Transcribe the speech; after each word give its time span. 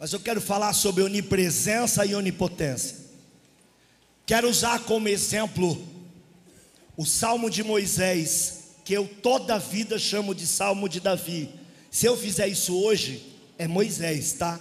Mas 0.00 0.14
eu 0.14 0.18
quero 0.18 0.40
falar 0.40 0.72
sobre 0.72 1.02
onipresença 1.02 2.06
e 2.06 2.14
onipotência. 2.14 2.96
Quero 4.24 4.48
usar 4.48 4.80
como 4.84 5.08
exemplo 5.08 5.86
o 6.96 7.04
Salmo 7.04 7.50
de 7.50 7.62
Moisés, 7.62 8.60
que 8.82 8.94
eu 8.94 9.06
toda 9.06 9.56
a 9.56 9.58
vida 9.58 9.98
chamo 9.98 10.34
de 10.34 10.46
Salmo 10.46 10.88
de 10.88 11.00
Davi. 11.00 11.50
Se 11.90 12.06
eu 12.06 12.16
fizer 12.16 12.48
isso 12.48 12.74
hoje, 12.82 13.36
é 13.58 13.68
Moisés, 13.68 14.32
tá? 14.32 14.58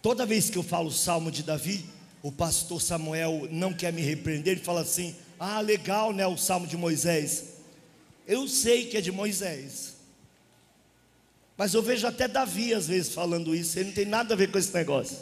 Toda 0.00 0.24
vez 0.24 0.48
que 0.48 0.56
eu 0.56 0.62
falo 0.62 0.90
Salmo 0.90 1.30
de 1.30 1.42
Davi, 1.42 1.84
o 2.22 2.32
pastor 2.32 2.80
Samuel 2.80 3.46
não 3.50 3.74
quer 3.74 3.92
me 3.92 4.00
repreender, 4.00 4.54
ele 4.54 4.64
fala 4.64 4.80
assim: 4.80 5.14
Ah, 5.38 5.60
legal, 5.60 6.14
né? 6.14 6.26
O 6.26 6.38
Salmo 6.38 6.66
de 6.66 6.78
Moisés. 6.78 7.44
Eu 8.26 8.48
sei 8.48 8.86
que 8.86 8.96
é 8.96 9.02
de 9.02 9.12
Moisés, 9.12 9.97
mas 11.58 11.74
eu 11.74 11.82
vejo 11.82 12.06
até 12.06 12.28
Davi 12.28 12.72
às 12.72 12.86
vezes 12.86 13.12
falando 13.12 13.52
isso, 13.52 13.76
ele 13.76 13.88
não 13.88 13.94
tem 13.94 14.04
nada 14.04 14.32
a 14.32 14.36
ver 14.36 14.48
com 14.48 14.58
esse 14.58 14.72
negócio. 14.72 15.18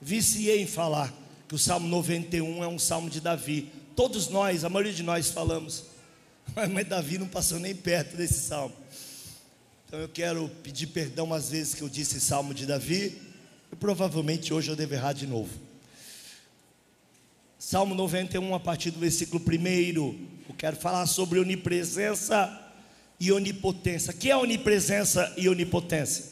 Viciei 0.00 0.62
em 0.62 0.66
falar 0.66 1.12
que 1.46 1.54
o 1.54 1.58
Salmo 1.58 1.86
91 1.86 2.64
é 2.64 2.66
um 2.66 2.78
salmo 2.78 3.10
de 3.10 3.20
Davi. 3.20 3.70
Todos 3.94 4.28
nós, 4.28 4.64
a 4.64 4.70
maioria 4.70 4.94
de 4.94 5.02
nós 5.02 5.30
falamos, 5.30 5.84
mas 6.72 6.88
Davi 6.88 7.18
não 7.18 7.28
passou 7.28 7.58
nem 7.58 7.74
perto 7.74 8.16
desse 8.16 8.40
salmo. 8.40 8.74
Então 9.86 10.00
eu 10.00 10.08
quero 10.08 10.48
pedir 10.62 10.86
perdão 10.86 11.34
às 11.34 11.50
vezes 11.50 11.74
que 11.74 11.82
eu 11.82 11.88
disse 11.88 12.18
salmo 12.18 12.54
de 12.54 12.64
Davi, 12.64 13.20
e 13.70 13.76
provavelmente 13.76 14.54
hoje 14.54 14.70
eu 14.70 14.76
devo 14.76 14.94
errar 14.94 15.12
de 15.12 15.26
novo. 15.26 15.50
Salmo 17.58 17.94
91, 17.94 18.54
a 18.54 18.60
partir 18.60 18.90
do 18.90 18.98
versículo 18.98 19.42
1, 19.46 19.98
eu 20.48 20.54
quero 20.56 20.76
falar 20.76 21.06
sobre 21.06 21.38
onipresença 21.38 22.61
e 23.22 23.30
onipotência. 23.30 24.10
O 24.10 24.16
que 24.16 24.32
é 24.32 24.36
onipresença 24.36 25.32
e 25.36 25.48
onipotência? 25.48 26.24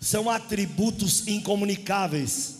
São 0.00 0.30
atributos 0.30 1.26
incomunicáveis, 1.26 2.58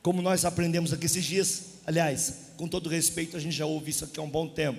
como 0.00 0.22
nós 0.22 0.44
aprendemos 0.44 0.92
aqui 0.92 1.06
esses 1.06 1.24
dias. 1.24 1.62
Aliás, 1.84 2.52
com 2.56 2.68
todo 2.68 2.88
respeito, 2.88 3.36
a 3.36 3.40
gente 3.40 3.56
já 3.56 3.66
ouve 3.66 3.90
isso 3.90 4.04
aqui 4.04 4.20
há 4.20 4.22
um 4.22 4.30
bom 4.30 4.46
tempo. 4.46 4.78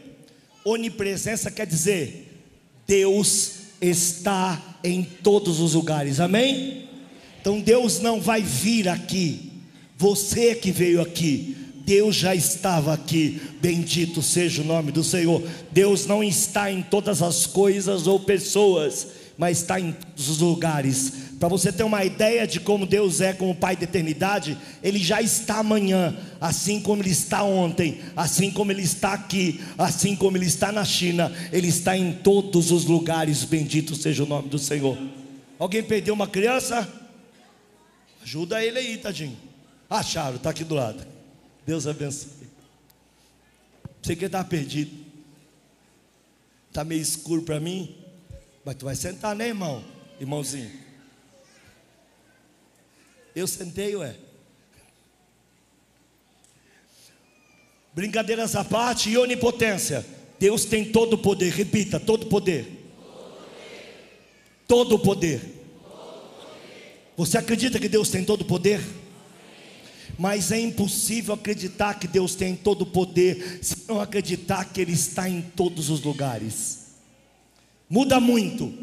Onipresença 0.64 1.52
quer 1.52 1.68
dizer 1.68 2.42
Deus 2.88 3.56
está 3.82 4.80
em 4.82 5.04
todos 5.04 5.60
os 5.60 5.74
lugares, 5.74 6.22
amém? 6.22 6.88
Então 7.42 7.60
Deus 7.60 8.00
não 8.00 8.22
vai 8.22 8.42
vir 8.42 8.88
aqui, 8.88 9.52
você 9.98 10.52
é 10.52 10.56
que 10.56 10.72
veio 10.72 11.02
aqui, 11.02 11.58
Deus 11.90 12.18
já 12.18 12.36
estava 12.36 12.94
aqui, 12.94 13.42
bendito 13.60 14.22
seja 14.22 14.62
o 14.62 14.66
nome 14.66 14.92
do 14.92 15.04
Senhor. 15.04 15.42
Deus 15.72 16.06
não 16.06 16.24
está 16.24 16.72
em 16.72 16.84
todas 16.84 17.24
as 17.24 17.48
coisas 17.48 18.06
ou 18.06 18.20
pessoas, 18.20 19.08
mas 19.36 19.58
está 19.58 19.80
em 19.80 19.94
todos 19.94 20.30
os 20.30 20.38
lugares. 20.38 21.14
Para 21.40 21.50
você 21.50 21.72
ter 21.72 21.82
uma 21.82 22.06
ideia 22.06 22.46
de 22.46 22.60
como 22.60 22.86
Deus 22.86 23.22
é 23.22 23.34
como 23.34 23.56
Pai 23.56 23.76
da 23.76 23.86
eternidade, 23.86 24.56
Ele 24.84 25.00
já 25.00 25.20
está 25.20 25.62
amanhã, 25.62 26.16
assim 26.40 26.80
como 26.80 27.02
Ele 27.02 27.10
está 27.10 27.42
ontem, 27.42 28.02
assim 28.16 28.52
como 28.52 28.72
Ele 28.72 28.84
está 28.84 29.14
aqui, 29.14 29.60
assim 29.76 30.16
como 30.16 30.38
Ele 30.38 30.46
está 30.46 30.72
na 30.72 30.86
China, 30.86 31.34
Ele 31.52 31.70
está 31.70 31.98
em 31.98 32.12
todos 32.12 32.70
os 32.70 32.86
lugares, 32.86 33.44
bendito 33.44 33.96
seja 33.96 34.24
o 34.24 34.28
nome 34.28 34.48
do 34.48 34.60
Senhor. 34.60 34.96
Alguém 35.58 35.82
perdeu 35.82 36.14
uma 36.14 36.28
criança? 36.28 36.88
Ajuda 38.22 38.64
ele 38.64 38.78
aí, 38.78 38.98
tadinho. 39.00 39.36
Acharam, 39.90 40.36
está 40.36 40.52
aqui 40.52 40.64
do 40.64 40.76
lado. 40.76 41.19
Deus 41.70 41.86
abençoe. 41.86 42.32
Você 44.02 44.16
que 44.16 44.26
está 44.26 44.44
perdido. 44.44 45.06
Está 46.68 46.84
meio 46.84 47.00
escuro 47.00 47.44
para 47.44 47.60
mim. 47.60 47.96
Mas 48.66 48.76
tu 48.76 48.86
vai 48.86 48.96
sentar, 48.96 49.36
né, 49.36 49.50
irmão? 49.50 49.86
Irmãozinho. 50.20 50.72
Eu 53.36 53.46
sentei, 53.46 53.96
ué. 53.96 54.16
Brincadeiras 57.94 58.56
à 58.56 58.66
parte 58.66 59.12
e 59.12 59.18
onipotência. 59.20 60.04
Deus 60.40 60.66
tem 60.66 60.92
todo 60.92 61.14
o 61.14 61.18
poder. 61.20 61.54
Repita, 61.54 62.00
todo 62.00 62.24
o 62.24 62.30
poder. 62.30 62.66
Todo 64.68 64.96
o 64.96 65.00
poder. 65.00 65.40
Você 67.16 67.38
acredita 67.38 67.80
que 67.80 67.88
Deus 67.88 68.10
tem 68.10 68.26
todo 68.26 68.42
o 68.42 68.46
poder? 68.46 68.82
Mas 70.20 70.52
é 70.52 70.60
impossível 70.60 71.34
acreditar 71.34 71.94
que 71.98 72.06
Deus 72.06 72.36
tem 72.36 72.54
todo 72.54 72.82
o 72.82 72.86
poder 72.86 73.60
se 73.62 73.86
não 73.88 74.02
acreditar 74.02 74.66
que 74.66 74.82
Ele 74.82 74.92
está 74.92 75.30
em 75.30 75.42
todos 75.42 75.90
os 75.90 76.02
lugares. 76.02 76.88
Muda 77.90 78.20
muito 78.20 78.74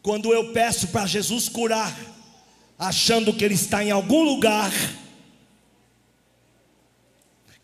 quando 0.00 0.32
eu 0.32 0.52
peço 0.52 0.88
para 0.88 1.06
Jesus 1.06 1.48
curar, 1.48 1.92
achando 2.78 3.34
que 3.34 3.44
Ele 3.44 3.54
está 3.54 3.82
em 3.82 3.90
algum 3.90 4.22
lugar, 4.22 4.72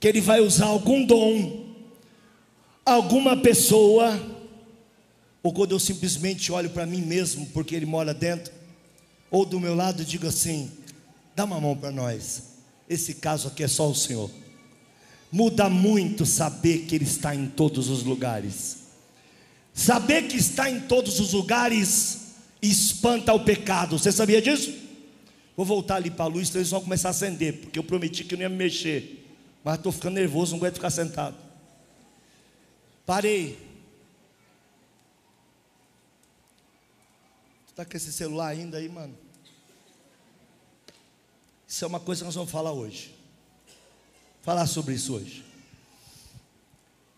que 0.00 0.08
Ele 0.08 0.20
vai 0.20 0.40
usar 0.40 0.66
algum 0.66 1.06
dom, 1.06 1.66
alguma 2.84 3.36
pessoa, 3.36 4.20
ou 5.44 5.52
quando 5.52 5.70
eu 5.70 5.78
simplesmente 5.78 6.50
olho 6.50 6.70
para 6.70 6.86
mim 6.86 7.02
mesmo, 7.02 7.46
porque 7.46 7.76
Ele 7.76 7.86
mora 7.86 8.12
dentro, 8.12 8.52
ou 9.30 9.46
do 9.46 9.60
meu 9.60 9.76
lado 9.76 10.04
digo 10.04 10.26
assim: 10.26 10.72
dá 11.36 11.44
uma 11.44 11.60
mão 11.60 11.76
para 11.76 11.92
nós. 11.92 12.49
Esse 12.90 13.14
caso 13.14 13.46
aqui 13.46 13.62
é 13.62 13.68
só 13.68 13.88
o 13.88 13.94
Senhor. 13.94 14.28
Muda 15.30 15.70
muito 15.70 16.26
saber 16.26 16.86
que 16.86 16.96
Ele 16.96 17.04
está 17.04 17.32
em 17.32 17.46
todos 17.46 17.88
os 17.88 18.02
lugares. 18.02 18.78
Saber 19.72 20.26
que 20.26 20.36
está 20.36 20.68
em 20.68 20.80
todos 20.80 21.20
os 21.20 21.32
lugares 21.32 22.32
espanta 22.60 23.32
o 23.32 23.44
pecado. 23.44 23.96
Você 23.96 24.10
sabia 24.10 24.42
disso? 24.42 24.74
Vou 25.56 25.64
voltar 25.64 25.96
ali 25.96 26.10
para 26.10 26.24
a 26.24 26.28
luz, 26.28 26.48
então 26.48 26.60
eles 26.60 26.70
vão 26.70 26.80
começar 26.80 27.08
a 27.08 27.10
acender, 27.12 27.60
porque 27.60 27.78
eu 27.78 27.84
prometi 27.84 28.24
que 28.24 28.34
não 28.34 28.42
ia 28.42 28.48
me 28.48 28.56
mexer. 28.56 29.24
Mas 29.62 29.76
estou 29.76 29.92
ficando 29.92 30.14
nervoso, 30.14 30.50
não 30.50 30.58
aguento 30.58 30.74
ficar 30.74 30.90
sentado. 30.90 31.36
Parei. 33.06 33.56
Está 37.68 37.84
com 37.84 37.96
esse 37.96 38.12
celular 38.12 38.48
ainda 38.48 38.78
aí, 38.78 38.88
mano? 38.88 39.14
Isso 41.70 41.84
é 41.84 41.86
uma 41.86 42.00
coisa 42.00 42.22
que 42.22 42.25
nós 42.25 42.34
vamos 42.34 42.50
falar 42.50 42.72
hoje. 42.72 43.14
Falar 44.42 44.66
sobre 44.66 44.92
isso 44.92 45.14
hoje. 45.14 45.44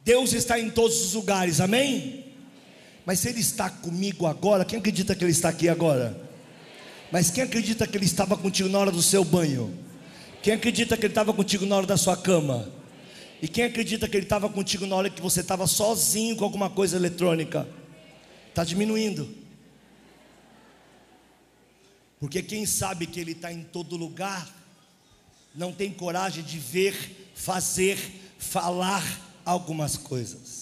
Deus 0.05 0.35
está 0.35 0.61
em 0.61 0.69
todos 0.69 1.01
os 1.01 1.15
lugares, 1.15 1.59
amém? 1.59 2.27
Mas 3.07 3.21
se 3.21 3.31
Ele 3.31 3.41
está 3.41 3.71
comigo 3.71 4.27
agora, 4.27 4.63
quem 4.63 4.79
acredita 4.79 5.15
que 5.15 5.25
Ele 5.25 5.31
está 5.31 5.49
aqui 5.49 5.71
agora? 5.71 6.21
Mas 7.11 7.31
quem 7.31 7.43
acredita 7.43 7.87
que 7.87 7.97
Ele 7.97 8.05
estava 8.05 8.37
contigo 8.37 8.69
na 8.69 8.79
hora 8.79 8.93
do 8.93 9.03
seu 9.03 9.25
banho? 9.25 9.73
Quem 10.43 10.53
acredita 10.53 10.99
que 10.99 11.07
Ele 11.07 11.13
estava 11.13 11.33
contigo 11.33 11.65
na 11.65 11.77
hora 11.77 11.87
da 11.87 11.97
sua 11.97 12.17
cama? 12.19 12.71
E 13.41 13.49
quem 13.49 13.65
acredita 13.65 14.07
que 14.07 14.19
Ele 14.19 14.27
estava 14.27 14.51
contigo 14.51 14.85
na 14.85 14.95
hora 14.95 15.09
que 15.09 15.23
você 15.23 15.41
estava 15.41 15.67
sozinho 15.67 16.37
com 16.37 16.45
alguma 16.45 16.69
coisa 16.69 16.95
eletrônica? 16.97 17.67
Está 18.51 18.65
diminuindo. 18.65 19.42
Porque 22.23 22.41
quem 22.41 22.65
sabe 22.65 23.09
que 23.09 23.19
Ele 23.19 23.33
está 23.33 23.53
em 23.53 23.65
todo 23.65 23.97
lugar, 23.97 24.49
não 25.53 25.73
tem 25.73 25.93
coragem 25.93 26.45
de 26.45 26.57
ver, 26.57 27.33
fazer, 27.35 27.99
falar 28.39 29.03
algumas 29.45 29.97
coisas. 29.97 30.62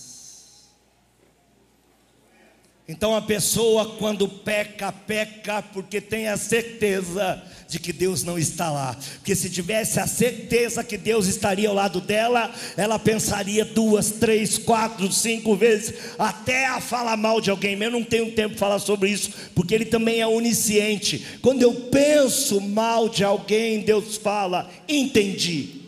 Então 2.90 3.14
a 3.14 3.22
pessoa, 3.22 3.94
quando 4.00 4.28
peca, 4.28 4.90
peca 4.90 5.62
porque 5.62 6.00
tem 6.00 6.26
a 6.26 6.36
certeza 6.36 7.40
de 7.68 7.78
que 7.78 7.92
Deus 7.92 8.24
não 8.24 8.36
está 8.36 8.68
lá. 8.68 8.98
Porque 9.14 9.36
se 9.36 9.48
tivesse 9.48 10.00
a 10.00 10.08
certeza 10.08 10.82
que 10.82 10.98
Deus 10.98 11.28
estaria 11.28 11.68
ao 11.68 11.74
lado 11.74 12.00
dela, 12.00 12.52
ela 12.76 12.98
pensaria 12.98 13.64
duas, 13.64 14.10
três, 14.10 14.58
quatro, 14.58 15.10
cinco 15.12 15.54
vezes, 15.54 15.94
até 16.18 16.66
a 16.66 16.80
falar 16.80 17.16
mal 17.16 17.40
de 17.40 17.48
alguém. 17.48 17.80
Eu 17.80 17.92
não 17.92 18.02
tenho 18.02 18.32
tempo 18.32 18.56
para 18.56 18.58
falar 18.58 18.80
sobre 18.80 19.08
isso, 19.08 19.30
porque 19.54 19.72
Ele 19.72 19.84
também 19.84 20.20
é 20.20 20.26
onisciente. 20.26 21.38
Quando 21.40 21.62
eu 21.62 21.72
penso 21.92 22.60
mal 22.60 23.08
de 23.08 23.22
alguém, 23.22 23.82
Deus 23.82 24.16
fala: 24.16 24.68
entendi. 24.88 25.80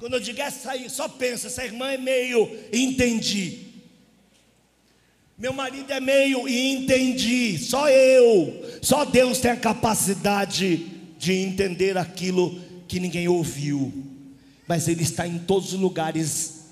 Quando 0.00 0.14
eu 0.14 0.20
digo 0.20 0.42
essa 0.42 0.72
aí, 0.72 0.90
só 0.90 1.06
pensa, 1.06 1.46
essa 1.46 1.64
irmã 1.64 1.92
é 1.92 1.96
meio, 1.96 2.50
entendi. 2.72 3.71
Meu 5.42 5.52
marido 5.52 5.92
é 5.92 5.98
meio 5.98 6.46
e 6.46 6.70
entendi. 6.70 7.58
Só 7.58 7.88
eu, 7.88 8.64
só 8.80 9.04
Deus 9.04 9.40
tem 9.40 9.50
a 9.50 9.56
capacidade 9.56 10.86
de 11.18 11.32
entender 11.32 11.98
aquilo 11.98 12.60
que 12.86 13.00
ninguém 13.00 13.26
ouviu. 13.26 13.92
Mas 14.68 14.86
Ele 14.86 15.02
está 15.02 15.26
em 15.26 15.40
todos 15.40 15.72
os 15.72 15.80
lugares. 15.80 16.66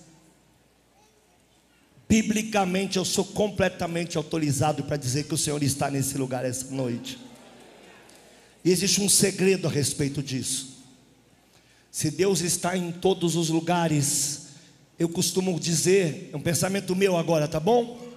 Biblicamente, 2.09 2.97
eu 2.97 3.05
sou 3.05 3.25
completamente 3.25 4.17
autorizado 4.17 4.85
para 4.85 4.97
dizer 4.97 5.25
que 5.25 5.35
o 5.35 5.39
Senhor 5.39 5.61
está 5.65 5.91
nesse 5.91 6.17
lugar 6.17 6.45
essa 6.45 6.73
noite. 6.73 7.19
E 8.65 8.71
existe 8.71 9.01
um 9.01 9.09
segredo 9.09 9.67
a 9.67 9.71
respeito 9.71 10.23
disso. 10.23 10.79
Se 11.91 12.09
Deus 12.09 12.41
está 12.41 12.77
em 12.77 12.93
todos 12.93 13.35
os 13.35 13.49
lugares, 13.49 14.43
eu 14.97 15.09
costumo 15.09 15.59
dizer, 15.59 16.31
é 16.33 16.37
um 16.37 16.41
pensamento 16.41 16.95
meu 16.95 17.17
agora, 17.17 17.49
tá 17.49 17.59
bom? 17.59 18.10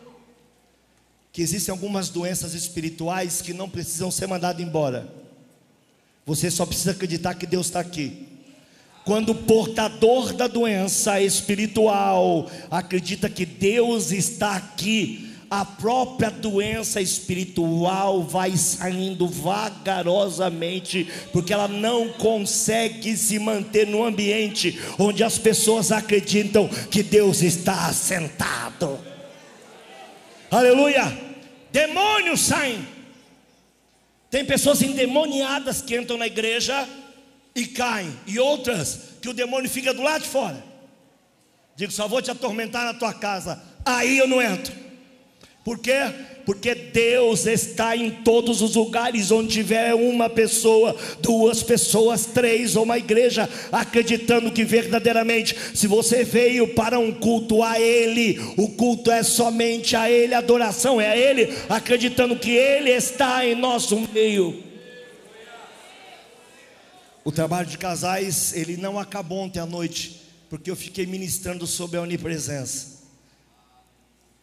Que 1.33 1.41
existem 1.41 1.71
algumas 1.71 2.09
doenças 2.09 2.53
espirituais 2.53 3.41
que 3.41 3.53
não 3.53 3.68
precisam 3.68 4.12
ser 4.12 4.27
mandadas 4.27 4.62
embora. 4.62 5.12
Você 6.27 6.51
só 6.51 6.63
precisa 6.63 6.91
acreditar 6.91 7.33
que 7.33 7.47
Deus 7.47 7.65
está 7.65 7.80
aqui. 7.80 8.27
Quando 9.03 9.31
o 9.31 9.35
portador 9.35 10.31
da 10.31 10.47
doença 10.47 11.19
espiritual 11.19 12.50
acredita 12.69 13.27
que 13.30 13.47
Deus 13.47 14.12
está 14.12 14.56
aqui, 14.56 15.31
a 15.50 15.65
própria 15.65 16.30
doença 16.30 17.01
espiritual 17.01 18.24
vai 18.24 18.56
saindo 18.56 19.27
vagarosamente, 19.27 21.09
porque 21.31 21.51
ela 21.51 21.68
não 21.68 22.09
consegue 22.09 23.18
se 23.18 23.39
manter 23.39 23.88
no 23.88 24.06
ambiente 24.06 24.79
onde 25.00 25.24
as 25.24 25.39
pessoas 25.39 25.91
acreditam 25.91 26.68
que 26.89 27.01
Deus 27.01 27.41
está 27.41 27.91
sentado. 27.91 29.00
Aleluia! 30.50 31.23
Demônios 31.74 32.42
saem. 32.42 32.88
Tem 34.30 34.46
pessoas 34.46 34.84
endemoniadas 34.84 35.81
que 35.81 35.98
entram 35.98 36.20
na 36.20 36.28
igreja 36.28 36.88
e 37.56 37.66
caem, 37.66 38.16
e 38.28 38.40
outras 38.40 39.16
que 39.20 39.28
o 39.28 39.34
demônio 39.34 39.70
fica 39.70 39.92
do 39.92 40.04
lado 40.04 40.22
de 40.22 40.30
fora. 40.30 40.64
Digo, 41.75 41.92
só 41.92 42.08
vou 42.08 42.22
te 42.22 42.30
atormentar 42.30 42.86
na 42.86 42.94
tua 42.94 43.12
casa, 43.12 43.60
aí 43.84 44.20
eu 44.20 44.28
não 44.28 44.40
entro. 44.40 44.82
Por 45.63 45.80
quê? 45.80 46.13
Porque 46.45 46.75
Deus 46.75 47.45
está 47.45 47.95
em 47.95 48.12
todos 48.12 48.62
os 48.62 48.75
lugares 48.75 49.31
onde 49.31 49.54
tiver 49.54 49.94
uma 49.95 50.30
pessoa, 50.30 50.94
duas 51.21 51.63
pessoas, 51.63 52.25
três 52.25 52.75
ou 52.75 52.83
uma 52.83 52.98
igreja, 52.98 53.50
acreditando 53.71 54.51
que 54.51 54.65
verdadeiramente, 54.65 55.56
se 55.74 55.88
você 55.88 56.25
veio 56.25 56.68
para 56.74 57.00
um 57.00 57.13
culto 57.13 57.63
a 57.63 57.80
Ele, 57.80 58.38
o 58.57 58.68
culto 58.69 59.10
é 59.10 59.24
somente 59.24 59.95
a 59.95 60.12
Ele, 60.12 60.33
a 60.33 60.39
adoração 60.39 61.00
é 61.00 61.12
a 61.12 61.18
Ele, 61.18 61.54
acreditando 61.69 62.36
que 62.36 62.51
Ele 62.51 62.89
está 62.89 63.45
em 63.45 63.56
nosso 63.56 63.98
meio. 64.13 64.62
O 67.24 67.31
trabalho 67.31 67.69
de 67.69 67.77
casais, 67.77 68.54
ele 68.54 68.75
não 68.75 69.00
acabou 69.00 69.38
ontem 69.39 69.60
à 69.62 69.65
noite, 69.65 70.21
porque 70.50 70.69
eu 70.69 70.75
fiquei 70.75 71.06
ministrando 71.06 71.65
sobre 71.65 71.98
a 71.98 72.01
onipresença. 72.01 72.93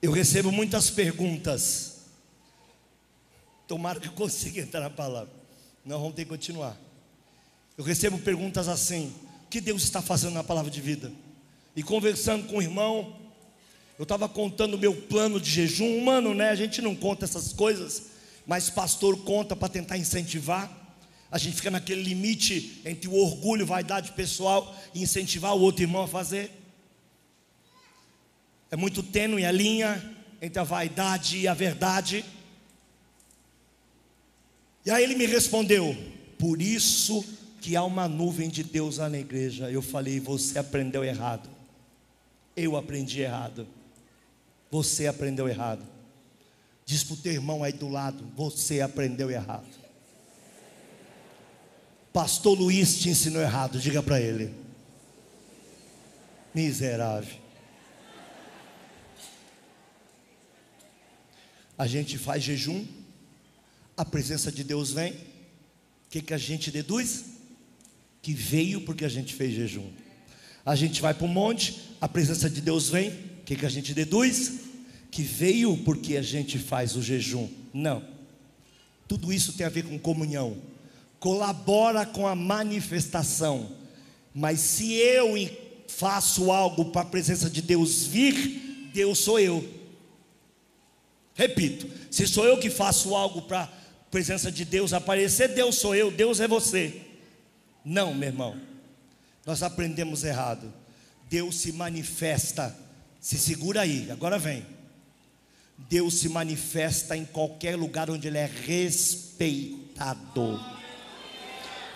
Eu 0.03 0.13
recebo 0.13 0.51
muitas 0.51 0.89
perguntas. 0.89 1.99
Tomara 3.69 4.01
que 4.01 4.09
eu 4.09 4.13
consiga 4.13 4.63
entrar 4.63 4.81
na 4.81 4.91
palavra. 4.91 5.33
Não 5.85 5.99
vamos 5.99 6.15
ter 6.15 6.25
que 6.25 6.31
continuar. 6.31 6.77
Eu 7.77 7.85
recebo 7.85 8.19
perguntas 8.19 8.67
assim: 8.67 9.13
o 9.45 9.49
que 9.49 9.61
Deus 9.61 9.83
está 9.83 10.01
fazendo 10.01 10.33
na 10.33 10.43
palavra 10.43 10.71
de 10.71 10.81
vida? 10.81 11.13
E 11.77 11.83
conversando 11.83 12.47
com 12.47 12.57
o 12.57 12.63
irmão, 12.63 13.15
eu 13.99 14.05
estava 14.05 14.27
contando 14.27 14.75
o 14.75 14.79
meu 14.79 14.95
plano 14.95 15.39
de 15.39 15.51
jejum. 15.51 15.99
Humano, 15.99 16.35
né? 16.35 16.49
A 16.49 16.55
gente 16.55 16.81
não 16.81 16.97
conta 16.97 17.27
essas 17.27 17.53
coisas, 17.53 18.05
mas 18.47 18.71
pastor 18.71 19.19
conta 19.19 19.55
para 19.55 19.69
tentar 19.69 19.99
incentivar. 19.99 20.79
A 21.31 21.37
gente 21.37 21.57
fica 21.57 21.71
naquele 21.71 22.03
limite 22.03 22.81
entre 22.87 23.07
o 23.07 23.15
orgulho, 23.15 23.67
vaidade 23.67 24.13
pessoal 24.13 24.75
e 24.95 25.03
incentivar 25.03 25.55
o 25.55 25.61
outro 25.61 25.83
irmão 25.83 26.05
a 26.05 26.09
fazer. 26.09 26.60
É 28.71 28.77
muito 28.77 29.03
tênue 29.03 29.45
a 29.45 29.51
linha 29.51 30.03
entre 30.41 30.61
a 30.61 30.65
vaidade 30.65 31.39
e 31.39 31.49
a 31.49 31.55
verdade. 31.55 32.25
E 34.87 34.91
aí 34.91 35.03
ele 35.03 35.17
me 35.17 35.27
respondeu: 35.27 35.97
Por 36.39 36.63
isso 36.63 37.25
que 37.61 37.75
há 37.75 37.85
uma 37.85 38.09
nuvem 38.09 38.49
de 38.49 38.63
Deus 38.63 38.99
lá 38.99 39.09
na 39.09 39.19
igreja. 39.19 39.71
Eu 39.71 39.83
falei: 39.83 40.21
Você 40.21 40.59
aprendeu 40.59 41.05
errado. 41.05 41.51
Eu 42.57 42.77
aprendi 42.77 43.21
errado. 43.21 43.67
Você 44.71 45.07
aprendeu 45.07 45.49
errado. 45.49 45.85
Diz 46.87 47.03
para 47.05 47.15
o 47.15 47.17
teu 47.19 47.33
irmão 47.33 47.65
aí 47.65 47.73
do 47.73 47.89
lado: 47.89 48.25
Você 48.37 48.81
aprendeu 48.81 49.31
errado. 49.31 49.81
Pastor 52.13 52.59
Luiz 52.59 52.99
te 52.99 53.09
ensinou 53.09 53.41
errado, 53.41 53.79
diga 53.79 54.03
para 54.03 54.21
ele. 54.21 54.53
Miserável. 56.55 57.50
A 61.81 61.87
gente 61.87 62.19
faz 62.19 62.45
jejum, 62.45 62.85
a 63.97 64.05
presença 64.05 64.53
de 64.53 64.63
Deus 64.63 64.93
vem. 64.93 65.13
O 65.13 65.17
que, 66.11 66.21
que 66.21 66.35
a 66.35 66.39
gente 66.39 66.71
deduz? 66.71 67.25
Que 68.21 68.35
veio 68.35 68.83
porque 68.83 69.07
a 69.07 69.09
gente 69.09 69.33
fez 69.33 69.55
jejum. 69.55 69.89
A 70.63 70.77
gente 70.77 71.01
vai 71.01 71.15
para 71.15 71.25
o 71.25 71.29
monte, 71.29 71.81
a 71.99 72.07
presença 72.07 72.51
de 72.51 72.61
Deus 72.61 72.91
vem. 72.91 73.09
O 73.09 73.45
que, 73.47 73.57
que 73.57 73.65
a 73.65 73.71
gente 73.71 73.95
deduz? 73.95 74.61
Que 75.11 75.23
veio 75.23 75.75
porque 75.79 76.19
a 76.19 76.23
gente 76.23 76.59
faz 76.59 76.97
o 76.97 77.03
jejum. 77.03 77.49
Não. 77.73 78.05
Tudo 79.09 79.33
isso 79.33 79.55
tem 79.55 79.65
a 79.65 79.71
ver 79.71 79.85
com 79.85 79.99
comunhão 79.99 80.59
colabora 81.19 82.05
com 82.05 82.27
a 82.27 82.35
manifestação. 82.35 83.71
Mas 84.35 84.61
se 84.61 84.95
eu 84.95 85.35
faço 85.89 86.51
algo 86.51 86.87
para 86.87 87.03
a 87.03 87.07
presença 87.07 87.49
de 87.49 87.63
Deus 87.63 88.05
vir, 88.05 88.91
Deus 88.93 89.19
sou 89.19 89.41
eu. 89.41 89.80
Repito, 91.35 91.89
se 92.11 92.27
sou 92.27 92.45
eu 92.45 92.59
que 92.59 92.71
faço 92.71 93.15
algo 93.15 93.43
para 93.43 93.63
a 93.63 93.69
presença 94.11 94.51
de 94.51 94.65
Deus 94.65 94.93
aparecer, 94.93 95.49
Deus 95.49 95.77
sou 95.77 95.95
eu, 95.95 96.11
Deus 96.11 96.41
é 96.41 96.49
você. 96.49 97.01
Não, 97.85 98.13
meu 98.13 98.29
irmão. 98.29 98.57
Nós 99.47 99.63
aprendemos 99.63 100.25
errado. 100.25 100.73
Deus 101.29 101.57
se 101.57 101.73
manifesta. 101.73 102.77
Se 103.21 103.39
segura 103.39 103.83
aí, 103.83 104.11
agora 104.11 104.39
vem. 104.39 104.65
Deus 105.89 106.15
se 106.15 106.29
manifesta 106.29 107.17
em 107.17 107.25
qualquer 107.25 107.77
lugar 107.77 108.11
onde 108.11 108.29
Ele 108.29 108.39
é 108.39 108.51
respeitado. 108.67 110.61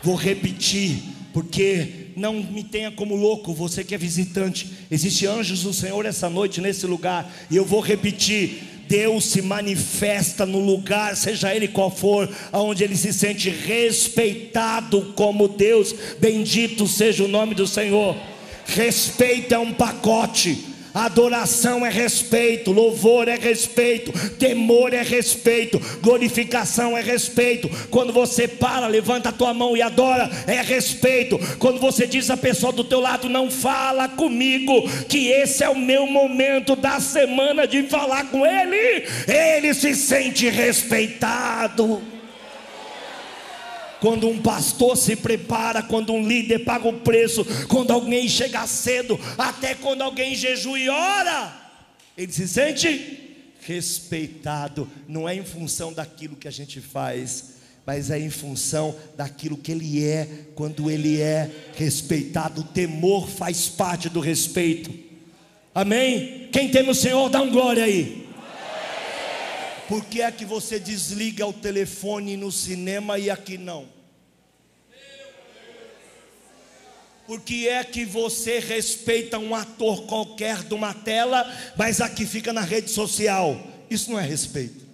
Vou 0.02 0.16
repetir, 0.16 1.02
porque 1.32 2.12
não 2.16 2.34
me 2.34 2.62
tenha 2.62 2.92
como 2.92 3.16
louco, 3.16 3.54
você 3.54 3.82
que 3.82 3.94
é 3.94 3.98
visitante. 3.98 4.70
Existe 4.90 5.26
anjos 5.26 5.62
do 5.62 5.72
Senhor 5.72 6.04
essa 6.04 6.28
noite 6.28 6.60
nesse 6.60 6.86
lugar, 6.86 7.32
e 7.50 7.56
eu 7.56 7.64
vou 7.64 7.80
repetir. 7.80 8.73
Deus 8.88 9.24
se 9.24 9.42
manifesta 9.42 10.44
no 10.44 10.58
lugar, 10.58 11.16
seja 11.16 11.54
ele 11.54 11.68
qual 11.68 11.90
for, 11.90 12.28
aonde 12.52 12.84
ele 12.84 12.96
se 12.96 13.12
sente 13.12 13.50
respeitado 13.50 15.12
como 15.14 15.48
Deus. 15.48 15.94
Bendito 16.18 16.86
seja 16.86 17.24
o 17.24 17.28
nome 17.28 17.54
do 17.54 17.66
Senhor. 17.66 18.16
Respeito 18.66 19.54
é 19.54 19.58
um 19.58 19.72
pacote. 19.72 20.73
Adoração 20.94 21.84
é 21.84 21.90
respeito, 21.90 22.70
louvor 22.70 23.26
é 23.26 23.34
respeito, 23.34 24.12
temor 24.38 24.94
é 24.94 25.02
respeito, 25.02 25.80
glorificação 26.00 26.96
é 26.96 27.02
respeito. 27.02 27.68
Quando 27.90 28.12
você 28.12 28.46
para, 28.46 28.86
levanta 28.86 29.30
a 29.30 29.32
tua 29.32 29.52
mão 29.52 29.76
e 29.76 29.82
adora, 29.82 30.30
é 30.46 30.62
respeito. 30.62 31.36
Quando 31.58 31.80
você 31.80 32.06
diz 32.06 32.30
a 32.30 32.36
pessoa 32.36 32.72
do 32.72 32.84
teu 32.84 33.00
lado, 33.00 33.28
não 33.28 33.50
fala 33.50 34.08
comigo, 34.08 34.88
que 35.08 35.26
esse 35.26 35.64
é 35.64 35.68
o 35.68 35.76
meu 35.76 36.06
momento 36.06 36.76
da 36.76 37.00
semana 37.00 37.66
de 37.66 37.82
falar 37.88 38.30
com 38.30 38.46
ele, 38.46 39.04
ele 39.26 39.74
se 39.74 39.96
sente 39.96 40.48
respeitado 40.48 42.13
quando 44.04 44.28
um 44.28 44.38
pastor 44.38 44.98
se 44.98 45.16
prepara, 45.16 45.82
quando 45.82 46.12
um 46.12 46.28
líder 46.28 46.58
paga 46.58 46.86
o 46.86 47.00
preço, 47.00 47.42
quando 47.68 47.90
alguém 47.90 48.28
chega 48.28 48.66
cedo, 48.66 49.18
até 49.38 49.74
quando 49.74 50.02
alguém 50.02 50.34
jejua 50.34 50.78
e 50.78 50.90
ora, 50.90 51.72
ele 52.14 52.30
se 52.30 52.46
sente 52.46 53.48
respeitado, 53.62 54.86
não 55.08 55.26
é 55.26 55.34
em 55.34 55.42
função 55.42 55.90
daquilo 55.90 56.36
que 56.36 56.46
a 56.46 56.50
gente 56.50 56.82
faz, 56.82 57.54
mas 57.86 58.10
é 58.10 58.18
em 58.20 58.28
função 58.28 58.94
daquilo 59.16 59.56
que 59.56 59.72
ele 59.72 60.04
é, 60.04 60.28
quando 60.54 60.90
ele 60.90 61.22
é 61.22 61.50
respeitado, 61.74 62.60
o 62.60 62.64
temor 62.64 63.26
faz 63.26 63.70
parte 63.70 64.10
do 64.10 64.20
respeito. 64.20 64.92
Amém? 65.74 66.50
Quem 66.52 66.70
tem 66.70 66.86
o 66.90 66.94
Senhor, 66.94 67.30
dá 67.30 67.40
um 67.40 67.50
glória 67.50 67.84
aí. 67.84 68.28
Por 69.88 70.04
que 70.04 70.20
é 70.20 70.30
que 70.30 70.44
você 70.44 70.78
desliga 70.78 71.46
o 71.46 71.54
telefone 71.54 72.36
no 72.36 72.52
cinema 72.52 73.18
e 73.18 73.30
aqui 73.30 73.56
não? 73.56 73.93
Por 77.26 77.40
que 77.40 77.68
é 77.68 77.82
que 77.82 78.04
você 78.04 78.58
respeita 78.58 79.38
um 79.38 79.54
ator 79.54 80.06
qualquer 80.06 80.62
de 80.62 80.74
uma 80.74 80.92
tela, 80.92 81.44
mas 81.76 82.00
aqui 82.00 82.26
fica 82.26 82.52
na 82.52 82.60
rede 82.60 82.90
social? 82.90 83.58
Isso 83.88 84.10
não 84.10 84.18
é 84.20 84.26
respeito. 84.26 84.84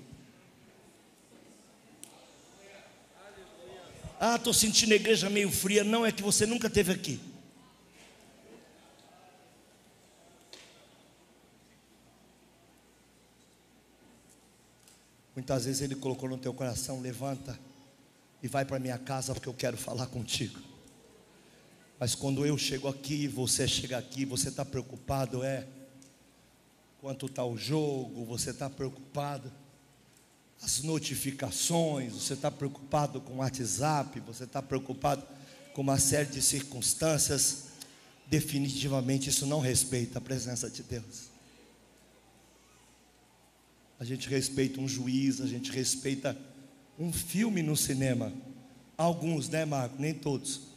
Ah, 4.21 4.37
estou 4.37 4.53
sentindo 4.53 4.93
a 4.93 4.97
igreja 4.97 5.31
meio 5.31 5.51
fria. 5.51 5.83
Não, 5.83 6.05
é 6.05 6.13
que 6.13 6.23
você 6.23 6.47
nunca 6.47 6.67
esteve 6.67 6.93
aqui. 6.93 7.19
Muitas 15.35 15.65
vezes 15.65 15.81
ele 15.81 15.95
colocou 15.95 16.29
no 16.29 16.37
teu 16.37 16.53
coração: 16.53 17.01
levanta 17.01 17.59
e 18.43 18.47
vai 18.47 18.65
para 18.65 18.79
minha 18.79 18.99
casa 18.99 19.33
porque 19.33 19.49
eu 19.49 19.55
quero 19.55 19.79
falar 19.79 20.07
contigo. 20.07 20.70
Mas 22.01 22.15
quando 22.15 22.47
eu 22.47 22.57
chego 22.57 22.89
aqui, 22.89 23.29
você 23.29 23.69
chega 23.69 23.99
aqui, 23.99 24.25
você 24.25 24.49
está 24.49 24.65
preocupado, 24.65 25.45
é? 25.45 25.67
Quanto 26.99 27.27
está 27.27 27.45
o 27.45 27.59
jogo, 27.59 28.25
você 28.25 28.51
está 28.51 28.71
preocupado. 28.71 29.53
as 30.63 30.83
notificações, 30.83 32.13
você 32.15 32.35
está 32.35 32.51
preocupado 32.51 33.21
com 33.21 33.35
o 33.35 33.37
WhatsApp, 33.39 34.19
você 34.21 34.45
está 34.45 34.63
preocupado 34.63 35.27
com 35.75 35.83
uma 35.83 35.99
série 35.99 36.29
de 36.29 36.43
circunstâncias, 36.43 37.65
definitivamente 38.27 39.31
isso 39.31 39.47
não 39.47 39.61
respeita 39.61 40.19
a 40.19 40.23
presença 40.23 40.69
de 40.69 40.83
Deus. 40.83 41.29
A 43.99 44.05
gente 44.05 44.29
respeita 44.29 44.81
um 44.81 44.89
juiz, 44.89 45.41
a 45.41 45.47
gente 45.47 45.71
respeita 45.71 46.37
um 46.99 47.13
filme 47.13 47.63
no 47.63 47.77
cinema. 47.77 48.33
Alguns, 48.97 49.49
né, 49.49 49.65
Marco? 49.65 49.97
Nem 49.99 50.15
todos. 50.15 50.70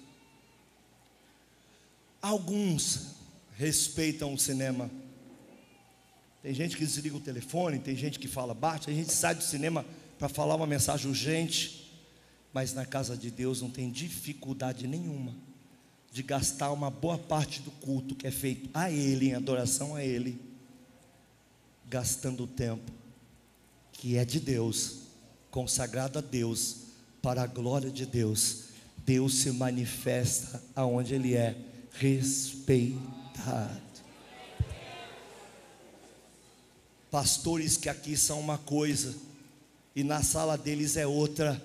Alguns 2.24 3.08
respeitam 3.58 4.34
o 4.34 4.40
cinema. 4.40 4.90
Tem 6.42 6.54
gente 6.54 6.78
que 6.78 6.86
desliga 6.86 7.18
o 7.18 7.20
telefone, 7.20 7.80
tem 7.80 7.98
gente 7.98 8.18
que 8.18 8.30
fala 8.30 8.54
baixo, 8.54 8.90
a 8.90 8.94
gente 8.94 9.12
sai 9.12 9.36
do 9.36 9.44
cinema 9.44 9.86
para 10.18 10.30
falar 10.30 10.56
uma 10.56 10.66
mensagem 10.66 11.10
urgente, 11.10 11.94
mas 12.54 12.74
na 12.74 12.86
casa 12.86 13.18
de 13.18 13.30
Deus 13.30 13.62
não 13.62 13.70
tem 13.70 13.92
dificuldade 13.92 14.88
nenhuma 14.88 15.36
de 16.14 16.24
gastar 16.24 16.72
uma 16.72 16.90
boa 16.90 17.18
parte 17.18 17.62
do 17.62 17.72
culto 17.72 18.16
que 18.16 18.26
é 18.26 18.32
feito 18.32 18.70
a 18.74 18.90
Ele, 18.90 19.30
em 19.30 19.34
adoração 19.34 19.94
a 19.94 20.02
Ele, 20.02 20.40
gastando 21.90 22.46
o 22.46 22.48
tempo 22.48 22.90
que 23.92 24.16
é 24.16 24.24
de 24.24 24.40
Deus, 24.40 25.00
consagrado 25.52 26.20
a 26.20 26.22
Deus, 26.22 26.84
para 27.22 27.44
a 27.44 27.48
glória 27.48 27.92
de 27.92 28.06
Deus. 28.06 28.70
Deus 29.00 29.36
se 29.40 29.52
manifesta 29.52 30.64
aonde 30.74 31.16
Ele 31.16 31.34
é 31.36 31.73
respeitado. 31.94 33.82
Pastores 37.10 37.78
que 37.78 37.90
aqui 37.90 38.18
são 38.18 38.40
uma 38.40 38.58
coisa 38.58 39.16
e 39.96 40.04
na 40.04 40.24
sala 40.24 40.58
deles 40.58 40.98
é 40.98 41.06
outra, 41.06 41.62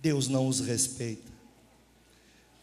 Deus 0.00 0.28
não 0.28 0.48
os 0.48 0.60
respeita. 0.60 1.32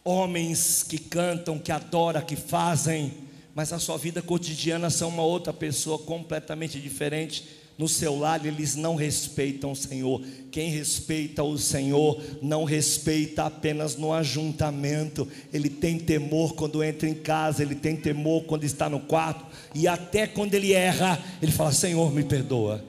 Homens 0.04 0.82
que 0.82 0.98
cantam, 0.98 1.58
que 1.58 1.70
adoram, 1.70 2.20
que 2.22 2.34
fazem, 2.34 3.14
mas 3.54 3.72
a 3.72 3.78
sua 3.78 3.96
vida 3.96 4.20
cotidiana 4.20 4.90
são 4.90 5.08
uma 5.08 5.22
outra 5.22 5.52
pessoa 5.52 5.98
completamente 5.98 6.80
diferente 6.80 7.61
no 7.78 7.88
seu 7.88 8.18
lar, 8.18 8.44
eles 8.44 8.76
não 8.76 8.94
respeitam 8.94 9.72
o 9.72 9.76
Senhor. 9.76 10.22
Quem 10.50 10.70
respeita 10.70 11.42
o 11.42 11.58
Senhor 11.58 12.22
não 12.40 12.64
respeita 12.64 13.44
apenas 13.44 13.96
no 13.96 14.12
ajuntamento, 14.12 15.26
ele 15.52 15.70
tem 15.70 15.98
temor 15.98 16.54
quando 16.54 16.82
entra 16.82 17.08
em 17.08 17.14
casa, 17.14 17.62
ele 17.62 17.74
tem 17.74 17.96
temor 17.96 18.44
quando 18.44 18.64
está 18.64 18.88
no 18.88 19.00
quarto, 19.00 19.46
e 19.74 19.88
até 19.88 20.26
quando 20.26 20.54
ele 20.54 20.72
erra, 20.72 21.22
ele 21.40 21.52
fala: 21.52 21.72
Senhor, 21.72 22.12
me 22.12 22.22
perdoa. 22.22 22.84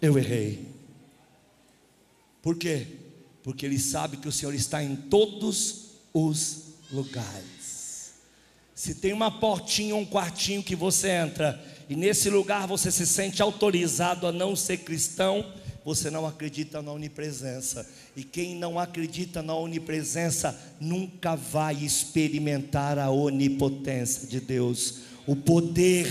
Eu 0.00 0.18
errei. 0.18 0.66
Por 2.42 2.56
quê? 2.56 2.86
Porque 3.42 3.66
ele 3.66 3.78
sabe 3.78 4.16
que 4.16 4.28
o 4.28 4.32
Senhor 4.32 4.54
está 4.54 4.82
em 4.82 4.96
todos 4.96 5.90
os 6.12 6.70
lugares. 6.90 8.14
Se 8.74 8.94
tem 8.94 9.12
uma 9.12 9.30
portinha, 9.30 9.94
um 9.94 10.06
quartinho 10.06 10.62
que 10.62 10.74
você 10.74 11.10
entra, 11.10 11.62
e 11.90 11.96
nesse 11.96 12.30
lugar 12.30 12.68
você 12.68 12.88
se 12.92 13.04
sente 13.04 13.42
autorizado 13.42 14.24
a 14.24 14.30
não 14.30 14.54
ser 14.54 14.76
cristão, 14.78 15.44
você 15.84 16.08
não 16.08 16.24
acredita 16.24 16.80
na 16.80 16.92
onipresença. 16.92 17.84
E 18.14 18.22
quem 18.22 18.54
não 18.54 18.78
acredita 18.78 19.42
na 19.42 19.56
onipresença 19.56 20.56
nunca 20.78 21.34
vai 21.34 21.74
experimentar 21.74 22.96
a 22.96 23.10
onipotência 23.10 24.28
de 24.28 24.38
Deus. 24.38 24.98
O 25.26 25.34
poder 25.34 26.08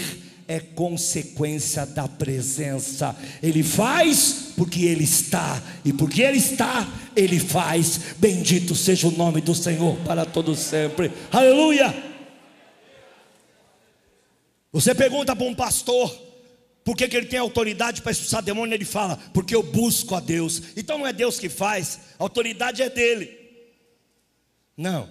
é 0.49 0.59
consequência 0.59 1.85
da 1.85 2.09
presença. 2.09 3.15
Ele 3.41 3.63
faz 3.63 4.47
porque 4.57 4.83
ele 4.83 5.05
está, 5.05 5.63
e 5.85 5.93
porque 5.93 6.21
ele 6.23 6.39
está, 6.39 6.85
ele 7.15 7.39
faz. 7.39 8.01
Bendito 8.17 8.75
seja 8.75 9.07
o 9.07 9.11
nome 9.11 9.39
do 9.39 9.55
Senhor 9.55 9.95
para 9.99 10.25
todo 10.25 10.57
sempre. 10.57 11.09
Aleluia! 11.31 12.08
Você 14.71 14.93
pergunta 14.93 15.35
para 15.35 15.45
um 15.45 15.55
pastor 15.55 16.09
por 16.83 16.95
que, 16.95 17.07
que 17.07 17.17
ele 17.17 17.27
tem 17.27 17.39
autoridade 17.39 18.01
para 18.01 18.11
expulsar 18.11 18.41
demônio, 18.41 18.73
ele 18.73 18.85
fala, 18.85 19.17
porque 19.33 19.55
eu 19.55 19.61
busco 19.61 20.15
a 20.15 20.19
Deus. 20.19 20.61
Então 20.75 20.97
não 20.97 21.07
é 21.07 21.13
Deus 21.13 21.39
que 21.39 21.49
faz, 21.49 21.99
a 22.17 22.23
autoridade 22.23 22.81
é 22.81 22.89
dele. 22.89 23.37
Não, 24.75 25.09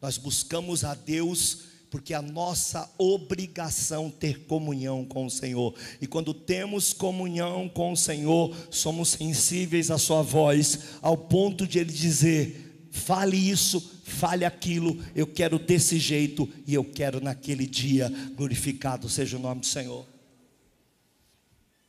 nós 0.00 0.16
buscamos 0.16 0.84
a 0.84 0.94
Deus 0.94 1.66
porque 1.90 2.12
é 2.12 2.16
a 2.16 2.22
nossa 2.22 2.90
obrigação 2.98 4.10
ter 4.10 4.40
comunhão 4.46 5.04
com 5.04 5.26
o 5.26 5.30
Senhor. 5.30 5.74
E 6.00 6.06
quando 6.06 6.34
temos 6.34 6.92
comunhão 6.92 7.68
com 7.68 7.92
o 7.92 7.96
Senhor, 7.96 8.54
somos 8.70 9.10
sensíveis 9.10 9.90
à 9.90 9.98
sua 9.98 10.22
voz, 10.22 10.78
ao 11.00 11.16
ponto 11.16 11.66
de 11.66 11.78
ele 11.78 11.92
dizer: 11.92 12.88
fale 12.90 13.36
isso, 13.36 13.95
fale 14.06 14.44
aquilo, 14.44 15.04
eu 15.16 15.26
quero 15.26 15.58
desse 15.58 15.98
jeito 15.98 16.48
e 16.64 16.72
eu 16.72 16.84
quero 16.84 17.20
naquele 17.20 17.66
dia, 17.66 18.08
glorificado 18.36 19.08
seja 19.08 19.36
o 19.36 19.40
nome 19.40 19.62
do 19.62 19.66
Senhor. 19.66 20.06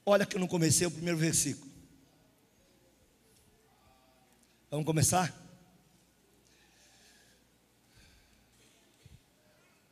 Olha 0.04 0.26
que 0.26 0.36
eu 0.36 0.40
não 0.40 0.48
comecei 0.48 0.88
o 0.88 0.92
primeiro 0.92 1.18
versículo. 1.18 1.72
Vamos 4.72 4.86
começar? 4.86 5.32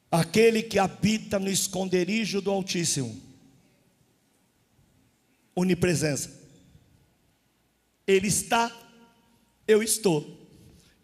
Aquele 0.10 0.64
que 0.64 0.80
habita 0.80 1.38
no 1.38 1.50
esconderijo 1.50 2.42
do 2.42 2.50
Altíssimo, 2.50 3.22
onipresença, 5.56 6.34
Ele 8.08 8.28
está, 8.28 8.76
eu 9.68 9.84
estou. 9.84 10.45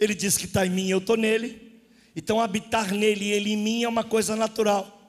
Ele 0.02 0.16
diz 0.16 0.36
que 0.36 0.46
está 0.46 0.66
em 0.66 0.72
mim, 0.72 0.90
eu 0.90 0.98
estou 0.98 1.16
nele. 1.16 1.62
Então, 2.16 2.42
habitar 2.42 2.92
nele 2.92 3.26
e 3.26 3.32
ele 3.32 3.54
em 3.54 3.58
mim 3.58 3.84
é 3.84 3.88
uma 3.88 4.04
coisa 4.04 4.36
natural. 4.36 5.00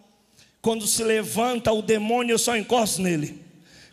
Quando 0.61 0.87
se 0.87 1.03
levanta 1.03 1.73
o 1.73 1.81
demônio, 1.81 2.35
eu 2.35 2.39
só 2.39 2.55
encosto 2.55 3.01
nele. 3.01 3.41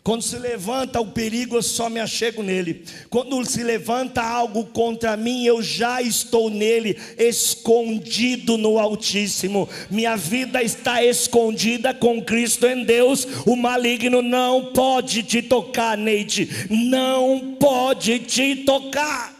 Quando 0.02 0.22
se 0.22 0.38
levanta 0.38 1.00
o 1.00 1.10
perigo, 1.10 1.56
eu 1.56 1.62
só 1.62 1.88
me 1.88 2.00
achego 2.00 2.42
nele. 2.42 2.84
Quando 3.08 3.42
se 3.46 3.62
levanta 3.62 4.22
algo 4.22 4.66
contra 4.66 5.16
mim, 5.16 5.44
eu 5.44 5.62
já 5.62 6.02
estou 6.02 6.50
nele, 6.50 6.96
escondido 7.18 8.58
no 8.58 8.78
Altíssimo. 8.78 9.68
Minha 9.90 10.16
vida 10.16 10.62
está 10.62 11.02
escondida 11.02 11.94
com 11.94 12.22
Cristo 12.22 12.66
em 12.66 12.84
Deus. 12.84 13.26
O 13.46 13.56
maligno 13.56 14.20
não 14.20 14.72
pode 14.72 15.22
te 15.22 15.40
tocar, 15.40 15.96
Neide. 15.96 16.48
Não 16.70 17.56
pode 17.58 18.18
te 18.20 18.56
tocar. 18.56 19.39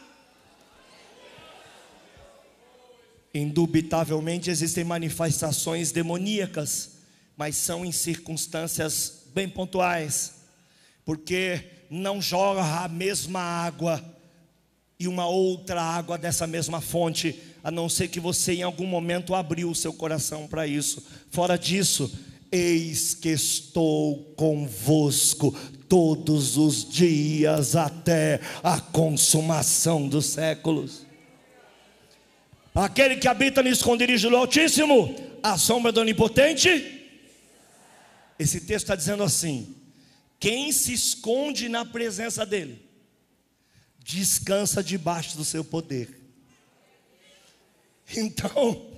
Indubitavelmente 3.33 4.51
existem 4.51 4.83
manifestações 4.83 5.93
demoníacas, 5.93 6.91
mas 7.37 7.57
são 7.57 7.85
em 7.85 7.93
circunstâncias 7.93 9.25
bem 9.33 9.49
pontuais, 9.49 10.35
porque 11.05 11.65
não 11.89 12.21
joga 12.21 12.63
a 12.63 12.89
mesma 12.89 13.41
água 13.41 14.05
e 14.99 15.09
uma 15.09 15.27
outra 15.27 15.81
água 15.81 16.19
dessa 16.19 16.47
mesma 16.47 16.81
fonte, 16.81 17.41
a 17.65 17.71
não 17.71 17.89
ser 17.89 18.09
que 18.09 18.21
você 18.21 18.55
em 18.55 18.63
algum 18.63 18.87
momento 18.87 19.35
abriu 19.35 19.71
o 19.71 19.75
seu 19.75 19.93
coração 19.93 20.47
para 20.47 20.67
isso. 20.67 21.03
Fora 21.31 21.57
disso, 21.57 22.13
eis 22.53 23.15
que 23.15 23.31
estou 23.31 24.35
convosco 24.37 25.53
todos 25.89 26.57
os 26.57 26.89
dias 26.89 27.75
até 27.75 28.41
a 28.63 28.81
consumação 28.81 30.07
dos 30.07 30.27
séculos. 30.27 31.10
Aquele 32.75 33.17
que 33.17 33.29
habita 33.29 33.63
no 33.63 33.69
esconderijo 33.69 34.31
do 34.31 34.37
Altíssimo, 34.37 35.15
a 35.43 35.59
sombra 35.59 35.91
do 35.91 36.01
Onipotente. 36.01 37.09
Esse 38.39 38.61
texto 38.61 38.85
está 38.85 38.95
dizendo 38.95 39.23
assim: 39.23 39.75
quem 40.39 40.73
se 40.73 40.93
esconde 40.93 41.69
na 41.69 41.85
presença 41.85 42.47
dele, 42.47 42.81
descansa 43.99 44.83
debaixo 44.83 45.37
do 45.37 45.45
seu 45.45 45.65
poder. 45.65 46.19
Então, 48.17 48.90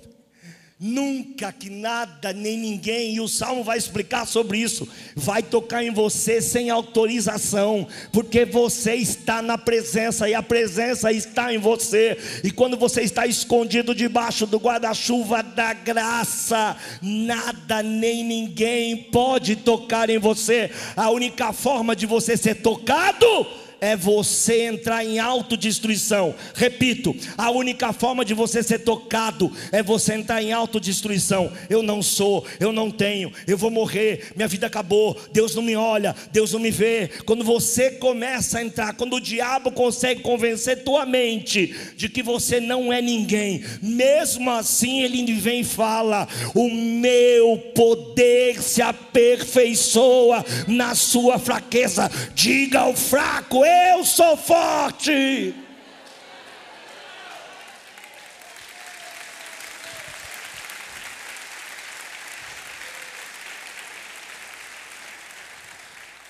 Nunca 0.85 1.49
que 1.53 1.69
nada 1.69 2.33
nem 2.33 2.57
ninguém, 2.57 3.15
e 3.15 3.21
o 3.21 3.27
salmo 3.29 3.63
vai 3.63 3.77
explicar 3.77 4.27
sobre 4.27 4.57
isso, 4.57 4.85
vai 5.15 5.41
tocar 5.41 5.81
em 5.81 5.91
você 5.91 6.41
sem 6.41 6.69
autorização, 6.69 7.87
porque 8.11 8.43
você 8.43 8.95
está 8.95 9.41
na 9.41 9.57
presença 9.57 10.27
e 10.27 10.33
a 10.33 10.43
presença 10.43 11.09
está 11.09 11.53
em 11.53 11.57
você. 11.57 12.17
E 12.43 12.51
quando 12.51 12.75
você 12.75 12.99
está 12.99 13.25
escondido 13.25 13.95
debaixo 13.95 14.45
do 14.45 14.57
guarda-chuva 14.57 15.41
da 15.41 15.71
graça, 15.73 16.75
nada 17.01 17.81
nem 17.81 18.21
ninguém 18.21 18.97
pode 19.03 19.55
tocar 19.55 20.09
em 20.09 20.17
você. 20.17 20.69
A 20.97 21.09
única 21.09 21.53
forma 21.53 21.95
de 21.95 22.05
você 22.05 22.35
ser 22.35 22.55
tocado 22.55 23.62
é 23.83 23.97
você 23.97 24.67
entrar 24.67 25.03
em 25.03 25.19
autodestruição. 25.19 26.33
Repito, 26.55 27.13
a 27.37 27.51
única 27.51 27.91
forma 27.91 28.23
de 28.23 28.33
você 28.33 28.63
ser 28.63 28.79
tocado 28.79 29.51
é 29.73 29.83
você 29.83 30.13
entrar 30.13 30.41
em 30.41 30.53
autodestruição. 30.53 31.51
Eu 31.69 31.83
não 31.83 32.01
sou, 32.01 32.45
eu 32.61 32.71
não 32.71 32.89
tenho, 32.89 33.33
eu 33.45 33.57
vou 33.57 33.69
morrer, 33.69 34.31
minha 34.37 34.47
vida 34.47 34.67
acabou, 34.67 35.19
Deus 35.33 35.53
não 35.53 35.61
me 35.61 35.75
olha, 35.75 36.15
Deus 36.31 36.53
não 36.53 36.61
me 36.61 36.71
vê. 36.71 37.09
Quando 37.25 37.43
você 37.43 37.91
começa 37.91 38.59
a 38.59 38.63
entrar, 38.63 38.93
quando 38.93 39.17
o 39.17 39.21
diabo 39.21 39.69
consegue 39.69 40.21
convencer 40.21 40.85
tua 40.85 41.05
mente 41.05 41.75
de 41.97 42.07
que 42.07 42.23
você 42.23 42.61
não 42.61 42.93
é 42.93 43.01
ninguém, 43.01 43.65
mesmo 43.81 44.49
assim 44.49 45.01
ele 45.01 45.33
vem 45.33 45.59
e 45.59 45.65
fala: 45.65 46.25
O 46.55 46.69
meu 46.69 47.57
poder 47.75 48.61
se 48.61 48.81
aperfeiçoa 48.81 50.45
na 50.69 50.95
sua 50.95 51.37
fraqueza. 51.37 52.09
Diga 52.33 52.79
ao 52.79 52.95
fraco: 52.95 53.65
Eu 53.73 54.03
sou 54.05 54.37
forte. 54.37 55.55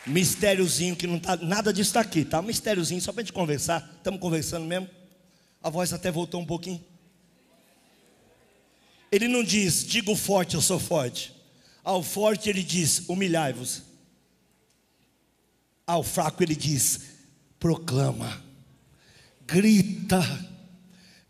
Mistériozinho 0.05 0.95
que 0.95 1.07
não 1.07 1.17
tá 1.17 1.37
nada 1.37 1.71
disso 1.71 1.89
está 1.89 2.01
aqui, 2.01 2.25
tá? 2.25 2.41
Mistériozinho 2.41 3.01
só 3.01 3.11
para 3.11 3.21
a 3.21 3.23
gente 3.23 3.33
conversar. 3.33 3.89
Estamos 3.97 4.19
conversando 4.19 4.65
mesmo. 4.65 4.89
A 5.61 5.69
voz 5.69 5.93
até 5.93 6.11
voltou 6.11 6.41
um 6.41 6.45
pouquinho. 6.45 6.83
Ele 9.11 9.27
não 9.27 9.43
diz, 9.43 9.85
digo 9.85 10.15
forte, 10.15 10.55
eu 10.55 10.61
sou 10.61 10.79
forte. 10.79 11.33
Ao 11.83 12.01
forte 12.03 12.49
ele 12.49 12.63
diz, 12.63 13.07
humilhai-vos. 13.07 13.83
Ao 15.85 16.03
fraco 16.03 16.41
ele 16.43 16.55
diz, 16.55 17.12
proclama, 17.63 18.43
grita 19.47 20.21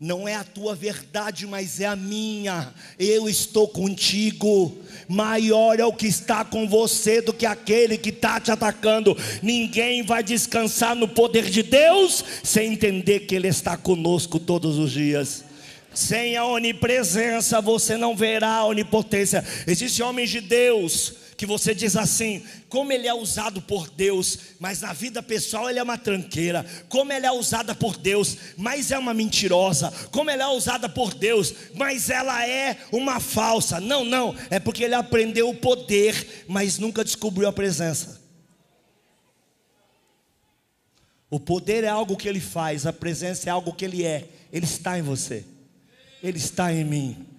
não 0.00 0.26
é 0.26 0.34
a 0.34 0.42
tua 0.42 0.74
verdade, 0.74 1.46
mas 1.46 1.80
é 1.80 1.86
a 1.86 1.94
minha. 1.94 2.74
Eu 2.98 3.28
estou 3.28 3.68
contigo. 3.68 4.76
Maior 5.08 5.78
é 5.78 5.84
o 5.84 5.92
que 5.92 6.08
está 6.08 6.44
com 6.44 6.68
você 6.68 7.20
do 7.22 7.32
que 7.32 7.46
aquele 7.46 7.96
que 7.96 8.08
está 8.08 8.40
te 8.40 8.50
atacando. 8.50 9.16
Ninguém 9.40 10.02
vai 10.02 10.24
descansar 10.24 10.96
no 10.96 11.06
poder 11.06 11.48
de 11.48 11.62
Deus 11.62 12.24
sem 12.42 12.72
entender 12.72 13.20
que 13.20 13.36
Ele 13.36 13.46
está 13.46 13.76
conosco 13.76 14.40
todos 14.40 14.76
os 14.76 14.90
dias. 14.90 15.44
Sem 15.94 16.36
a 16.36 16.44
onipresença 16.44 17.60
você 17.60 17.96
não 17.96 18.16
verá 18.16 18.56
a 18.56 18.66
onipotência. 18.66 19.44
Existem 19.68 20.04
homens 20.04 20.28
de 20.30 20.40
Deus 20.40 21.23
que 21.36 21.46
você 21.46 21.74
diz 21.74 21.96
assim, 21.96 22.44
como 22.68 22.92
ele 22.92 23.06
é 23.06 23.14
usado 23.14 23.60
por 23.62 23.88
Deus, 23.90 24.38
mas 24.58 24.80
na 24.80 24.92
vida 24.92 25.22
pessoal 25.22 25.68
ele 25.68 25.78
é 25.78 25.82
uma 25.82 25.98
tranqueira, 25.98 26.64
como 26.88 27.12
ela 27.12 27.26
é 27.26 27.32
usada 27.32 27.74
por 27.74 27.96
Deus, 27.96 28.36
mas 28.56 28.90
é 28.90 28.98
uma 28.98 29.14
mentirosa, 29.14 29.92
como 30.10 30.30
ela 30.30 30.44
é 30.44 30.48
usada 30.48 30.88
por 30.88 31.14
Deus, 31.14 31.54
mas 31.74 32.10
ela 32.10 32.46
é 32.46 32.78
uma 32.92 33.20
falsa. 33.20 33.80
Não, 33.80 34.04
não, 34.04 34.34
é 34.50 34.58
porque 34.58 34.84
ele 34.84 34.94
aprendeu 34.94 35.48
o 35.48 35.56
poder, 35.56 36.44
mas 36.46 36.78
nunca 36.78 37.04
descobriu 37.04 37.48
a 37.48 37.52
presença. 37.52 38.22
O 41.30 41.40
poder 41.40 41.82
é 41.82 41.88
algo 41.88 42.16
que 42.16 42.28
ele 42.28 42.40
faz, 42.40 42.86
a 42.86 42.92
presença 42.92 43.48
é 43.48 43.52
algo 43.52 43.72
que 43.72 43.84
ele 43.84 44.04
é, 44.04 44.28
ele 44.52 44.66
está 44.66 44.98
em 44.98 45.02
você, 45.02 45.44
ele 46.22 46.38
está 46.38 46.72
em 46.72 46.84
mim. 46.84 47.33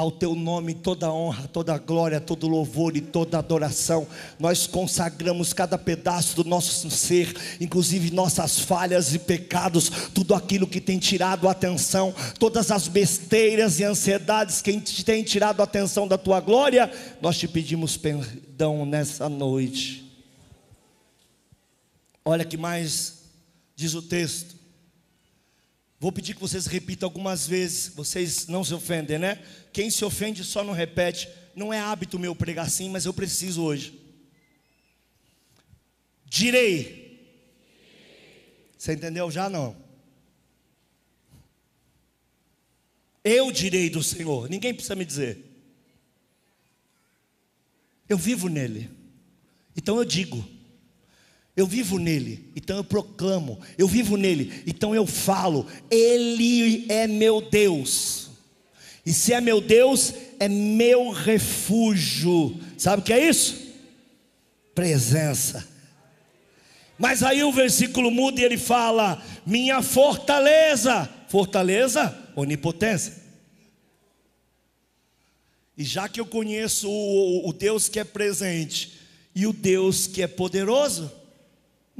Ao 0.00 0.10
teu 0.10 0.34
nome 0.34 0.72
toda 0.72 1.12
honra, 1.12 1.46
toda 1.46 1.76
glória, 1.76 2.18
todo 2.18 2.48
louvor 2.48 2.96
e 2.96 3.02
toda 3.02 3.36
adoração. 3.36 4.06
Nós 4.38 4.66
consagramos 4.66 5.52
cada 5.52 5.76
pedaço 5.76 6.36
do 6.36 6.42
nosso 6.42 6.90
ser, 6.90 7.36
inclusive 7.60 8.10
nossas 8.10 8.58
falhas 8.58 9.12
e 9.14 9.18
pecados, 9.18 9.90
tudo 10.14 10.34
aquilo 10.34 10.66
que 10.66 10.80
tem 10.80 10.98
tirado 10.98 11.46
a 11.46 11.50
atenção, 11.50 12.14
todas 12.38 12.70
as 12.70 12.88
besteiras 12.88 13.78
e 13.78 13.84
ansiedades 13.84 14.62
que 14.62 14.72
tem 15.04 15.22
tirado 15.22 15.60
a 15.60 15.64
atenção 15.64 16.08
da 16.08 16.16
tua 16.16 16.40
glória. 16.40 16.90
Nós 17.20 17.36
te 17.36 17.46
pedimos 17.46 17.98
perdão 17.98 18.86
nessa 18.86 19.28
noite. 19.28 20.10
Olha 22.24 22.46
que 22.46 22.56
mais 22.56 23.18
diz 23.76 23.92
o 23.92 24.00
texto. 24.00 24.59
Vou 26.00 26.10
pedir 26.10 26.34
que 26.34 26.40
vocês 26.40 26.64
repitam 26.64 27.06
algumas 27.06 27.46
vezes, 27.46 27.88
vocês 27.88 28.46
não 28.46 28.64
se 28.64 28.72
ofendem, 28.72 29.18
né? 29.18 29.36
Quem 29.70 29.90
se 29.90 30.02
ofende 30.02 30.42
só 30.42 30.64
não 30.64 30.72
repete. 30.72 31.28
Não 31.54 31.70
é 31.74 31.78
hábito 31.78 32.18
meu 32.18 32.34
pregar 32.34 32.64
assim, 32.66 32.88
mas 32.88 33.04
eu 33.04 33.12
preciso 33.12 33.62
hoje. 33.62 34.00
Direi. 36.24 37.20
Você 38.78 38.94
entendeu 38.94 39.30
já 39.30 39.50
não? 39.50 39.76
Eu 43.22 43.52
direi 43.52 43.90
do 43.90 44.02
Senhor, 44.02 44.48
ninguém 44.48 44.72
precisa 44.72 44.96
me 44.96 45.04
dizer. 45.04 45.44
Eu 48.08 48.16
vivo 48.16 48.48
nele. 48.48 48.90
Então 49.76 49.98
eu 49.98 50.04
digo. 50.06 50.48
Eu 51.56 51.66
vivo 51.66 51.98
nele, 51.98 52.50
então 52.54 52.76
eu 52.76 52.84
proclamo. 52.84 53.58
Eu 53.76 53.88
vivo 53.88 54.16
nele, 54.16 54.62
então 54.66 54.94
eu 54.94 55.06
falo. 55.06 55.66
Ele 55.90 56.86
é 56.88 57.06
meu 57.06 57.40
Deus. 57.40 58.30
E 59.04 59.12
se 59.12 59.32
é 59.32 59.40
meu 59.40 59.60
Deus, 59.60 60.14
é 60.38 60.48
meu 60.48 61.10
refúgio. 61.10 62.58
Sabe 62.78 63.02
o 63.02 63.04
que 63.04 63.12
é 63.12 63.28
isso? 63.28 63.68
Presença. 64.74 65.68
Mas 66.98 67.22
aí 67.22 67.42
o 67.42 67.52
versículo 67.52 68.10
muda 68.10 68.40
e 68.40 68.44
ele 68.44 68.58
fala: 68.58 69.22
Minha 69.44 69.82
fortaleza. 69.82 71.08
Fortaleza, 71.28 72.16
onipotência. 72.34 73.14
E 75.78 75.84
já 75.84 76.08
que 76.08 76.20
eu 76.20 76.26
conheço 76.26 76.90
o, 76.90 77.48
o 77.48 77.52
Deus 77.52 77.88
que 77.88 77.98
é 77.98 78.04
presente 78.04 78.98
e 79.34 79.46
o 79.46 79.52
Deus 79.52 80.06
que 80.06 80.22
é 80.22 80.26
poderoso, 80.26 81.10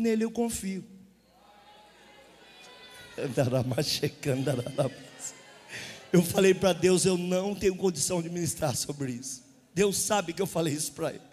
nele 0.00 0.24
eu 0.24 0.30
confio. 0.30 0.84
Eu 6.12 6.22
falei 6.22 6.54
para 6.54 6.72
Deus, 6.72 7.04
eu 7.04 7.16
não 7.16 7.54
tenho 7.54 7.76
condição 7.76 8.20
de 8.20 8.28
ministrar 8.28 8.74
sobre 8.74 9.12
isso. 9.12 9.44
Deus 9.72 9.96
sabe 9.96 10.32
que 10.32 10.42
eu 10.42 10.46
falei 10.46 10.74
isso 10.74 10.92
para 10.92 11.10
Ele. 11.10 11.30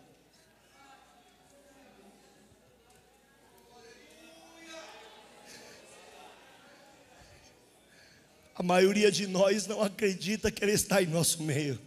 A 8.53 8.63
maioria 8.63 9.11
de 9.11 9.27
nós 9.27 9.67
não 9.67 9.81
acredita 9.81 10.51
que 10.51 10.63
Ele 10.63 10.73
está 10.73 11.01
em 11.01 11.07
nosso 11.07 11.41
meio. 11.43 11.86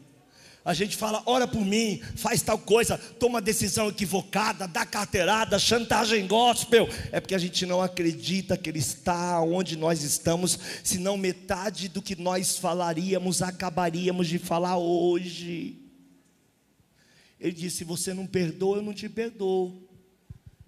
A 0.62 0.74
gente 0.74 0.96
fala, 0.96 1.22
ora 1.24 1.48
por 1.48 1.64
mim, 1.64 2.02
faz 2.16 2.42
tal 2.42 2.58
coisa, 2.58 2.98
toma 2.98 3.40
decisão 3.40 3.88
equivocada, 3.88 4.68
dá 4.68 4.84
carteirada, 4.84 5.58
chantagem 5.58 6.26
gospel. 6.26 6.86
É 7.10 7.18
porque 7.18 7.34
a 7.34 7.38
gente 7.38 7.64
não 7.64 7.80
acredita 7.80 8.58
que 8.58 8.68
Ele 8.68 8.78
está 8.78 9.40
onde 9.40 9.76
nós 9.76 10.02
estamos, 10.02 10.58
senão 10.84 11.16
metade 11.16 11.88
do 11.88 12.02
que 12.02 12.14
nós 12.14 12.58
falaríamos 12.58 13.40
acabaríamos 13.40 14.28
de 14.28 14.38
falar 14.38 14.76
hoje. 14.76 15.76
Ele 17.38 17.52
disse: 17.52 17.78
se 17.78 17.84
você 17.84 18.12
não 18.12 18.26
perdoa, 18.26 18.76
eu 18.76 18.82
não 18.82 18.92
te 18.92 19.08
perdoo. 19.08 19.88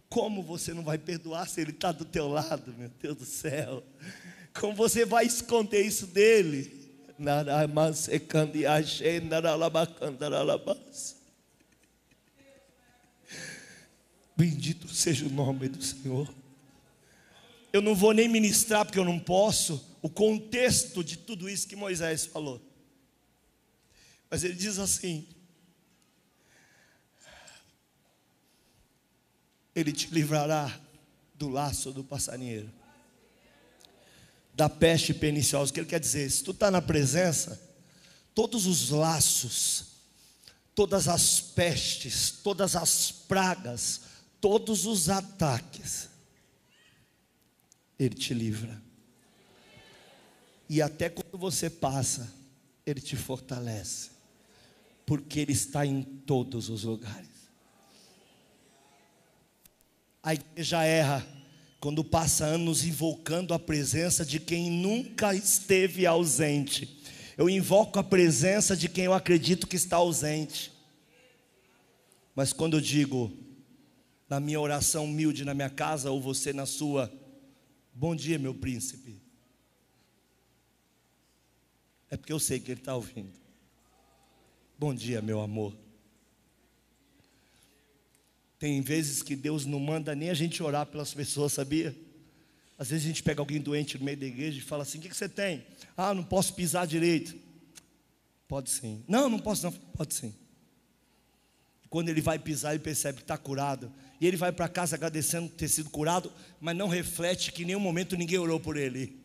Como 0.09 0.43
você 0.43 0.73
não 0.73 0.83
vai 0.83 0.99
perdoar 0.99 1.49
se 1.49 1.61
Ele 1.61 1.71
está 1.71 1.93
do 1.93 2.05
teu 2.05 2.29
lado, 2.29 2.75
meu 2.79 2.91
Deus 3.01 3.17
do 3.17 3.25
céu? 3.25 3.83
Como 4.59 4.75
você 4.75 5.05
vai 5.05 5.27
esconder 5.27 5.83
isso 5.87 6.07
dele? 6.07 6.82
Bendito 14.37 14.88
seja 14.88 15.27
o 15.27 15.31
nome 15.31 15.68
do 15.68 15.83
Senhor. 15.83 16.33
Eu 17.72 17.81
não 17.81 17.94
vou 17.94 18.12
nem 18.12 18.29
ministrar 18.29 18.85
porque 18.85 18.98
eu 18.98 19.05
não 19.05 19.18
posso 19.18 19.96
o 20.03 20.09
contexto 20.09 21.03
de 21.03 21.16
tudo 21.16 21.48
isso 21.48 21.68
que 21.68 21.77
Moisés 21.77 22.27
falou. 22.27 22.61
Mas 24.31 24.44
ele 24.44 24.55
diz 24.55 24.79
assim: 24.79 25.27
Ele 29.75 29.92
te 29.92 30.12
livrará 30.12 30.81
do 31.35 31.48
laço 31.48 31.92
do 31.92 32.05
passarinheiro 32.05 32.82
da 34.55 34.69
peste 34.69 35.15
perniciosa. 35.15 35.71
O 35.71 35.75
que 35.75 35.81
ele 35.81 35.88
quer 35.88 36.01
dizer? 36.01 36.31
Se 36.31 36.43
tu 36.43 36.51
está 36.51 36.71
na 36.71 36.83
presença, 36.83 37.61
todos 38.35 38.67
os 38.67 38.91
laços, 38.91 39.87
todas 40.75 41.09
as 41.09 41.41
pestes, 41.41 42.31
todas 42.31 42.77
as 42.77 43.11
pragas, 43.11 44.03
todos 44.41 44.87
os 44.87 45.09
ataques, 45.09 46.09
ele 47.99 48.15
te 48.15 48.35
livra. 48.35 48.81
E 50.69 50.81
até 50.81 51.09
quando 51.09 51.38
você 51.38 51.69
passa, 51.69 52.33
ele 52.85 53.01
te 53.01 53.17
fortalece, 53.17 54.11
porque 55.07 55.41
ele 55.41 55.53
está 55.53 55.85
em 55.87 56.03
todos 56.03 56.69
os 56.69 56.85
lugares. 56.85 57.31
A 60.23 60.35
igreja 60.35 60.85
erra 60.85 61.27
quando 61.83 62.05
passa 62.05 62.45
anos 62.45 62.85
invocando 62.85 63.53
a 63.53 63.59
presença 63.59 64.25
de 64.25 64.38
quem 64.38 64.71
nunca 64.71 65.35
esteve 65.35 66.07
ausente. 66.07 67.03
Eu 67.37 67.51
invoco 67.51 67.99
a 67.99 68.05
presença 68.05 68.77
de 68.77 68.88
quem 68.88 69.07
eu 69.07 69.12
acredito 69.12 69.66
que 69.66 69.75
está 69.75 69.97
ausente. 69.97 70.73
Mas 72.37 72.53
quando 72.53 72.77
eu 72.77 72.81
digo, 72.81 73.37
na 74.29 74.38
minha 74.38 74.61
oração 74.61 75.07
humilde 75.07 75.45
na 75.45 75.55
minha 75.55 75.68
casa, 75.68 76.09
ou 76.09 76.21
você 76.21 76.53
na 76.53 76.66
sua, 76.66 77.12
bom 77.92 78.14
dia, 78.14 78.38
meu 78.38 78.55
príncipe. 78.55 79.21
É 82.09 82.16
porque 82.16 82.33
eu 82.33 82.38
sei 82.38 82.61
que 82.61 82.71
ele 82.71 82.81
está 82.81 82.95
ouvindo. 82.95 83.33
Bom 84.79 84.95
dia, 84.95 85.21
meu 85.21 85.40
amor. 85.40 85.82
Tem 88.62 88.81
vezes 88.81 89.25
que 89.25 89.35
Deus 89.35 89.66
não 89.66 89.81
manda 89.81 90.14
nem 90.14 90.31
a 90.31 90.35
gente 90.35 90.62
orar 90.62 90.87
pelas 90.87 91.12
pessoas, 91.12 91.53
sabia? 91.53 91.92
Às 92.79 92.90
vezes 92.90 93.05
a 93.05 93.09
gente 93.09 93.20
pega 93.20 93.40
alguém 93.40 93.61
doente 93.61 93.98
no 93.98 94.05
meio 94.05 94.16
da 94.16 94.25
igreja 94.25 94.57
e 94.57 94.61
fala 94.61 94.85
assim: 94.85 94.98
O 94.98 95.01
que, 95.01 95.09
que 95.09 95.16
você 95.16 95.29
tem? 95.29 95.66
Ah, 95.96 96.14
não 96.14 96.22
posso 96.22 96.55
pisar 96.55 96.87
direito. 96.87 97.35
Pode 98.46 98.70
sim. 98.70 99.03
Não, 99.09 99.29
não 99.29 99.40
posso, 99.40 99.64
não. 99.64 99.72
Pode 99.72 100.14
sim. 100.14 100.33
Quando 101.90 102.09
ele 102.09 102.20
vai 102.20 102.38
pisar, 102.38 102.70
ele 102.70 102.79
percebe 102.79 103.16
que 103.16 103.25
está 103.25 103.37
curado. 103.37 103.92
E 104.20 104.29
ele 104.29 104.37
vai 104.37 104.53
para 104.53 104.68
casa 104.68 104.94
agradecendo 104.94 105.48
ter 105.48 105.66
sido 105.66 105.90
curado, 105.90 106.33
mas 106.61 106.77
não 106.77 106.87
reflete 106.87 107.51
que 107.51 107.64
em 107.64 107.66
nenhum 107.66 107.81
momento 107.81 108.16
ninguém 108.16 108.38
orou 108.38 108.61
por 108.61 108.77
ele. 108.77 109.20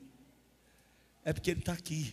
É 1.23 1.32
porque 1.32 1.52
ele 1.52 1.60
está 1.60 1.73
aqui. 1.73 2.12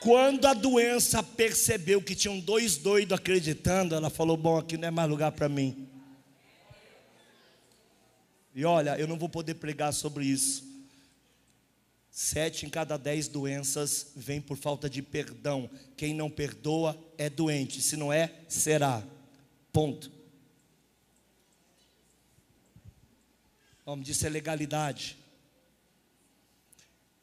Quando 0.00 0.46
a 0.46 0.54
doença 0.54 1.22
percebeu 1.22 2.00
que 2.00 2.14
tinham 2.14 2.38
dois 2.38 2.76
doidos 2.76 3.18
acreditando, 3.18 3.94
ela 3.94 4.10
falou: 4.10 4.36
Bom, 4.36 4.58
aqui 4.58 4.76
não 4.76 4.88
é 4.88 4.90
mais 4.90 5.08
lugar 5.08 5.32
para 5.32 5.48
mim. 5.48 5.88
E 8.54 8.64
olha, 8.64 8.98
eu 8.98 9.06
não 9.06 9.18
vou 9.18 9.28
poder 9.28 9.54
pregar 9.54 9.92
sobre 9.92 10.24
isso. 10.24 10.66
Sete 12.10 12.66
em 12.66 12.68
cada 12.68 12.96
dez 12.96 13.28
doenças 13.28 14.08
vem 14.16 14.40
por 14.40 14.56
falta 14.56 14.90
de 14.90 15.00
perdão. 15.00 15.70
Quem 15.96 16.12
não 16.12 16.28
perdoa 16.28 16.98
é 17.16 17.30
doente. 17.30 17.80
Se 17.80 17.96
não 17.96 18.12
é, 18.12 18.34
será. 18.48 19.04
Ponto. 19.72 20.10
Nome 23.86 24.02
disso 24.02 24.26
é 24.26 24.28
legalidade. 24.28 25.16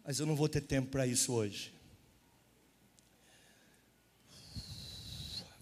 Mas 0.06 0.20
eu 0.20 0.26
não 0.26 0.36
vou 0.36 0.48
ter 0.48 0.62
tempo 0.62 0.90
para 0.90 1.06
isso 1.06 1.34
hoje. 1.34 1.75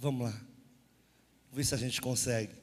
Vamos 0.04 0.24
lá. 0.24 0.32
Vamos 0.32 1.54
ver 1.54 1.64
se 1.64 1.74
a 1.74 1.78
gente 1.78 2.02
consegue. 2.02 2.54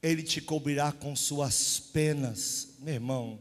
Ele 0.00 0.22
te 0.22 0.40
cobrirá 0.40 0.92
com 0.92 1.16
suas 1.16 1.80
penas, 1.80 2.68
meu 2.78 2.94
irmão. 2.94 3.40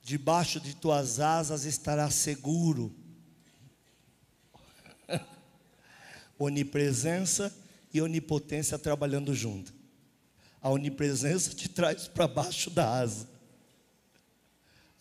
Debaixo 0.00 0.60
de 0.60 0.76
tuas 0.76 1.18
asas 1.18 1.64
estará 1.64 2.08
seguro. 2.08 2.94
Onipresença 6.38 7.52
e 7.92 8.00
onipotência 8.00 8.78
trabalhando 8.78 9.34
junto. 9.34 9.74
A 10.60 10.70
onipresença 10.70 11.52
te 11.52 11.68
traz 11.68 12.06
para 12.06 12.28
baixo 12.28 12.70
da 12.70 12.88
asa. 12.88 13.28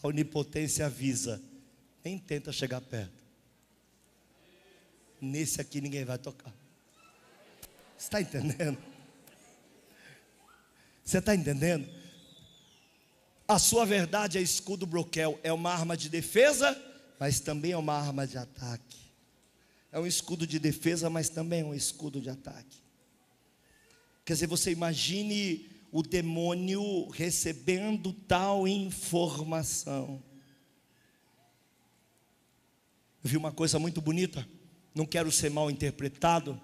A 0.02 0.08
onipotência 0.08 0.88
avisa, 0.88 1.40
nem 2.04 2.18
tenta 2.18 2.52
chegar 2.52 2.82
perto. 2.82 3.23
Nesse 5.24 5.62
aqui 5.62 5.80
ninguém 5.80 6.04
vai 6.04 6.18
tocar. 6.18 6.54
Está 7.98 8.20
entendendo? 8.20 8.78
Você 11.02 11.20
está 11.20 11.34
entendendo? 11.34 11.90
A 13.48 13.58
sua 13.58 13.86
verdade 13.86 14.38
é 14.38 14.42
escudo 14.42 14.86
broquel, 14.86 15.40
é 15.42 15.54
uma 15.54 15.72
arma 15.72 15.96
de 15.96 16.10
defesa, 16.10 16.78
mas 17.18 17.40
também 17.40 17.72
é 17.72 17.78
uma 17.78 17.94
arma 17.94 18.28
de 18.28 18.38
ataque. 18.38 18.98
É 19.94 19.98
um 19.98 20.06
escudo 20.06 20.46
de 20.46 20.60
defesa, 20.60 21.10
mas 21.10 21.30
também 21.30 21.62
é 21.62 21.66
um 21.66 21.74
escudo 21.74 22.20
de 22.20 22.30
ataque. 22.30 22.84
Quer 24.26 24.34
dizer, 24.34 24.48
você 24.48 24.72
imagine 24.72 25.70
o 25.90 26.04
demônio 26.04 27.08
recebendo 27.10 28.12
tal 28.12 28.68
informação. 28.68 30.22
Eu 33.24 33.30
vi 33.30 33.38
uma 33.38 33.54
coisa 33.54 33.80
muito 33.80 34.02
bonita, 34.02 34.46
não 34.94 35.06
quero 35.06 35.32
ser 35.32 35.50
mal 35.50 35.72
interpretado, 35.72 36.60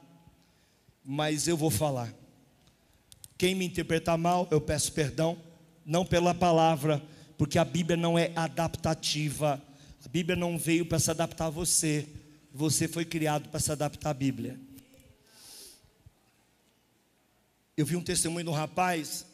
mas 1.04 1.48
eu 1.48 1.58
vou 1.58 1.72
falar. 1.72 2.14
Quem 3.38 3.56
me 3.56 3.66
interpretar 3.66 4.18
mal, 4.18 4.48
eu 4.52 4.62
peço 4.62 4.92
perdão, 4.92 5.42
não 5.86 6.06
pela 6.06 6.36
palavra, 6.36 7.02
porque 7.38 7.58
a 7.58 7.66
Bíblia 7.66 7.98
não 7.98 8.20
é 8.20 8.32
adaptativa. 8.36 9.62
A 10.06 10.10
Bíblia 10.10 10.36
não 10.36 10.58
veio 10.58 10.86
para 10.86 11.00
se 11.00 11.10
adaptar 11.10 11.46
a 11.46 11.50
você. 11.50 12.08
Você 12.54 12.88
foi 12.88 13.06
criado 13.06 13.50
para 13.50 13.60
se 13.60 13.72
adaptar 13.72 14.10
à 14.10 14.14
Bíblia. 14.14 14.60
Eu 17.78 17.86
vi 17.86 17.96
um 17.96 18.04
testemunho 18.04 18.44
de 18.44 18.50
um 18.50 18.54
rapaz 18.54 19.26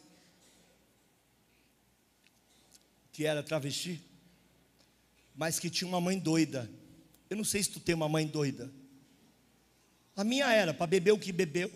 que 3.11 3.25
era 3.25 3.41
travesti, 3.41 3.99
mas 5.35 5.57
que 5.57 5.69
tinha 5.69 5.87
uma 5.87 5.99
mãe 5.99 6.19
doida. 6.19 6.69
Eu 7.29 7.37
não 7.37 7.43
sei 7.43 7.63
se 7.63 7.71
tu 7.71 7.79
tem 7.79 7.95
uma 7.95 8.07
mãe 8.07 8.27
doida. 8.27 8.71
A 10.15 10.23
minha 10.23 10.51
era, 10.53 10.73
para 10.73 10.87
beber 10.87 11.11
o 11.11 11.19
que 11.19 11.31
bebeu. 11.31 11.71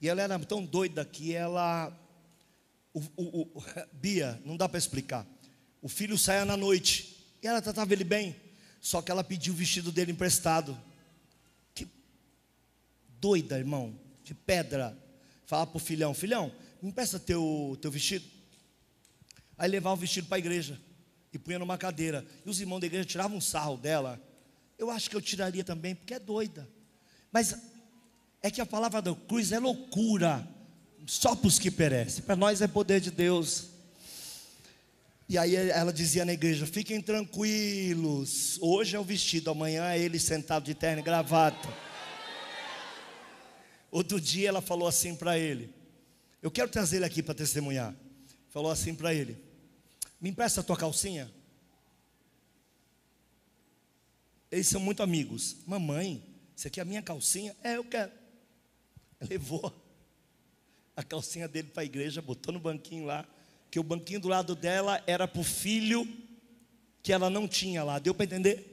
E 0.00 0.08
ela 0.08 0.22
era 0.22 0.38
tão 0.40 0.64
doida 0.64 1.04
que 1.04 1.32
ela. 1.34 1.96
O, 2.92 3.00
o, 3.16 3.42
o, 3.54 3.64
Bia, 3.92 4.40
não 4.44 4.56
dá 4.56 4.68
para 4.68 4.78
explicar. 4.78 5.26
O 5.80 5.88
filho 5.88 6.18
saia 6.18 6.44
na 6.44 6.56
noite. 6.56 7.16
E 7.42 7.46
ela 7.46 7.60
tratava 7.60 7.92
ele 7.92 8.04
bem. 8.04 8.34
Só 8.80 9.02
que 9.02 9.10
ela 9.10 9.22
pediu 9.22 9.52
o 9.52 9.56
vestido 9.56 9.92
dele 9.92 10.10
emprestado. 10.10 10.76
Que 11.74 11.86
doida, 13.20 13.58
irmão. 13.58 13.96
De 14.24 14.34
pedra. 14.34 14.96
Falar 15.46 15.66
para 15.66 15.76
o 15.76 15.80
filhão: 15.80 16.14
Filhão, 16.14 16.52
me 16.80 16.88
empresta 16.88 17.20
teu, 17.20 17.78
teu 17.80 17.90
vestido. 17.90 18.24
Aí 19.56 19.70
levava 19.70 19.94
o 19.94 19.98
vestido 19.98 20.26
para 20.26 20.36
a 20.36 20.40
igreja. 20.40 20.80
E 21.32 21.38
punha 21.38 21.58
numa 21.58 21.78
cadeira. 21.78 22.26
E 22.44 22.50
os 22.50 22.58
irmãos 22.58 22.80
da 22.80 22.86
igreja 22.86 23.04
tiravam 23.04 23.36
um 23.36 23.40
sarro 23.40 23.76
dela. 23.76 24.20
Eu 24.82 24.90
acho 24.90 25.08
que 25.08 25.14
eu 25.14 25.22
tiraria 25.22 25.62
também, 25.62 25.94
porque 25.94 26.12
é 26.12 26.18
doida. 26.18 26.68
Mas 27.30 27.54
é 28.42 28.50
que 28.50 28.60
a 28.60 28.66
palavra 28.66 29.00
da 29.00 29.14
cruz 29.14 29.52
é 29.52 29.58
loucura, 29.60 30.44
só 31.06 31.36
para 31.36 31.46
os 31.46 31.56
que 31.56 31.70
perecem, 31.70 32.24
para 32.24 32.34
nós 32.34 32.60
é 32.60 32.66
poder 32.66 33.00
de 33.00 33.12
Deus. 33.12 33.68
E 35.28 35.38
aí 35.38 35.54
ela 35.54 35.92
dizia 35.92 36.24
na 36.24 36.32
igreja: 36.32 36.66
fiquem 36.66 37.00
tranquilos, 37.00 38.58
hoje 38.60 38.96
é 38.96 38.98
o 38.98 39.04
vestido, 39.04 39.52
amanhã 39.52 39.88
é 39.88 40.00
ele 40.00 40.18
sentado 40.18 40.64
de 40.64 40.74
terno 40.74 40.98
e 40.98 41.04
gravata. 41.04 41.72
Outro 43.88 44.20
dia 44.20 44.48
ela 44.48 44.60
falou 44.60 44.88
assim 44.88 45.14
para 45.14 45.38
ele: 45.38 45.72
Eu 46.42 46.50
quero 46.50 46.68
trazer 46.68 46.96
ele 46.96 47.04
aqui 47.04 47.22
para 47.22 47.34
testemunhar. 47.34 47.94
Falou 48.48 48.72
assim 48.72 48.96
para 48.96 49.14
ele: 49.14 49.38
Me 50.20 50.30
empresta 50.30 50.60
a 50.60 50.64
tua 50.64 50.76
calcinha. 50.76 51.30
Eles 54.52 54.68
são 54.68 54.80
muito 54.80 55.02
amigos. 55.02 55.56
Mamãe, 55.66 56.22
você 56.54 56.68
quer 56.68 56.82
a 56.82 56.84
minha 56.84 57.00
calcinha? 57.00 57.56
É, 57.64 57.78
eu 57.78 57.84
quero. 57.84 58.12
levou 59.28 59.74
a 60.94 61.02
calcinha 61.02 61.48
dele 61.48 61.68
para 61.68 61.82
a 61.82 61.86
igreja, 61.86 62.20
botou 62.20 62.52
no 62.52 62.60
banquinho 62.60 63.06
lá, 63.06 63.26
que 63.70 63.80
o 63.80 63.82
banquinho 63.82 64.20
do 64.20 64.28
lado 64.28 64.54
dela 64.54 65.02
era 65.06 65.26
para 65.26 65.40
o 65.40 65.44
filho 65.44 66.06
que 67.02 67.14
ela 67.14 67.30
não 67.30 67.48
tinha 67.48 67.82
lá. 67.82 67.98
Deu 67.98 68.14
para 68.14 68.26
entender? 68.26 68.68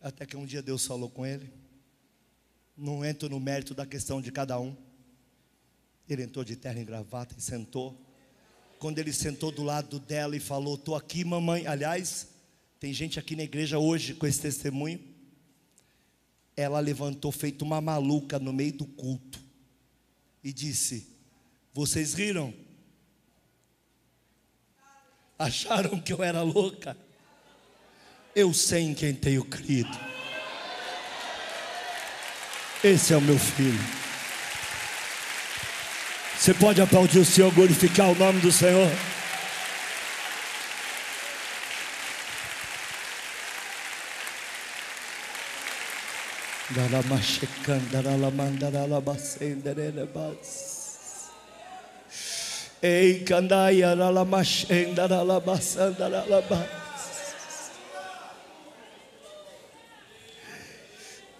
Até 0.00 0.24
que 0.24 0.34
um 0.34 0.46
dia 0.46 0.62
Deus 0.62 0.86
falou 0.86 1.10
com 1.10 1.26
ele. 1.26 1.52
Não 2.74 3.04
entro 3.04 3.28
no 3.28 3.38
mérito 3.38 3.74
da 3.74 3.84
questão 3.84 4.20
de 4.20 4.32
cada 4.32 4.58
um. 4.58 4.74
Ele 6.08 6.22
entrou 6.22 6.42
de 6.42 6.56
terno 6.56 6.80
e 6.80 6.84
gravata 6.84 7.34
e 7.38 7.40
sentou. 7.40 8.00
Quando 8.78 8.98
ele 8.98 9.12
sentou 9.12 9.52
do 9.52 9.62
lado 9.62 10.00
dela 10.00 10.34
e 10.34 10.40
falou: 10.40 10.74
Estou 10.74 10.96
aqui, 10.96 11.24
mamãe. 11.24 11.66
Aliás, 11.66 12.33
tem 12.84 12.92
gente 12.92 13.18
aqui 13.18 13.34
na 13.34 13.42
igreja 13.42 13.78
hoje 13.78 14.12
com 14.12 14.26
esse 14.26 14.42
testemunho 14.42 15.00
ela 16.54 16.78
levantou 16.80 17.32
feito 17.32 17.64
uma 17.64 17.80
maluca 17.80 18.38
no 18.38 18.52
meio 18.52 18.74
do 18.74 18.84
culto 18.84 19.40
e 20.42 20.52
disse: 20.52 21.08
Vocês 21.72 22.12
riram? 22.12 22.52
Acharam 25.38 25.98
que 25.98 26.12
eu 26.12 26.22
era 26.22 26.42
louca? 26.42 26.94
Eu 28.36 28.52
sei 28.52 28.82
em 28.82 28.92
quem 28.92 29.14
tenho 29.14 29.42
crido. 29.46 29.98
Esse 32.84 33.14
é 33.14 33.16
o 33.16 33.22
meu 33.22 33.38
filho. 33.38 33.80
Você 36.38 36.52
pode 36.52 36.82
aplaudir 36.82 37.20
o 37.20 37.24
Senhor, 37.24 37.50
glorificar 37.50 38.10
o 38.10 38.14
nome 38.14 38.40
do 38.40 38.52
Senhor. 38.52 38.90
Ei, 52.82 53.20
candaia, 53.20 53.94
lalamachenda, 53.94 55.06
lalabasanda, 55.06 56.08
lalabas. 56.08 56.68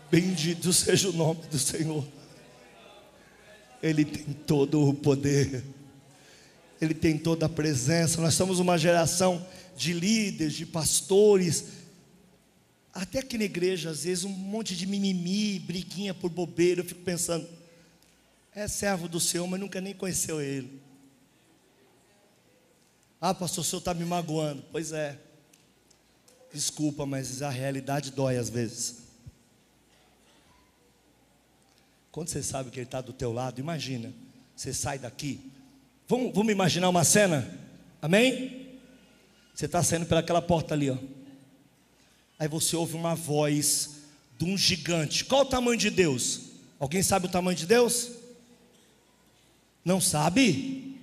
Bendito 0.09 0.73
seja 0.73 1.09
o 1.09 1.13
nome 1.13 1.41
do 1.51 1.59
Senhor. 1.59 2.07
Ele 3.83 4.05
tem 4.05 4.33
todo 4.47 4.89
o 4.89 4.95
poder. 4.95 5.65
Ele 6.81 6.95
tem 6.95 7.19
toda 7.19 7.47
a 7.47 7.49
presença. 7.49 8.21
Nós 8.21 8.35
somos 8.35 8.61
uma 8.61 8.79
geração 8.79 9.45
de 9.77 9.93
líderes, 9.93 10.55
de 10.55 10.65
pastores, 10.65 11.65
até 12.95 13.19
aqui 13.19 13.37
na 13.37 13.45
igreja, 13.45 13.91
às 13.91 14.05
vezes, 14.05 14.23
um 14.23 14.31
monte 14.31 14.77
de 14.77 14.87
mimimi, 14.87 15.59
briguinha 15.59 16.15
por 16.15 16.31
bobeira. 16.31 16.81
Eu 16.81 16.85
fico 16.85 17.01
pensando, 17.01 17.47
é 18.55 18.69
servo 18.69 19.09
do 19.09 19.19
Senhor, 19.19 19.47
mas 19.49 19.59
nunca 19.59 19.81
nem 19.81 19.93
conheceu 19.93 20.41
ele. 20.41 20.81
Ah, 23.21 23.33
pastor, 23.33 23.63
o 23.63 23.65
senhor 23.65 23.79
está 23.79 23.95
me 23.95 24.05
magoando. 24.05 24.63
Pois 24.71 24.93
é. 24.93 25.19
Desculpa, 26.53 27.07
mas 27.07 27.41
a 27.41 27.49
realidade 27.49 28.11
dói 28.11 28.37
às 28.37 28.51
vezes. 28.51 28.99
Quando 32.13 32.29
você 32.29 32.43
sabe 32.43 32.71
que 32.71 32.79
ele 32.79 32.87
está 32.87 33.01
do 33.01 33.15
teu 33.15 33.33
lado, 33.33 33.59
imagina, 33.59 34.13
você 34.55 34.75
sai 34.75 34.99
daqui. 34.99 35.51
Vamos, 36.07 36.35
vamos 36.35 36.53
imaginar 36.53 36.91
uma 36.91 37.03
cena? 37.03 37.59
Amém? 38.01 38.79
Você 39.55 39.65
está 39.65 39.83
saindo 39.83 40.05
pelaquela 40.05 40.43
porta 40.43 40.75
ali, 40.75 40.91
ó. 40.91 40.99
Aí 42.39 42.49
você 42.49 42.77
ouve 42.77 42.97
uma 42.97 43.15
voz 43.15 43.91
de 44.39 44.45
um 44.45 44.57
gigante. 44.57 45.25
Qual 45.25 45.43
o 45.43 45.47
tamanho 45.47 45.79
de 45.79 45.91
Deus? 45.91 46.41
Alguém 46.79 47.03
sabe 47.03 47.27
o 47.27 47.31
tamanho 47.31 47.57
de 47.57 47.67
Deus? 47.67 48.11
Não 49.85 50.01
sabe? 50.01 50.99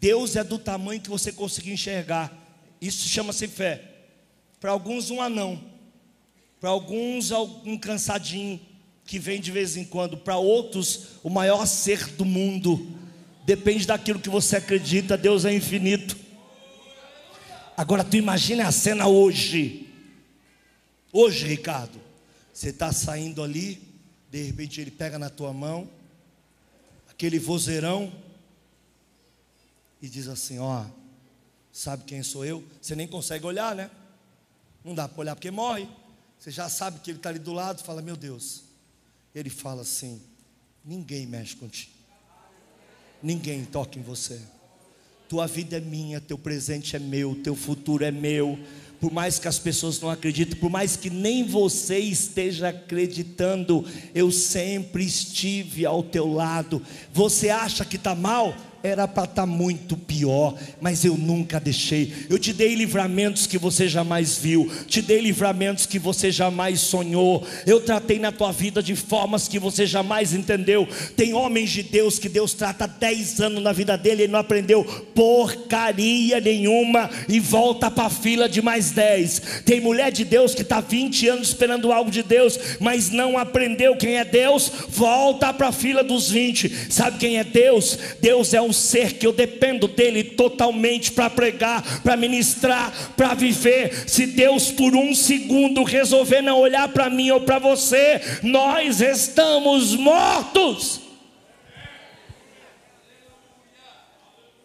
Deus 0.00 0.36
é 0.36 0.44
do 0.44 0.58
tamanho 0.58 1.00
que 1.00 1.10
você 1.10 1.32
conseguir 1.32 1.72
enxergar. 1.72 2.32
Isso 2.80 3.08
chama-se 3.08 3.48
fé. 3.48 3.82
Para 4.60 4.70
alguns, 4.70 5.10
um 5.10 5.20
anão. 5.20 5.60
Para 6.60 6.70
alguns, 6.70 7.30
um 7.32 7.76
cansadinho 7.76 8.60
que 9.04 9.18
vem 9.18 9.40
de 9.40 9.50
vez 9.50 9.76
em 9.76 9.84
quando. 9.84 10.16
Para 10.16 10.36
outros, 10.36 11.08
o 11.22 11.30
maior 11.30 11.66
ser 11.66 12.06
do 12.12 12.24
mundo. 12.24 12.86
Depende 13.44 13.86
daquilo 13.86 14.20
que 14.20 14.28
você 14.28 14.56
acredita. 14.56 15.16
Deus 15.16 15.44
é 15.44 15.52
infinito. 15.52 16.16
Agora 17.76 18.04
tu 18.04 18.16
imagina 18.16 18.68
a 18.68 18.72
cena 18.72 19.06
hoje. 19.06 19.88
Hoje, 21.10 21.46
Ricardo, 21.46 22.00
você 22.52 22.68
está 22.68 22.92
saindo 22.92 23.42
ali, 23.42 23.82
de 24.30 24.42
repente 24.42 24.80
ele 24.80 24.90
pega 24.90 25.18
na 25.18 25.30
tua 25.30 25.52
mão, 25.52 25.88
aquele 27.10 27.38
vozeirão, 27.38 28.12
e 30.00 30.08
diz 30.08 30.28
assim: 30.28 30.58
Ó, 30.58 30.84
sabe 31.72 32.04
quem 32.04 32.22
sou 32.22 32.44
eu? 32.44 32.62
Você 32.80 32.94
nem 32.94 33.06
consegue 33.06 33.46
olhar, 33.46 33.74
né? 33.74 33.90
Não 34.84 34.94
dá 34.94 35.08
para 35.08 35.20
olhar 35.20 35.36
porque 35.36 35.50
morre. 35.50 35.88
Você 36.38 36.50
já 36.50 36.68
sabe 36.68 37.00
que 37.00 37.10
ele 37.10 37.18
está 37.18 37.30
ali 37.30 37.38
do 37.38 37.52
lado, 37.52 37.82
fala: 37.82 38.02
Meu 38.02 38.16
Deus. 38.16 38.64
Ele 39.34 39.48
fala 39.48 39.82
assim: 39.82 40.20
Ninguém 40.84 41.26
mexe 41.26 41.56
contigo, 41.56 41.92
ninguém 43.22 43.64
toca 43.64 43.98
em 43.98 44.02
você. 44.02 44.42
Tua 45.32 45.46
vida 45.46 45.78
é 45.78 45.80
minha, 45.80 46.20
teu 46.20 46.36
presente 46.36 46.94
é 46.94 46.98
meu, 46.98 47.34
teu 47.34 47.56
futuro 47.56 48.04
é 48.04 48.10
meu. 48.10 48.58
Por 49.00 49.10
mais 49.10 49.38
que 49.38 49.48
as 49.48 49.58
pessoas 49.58 49.98
não 49.98 50.10
acreditem, 50.10 50.58
por 50.58 50.68
mais 50.68 50.94
que 50.94 51.08
nem 51.08 51.42
você 51.42 51.98
esteja 52.00 52.68
acreditando, 52.68 53.82
eu 54.14 54.30
sempre 54.30 55.02
estive 55.02 55.86
ao 55.86 56.02
teu 56.02 56.30
lado. 56.30 56.82
Você 57.14 57.48
acha 57.48 57.82
que 57.82 57.96
está 57.96 58.14
mal? 58.14 58.54
Era 58.82 59.06
para 59.06 59.24
estar 59.24 59.42
tá 59.42 59.46
muito 59.46 59.96
pior, 59.96 60.54
mas 60.80 61.04
eu 61.04 61.16
nunca 61.16 61.60
deixei. 61.60 62.12
Eu 62.28 62.38
te 62.38 62.52
dei 62.52 62.74
livramentos 62.74 63.46
que 63.46 63.58
você 63.58 63.88
jamais 63.88 64.36
viu, 64.36 64.70
te 64.86 65.00
dei 65.00 65.20
livramentos 65.20 65.86
que 65.86 65.98
você 65.98 66.30
jamais 66.30 66.80
sonhou. 66.80 67.46
Eu 67.66 67.80
tratei 67.80 68.18
na 68.18 68.32
tua 68.32 68.52
vida 68.52 68.82
de 68.82 68.96
formas 68.96 69.46
que 69.46 69.58
você 69.58 69.86
jamais 69.86 70.34
entendeu. 70.34 70.88
Tem 71.16 71.34
homens 71.34 71.70
de 71.70 71.82
Deus 71.82 72.18
que 72.18 72.28
Deus 72.28 72.54
trata 72.54 72.86
10 72.86 73.40
anos 73.40 73.62
na 73.62 73.72
vida 73.72 73.96
dele 73.96 74.24
e 74.24 74.28
não 74.28 74.40
aprendeu 74.40 74.84
porcaria 75.14 76.40
nenhuma 76.40 77.10
e 77.28 77.38
volta 77.38 77.90
para 77.90 78.06
a 78.06 78.10
fila 78.10 78.48
de 78.48 78.60
mais 78.60 78.90
10. 78.90 79.62
Tem 79.64 79.80
mulher 79.80 80.10
de 80.10 80.24
Deus 80.24 80.54
que 80.54 80.62
está 80.62 80.80
20 80.80 81.28
anos 81.28 81.48
esperando 81.48 81.92
algo 81.92 82.10
de 82.10 82.22
Deus, 82.22 82.58
mas 82.80 83.10
não 83.10 83.38
aprendeu 83.38 83.96
quem 83.96 84.18
é 84.18 84.24
Deus, 84.24 84.70
volta 84.88 85.52
para 85.52 85.68
a 85.68 85.72
fila 85.72 86.02
dos 86.02 86.30
20. 86.30 86.90
Sabe 86.90 87.18
quem 87.18 87.38
é 87.38 87.44
Deus? 87.44 87.98
Deus 88.20 88.54
é 88.54 88.60
um 88.60 88.71
um 88.72 88.74
ser 88.74 89.18
que 89.18 89.26
eu 89.26 89.32
dependo 89.32 89.86
dele 89.86 90.24
totalmente 90.24 91.12
para 91.12 91.28
pregar, 91.28 92.00
para 92.02 92.16
ministrar, 92.16 93.12
para 93.14 93.34
viver. 93.34 94.08
Se 94.08 94.26
Deus 94.26 94.72
por 94.72 94.96
um 94.96 95.14
segundo 95.14 95.84
resolver 95.84 96.40
não 96.40 96.58
olhar 96.58 96.88
para 96.88 97.10
mim 97.10 97.30
ou 97.30 97.42
para 97.42 97.58
você, 97.58 98.20
nós 98.42 99.02
estamos 99.02 99.94
mortos. 99.94 101.02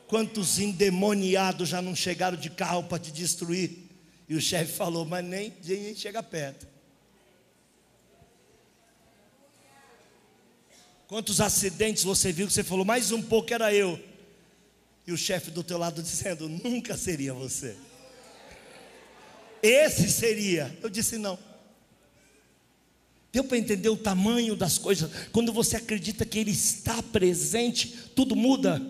Quantos 0.08 0.58
endemoniados 0.58 1.68
já 1.68 1.82
não 1.82 1.94
chegaram 1.94 2.38
de 2.38 2.50
carro 2.50 2.84
para 2.84 2.98
te 2.98 3.12
destruir? 3.12 3.90
E 4.30 4.36
o 4.36 4.42
chefe 4.42 4.72
falou, 4.72 5.04
mas 5.04 5.24
nem, 5.26 5.54
nem 5.66 5.94
chega 5.94 6.24
perto. 6.24 6.66
Quantos 11.08 11.40
acidentes 11.40 12.04
você 12.04 12.34
viu 12.34 12.48
que 12.48 12.54
você 12.54 12.64
falou, 12.64 12.84
mais 12.84 13.12
um 13.12 13.22
pouco 13.22 13.54
era 13.54 13.74
eu. 13.74 13.98
E 15.06 15.12
o 15.14 15.18
chefe 15.18 15.50
do 15.50 15.64
teu 15.64 15.78
lado 15.78 16.02
dizendo, 16.04 16.50
nunca 16.50 16.98
seria 16.98 17.34
você. 17.34 17.76
Esse 19.64 20.10
seria. 20.12 20.78
Eu 20.84 20.90
disse 20.90 21.18
não. 21.18 21.40
Deu 23.32 23.44
para 23.44 23.58
entender 23.58 23.90
o 23.90 23.98
tamanho 23.98 24.56
das 24.56 24.78
coisas. 24.78 25.10
Quando 25.32 25.54
você 25.54 25.78
acredita 25.78 26.26
que 26.26 26.40
Ele 26.40 26.52
está 26.52 27.02
presente, 27.02 28.10
tudo 28.16 28.36
muda. 28.36 28.82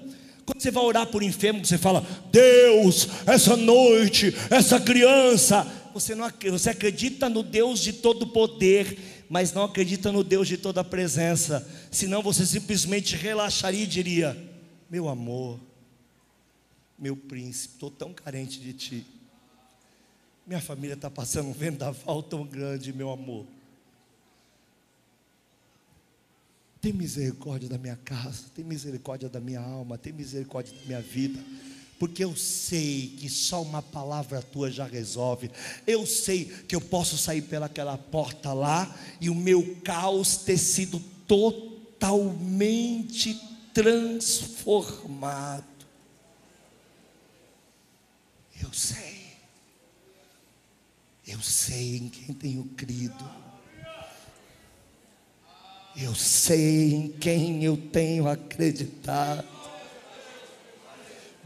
Quando 0.45 0.61
você 0.61 0.71
vai 0.71 0.83
orar 0.83 1.07
por 1.07 1.21
enfermo, 1.21 1.63
você 1.63 1.77
fala: 1.77 2.05
Deus, 2.31 3.07
essa 3.25 3.55
noite, 3.55 4.33
essa 4.49 4.79
criança. 4.79 5.65
Você, 5.93 6.13
não, 6.13 6.31
você 6.51 6.69
acredita 6.69 7.27
no 7.27 7.41
Deus 7.41 7.79
de 7.79 7.91
todo 7.91 8.27
poder 8.27 9.16
mas 9.29 9.53
não 9.53 9.63
acredita 9.63 10.11
no 10.11 10.23
Deus 10.23 10.47
de 10.47 10.57
toda 10.57 10.81
a 10.81 10.83
presença, 10.83 11.67
senão 11.91 12.21
você 12.21 12.45
simplesmente 12.45 13.15
relaxaria 13.15 13.83
e 13.83 13.87
diria: 13.87 14.37
Meu 14.89 15.07
amor, 15.07 15.59
meu 16.97 17.15
príncipe, 17.15 17.73
estou 17.73 17.91
tão 17.91 18.13
carente 18.13 18.59
de 18.59 18.73
ti. 18.73 19.05
Minha 20.45 20.61
família 20.61 20.93
está 20.93 21.09
passando 21.09 21.49
um 21.49 21.53
vendaval 21.53 22.23
tão 22.23 22.45
grande, 22.45 22.93
meu 22.93 23.09
amor. 23.09 23.45
Tem 26.79 26.93
misericórdia 26.93 27.67
da 27.67 27.77
minha 27.77 27.97
casa, 27.97 28.45
tem 28.55 28.63
misericórdia 28.63 29.27
da 29.27 29.41
minha 29.41 29.59
alma, 29.59 29.97
tem 29.97 30.13
misericórdia 30.13 30.73
da 30.73 30.85
minha 30.85 31.01
vida 31.01 31.43
porque 31.99 32.23
eu 32.23 32.35
sei 32.35 33.15
que 33.17 33.29
só 33.29 33.61
uma 33.61 33.81
palavra 33.81 34.41
tua 34.41 34.69
já 34.69 34.85
resolve. 34.85 35.49
Eu 35.85 36.05
sei 36.05 36.45
que 36.45 36.75
eu 36.75 36.81
posso 36.81 37.17
sair 37.17 37.41
pelaquela 37.41 37.97
porta 37.97 38.53
lá 38.53 38.95
e 39.19 39.29
o 39.29 39.35
meu 39.35 39.77
caos 39.83 40.37
ter 40.37 40.57
sido 40.57 40.99
totalmente 41.27 43.39
transformado. 43.73 45.65
Eu 48.61 48.71
sei. 48.73 49.17
Eu 51.27 51.41
sei 51.41 51.97
em 51.97 52.09
quem 52.09 52.33
tenho 52.33 52.63
crido. 52.75 53.29
Eu 55.95 56.13
sei 56.13 56.93
em 56.93 57.07
quem 57.09 57.63
eu 57.63 57.75
tenho 57.75 58.27
acreditado. 58.27 59.56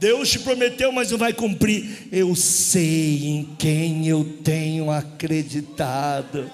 Deus 0.02 0.32
te 0.32 0.40
prometeu, 0.40 0.92
mas 0.92 1.12
não 1.12 1.18
vai 1.20 1.32
cumprir. 1.32 2.08
Eu 2.12 2.36
sei 2.36 3.28
em 3.28 3.56
quem 3.60 4.08
eu 4.08 4.24
tenho 4.44 4.90
acreditado. 4.90 6.50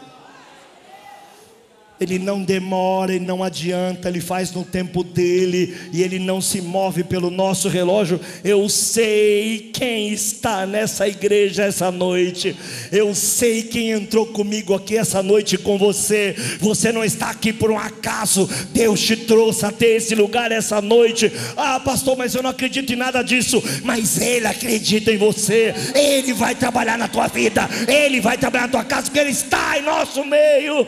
Ele 2.00 2.20
não 2.20 2.44
demora, 2.44 3.14
ele 3.14 3.26
não 3.26 3.44
adianta, 3.44 4.08
ele 4.08 4.22
faz 4.22 4.52
no 4.52 4.64
tempo 4.64 5.04
dele 5.04 5.76
e 5.92 6.04
ele 6.04 6.20
não 6.20 6.40
se 6.40 6.62
move 6.62 7.04
pelo 7.04 7.32
nosso 7.32 7.68
relógio. 7.68 8.20
Eu 8.44 8.70
sei 8.70 9.72
quem 9.74 10.14
está 10.14 10.68
nessa 10.68 11.08
igreja 11.08 11.64
essa 11.64 11.92
noite. 11.92 12.56
Eu 12.92 13.16
sei 13.16 13.64
quem 13.64 13.92
entrou 13.92 14.28
comigo 14.28 14.76
aqui 14.76 14.96
essa 14.96 15.24
noite 15.24 15.58
com 15.58 15.76
você. 15.76 16.36
Você 16.60 16.92
não 16.92 17.04
está 17.04 17.32
aqui 17.32 17.52
por 17.52 17.72
um 17.72 17.80
acaso. 17.80 18.48
Deus 18.72 19.02
te 19.02 19.16
trouxe 19.16 19.66
até 19.66 19.88
esse 19.88 20.14
lugar 20.14 20.52
essa 20.52 20.80
noite. 20.80 21.32
Ah, 21.56 21.80
pastor, 21.80 22.16
mas 22.16 22.36
eu 22.36 22.44
não 22.44 22.52
acredito 22.52 22.94
em 22.94 22.96
nada 22.96 23.24
disso. 23.24 23.64
Mas 23.84 24.22
ele 24.22 24.46
acredita 24.46 25.12
em 25.12 25.18
você. 25.18 25.74
Ele 25.96 26.32
vai 26.34 26.54
trabalhar 26.54 26.98
na 26.98 27.08
tua 27.08 27.28
vida. 27.28 27.68
Ele 27.88 28.22
vai 28.22 28.38
trabalhar 28.38 28.66
na 28.66 28.72
tua 28.72 28.84
casa 28.84 29.06
porque 29.06 29.20
ele 29.20 29.32
está 29.32 29.80
em 29.80 29.82
nosso 29.82 30.24
meio. 30.24 30.88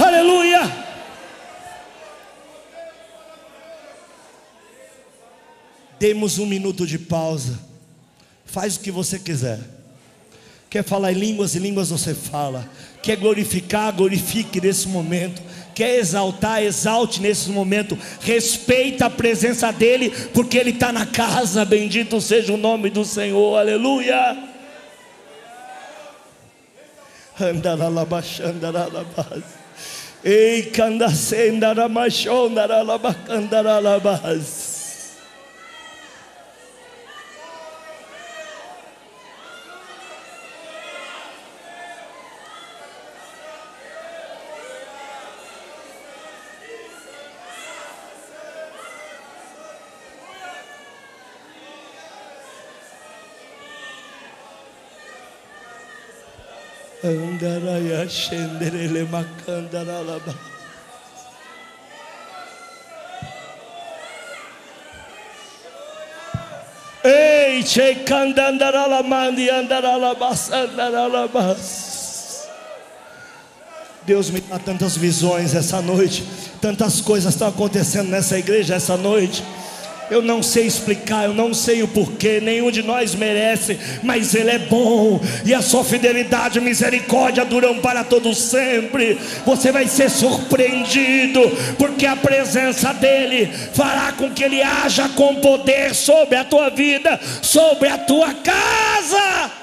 Aleluia! 0.00 0.60
Demos 5.98 6.38
um 6.38 6.46
minuto 6.46 6.86
de 6.86 6.98
pausa. 6.98 7.58
Faz 8.46 8.76
o 8.76 8.80
que 8.80 8.90
você 8.90 9.18
quiser. 9.18 9.60
Quer 10.70 10.82
falar 10.82 11.12
em 11.12 11.16
línguas 11.16 11.54
e 11.54 11.58
línguas 11.58 11.90
você 11.90 12.14
fala. 12.14 12.66
Quer 13.02 13.16
glorificar, 13.16 13.92
glorifique 13.92 14.60
nesse 14.60 14.88
momento. 14.88 15.42
Quer 15.74 15.98
exaltar, 15.98 16.62
exalte 16.62 17.20
nesse 17.20 17.50
momento. 17.50 17.98
Respeita 18.20 19.06
a 19.06 19.10
presença 19.10 19.70
dEle, 19.70 20.10
porque 20.32 20.56
Ele 20.56 20.70
está 20.70 20.90
na 20.90 21.04
casa. 21.04 21.64
Bendito 21.64 22.20
seja 22.20 22.54
o 22.54 22.56
nome 22.56 22.88
do 22.88 23.04
Senhor. 23.04 23.58
Aleluia. 23.58 24.48
Andaralabachandaralabas. 27.38 29.59
Ei, 30.22 30.70
candacendaramachondaralabacandaralas. 30.70 33.28
Andaraya 33.28 34.69
shenderele 58.10 59.04
makandaralaba. 59.04 60.34
Ei, 67.02 67.62
chekandandarala 67.62 69.02
andaralabas 69.50 70.52
andaralabas. 70.52 71.90
Deus 74.04 74.30
me 74.30 74.40
dá 74.40 74.58
tantas 74.58 74.96
visões 74.96 75.54
essa 75.54 75.80
noite, 75.80 76.24
tantas 76.60 77.00
coisas 77.00 77.34
estão 77.34 77.48
acontecendo 77.48 78.08
nessa 78.08 78.38
igreja 78.38 78.74
essa 78.74 78.96
noite. 78.96 79.44
Eu 80.10 80.20
não 80.20 80.42
sei 80.42 80.66
explicar, 80.66 81.24
eu 81.24 81.34
não 81.34 81.54
sei 81.54 81.82
o 81.82 81.88
porquê, 81.88 82.40
nenhum 82.40 82.70
de 82.70 82.82
nós 82.82 83.14
merece, 83.14 83.78
mas 84.02 84.34
Ele 84.34 84.50
é 84.50 84.58
bom, 84.58 85.20
e 85.44 85.54
a 85.54 85.62
sua 85.62 85.84
fidelidade 85.84 86.58
e 86.58 86.60
misericórdia 86.60 87.44
duram 87.44 87.78
para 87.78 88.02
todo 88.02 88.34
sempre. 88.34 89.18
Você 89.46 89.70
vai 89.70 89.86
ser 89.86 90.10
surpreendido, 90.10 91.40
porque 91.78 92.06
a 92.06 92.16
presença 92.16 92.92
dEle 92.92 93.46
fará 93.72 94.12
com 94.12 94.30
que 94.30 94.42
Ele 94.42 94.60
haja 94.62 95.08
com 95.10 95.36
poder 95.36 95.94
sobre 95.94 96.36
a 96.36 96.44
tua 96.44 96.70
vida, 96.70 97.20
sobre 97.40 97.88
a 97.88 97.98
tua 97.98 98.34
casa. 98.34 99.60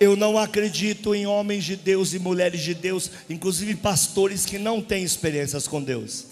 Eu 0.00 0.16
não 0.16 0.38
acredito 0.38 1.14
em 1.14 1.26
homens 1.26 1.62
de 1.62 1.76
Deus 1.76 2.14
e 2.14 2.18
mulheres 2.18 2.62
de 2.62 2.72
Deus, 2.72 3.10
inclusive 3.28 3.74
pastores 3.76 4.46
que 4.46 4.58
não 4.58 4.80
têm 4.80 5.04
experiências 5.04 5.68
com 5.68 5.82
Deus. 5.82 6.24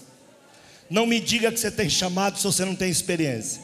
Não 0.89 1.05
me 1.05 1.19
diga 1.19 1.51
que 1.51 1.59
você 1.59 1.69
tem 1.69 1.87
chamado 1.87 2.39
se 2.39 2.43
você 2.43 2.65
não 2.65 2.75
tem 2.75 2.89
experiência. 2.89 3.61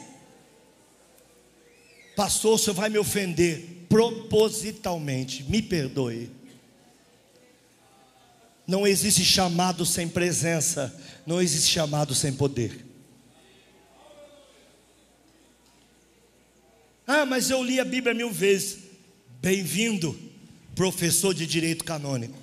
Pastor, 2.14 2.56
senhor 2.56 2.74
vai 2.74 2.88
me 2.88 2.98
ofender 2.98 3.84
propositalmente, 3.88 5.42
me 5.42 5.60
perdoe. 5.60 6.30
Não 8.64 8.86
existe 8.86 9.24
chamado 9.24 9.84
sem 9.84 10.08
presença, 10.08 10.96
não 11.26 11.42
existe 11.42 11.72
chamado 11.72 12.14
sem 12.14 12.32
poder. 12.32 12.86
Ah, 17.04 17.26
mas 17.26 17.50
eu 17.50 17.60
li 17.62 17.80
a 17.80 17.84
Bíblia 17.84 18.14
mil 18.14 18.30
vezes. 18.30 18.85
Bem-vindo, 19.40 20.18
professor 20.74 21.32
de 21.32 21.46
direito 21.46 21.84
canônico. 21.84 22.36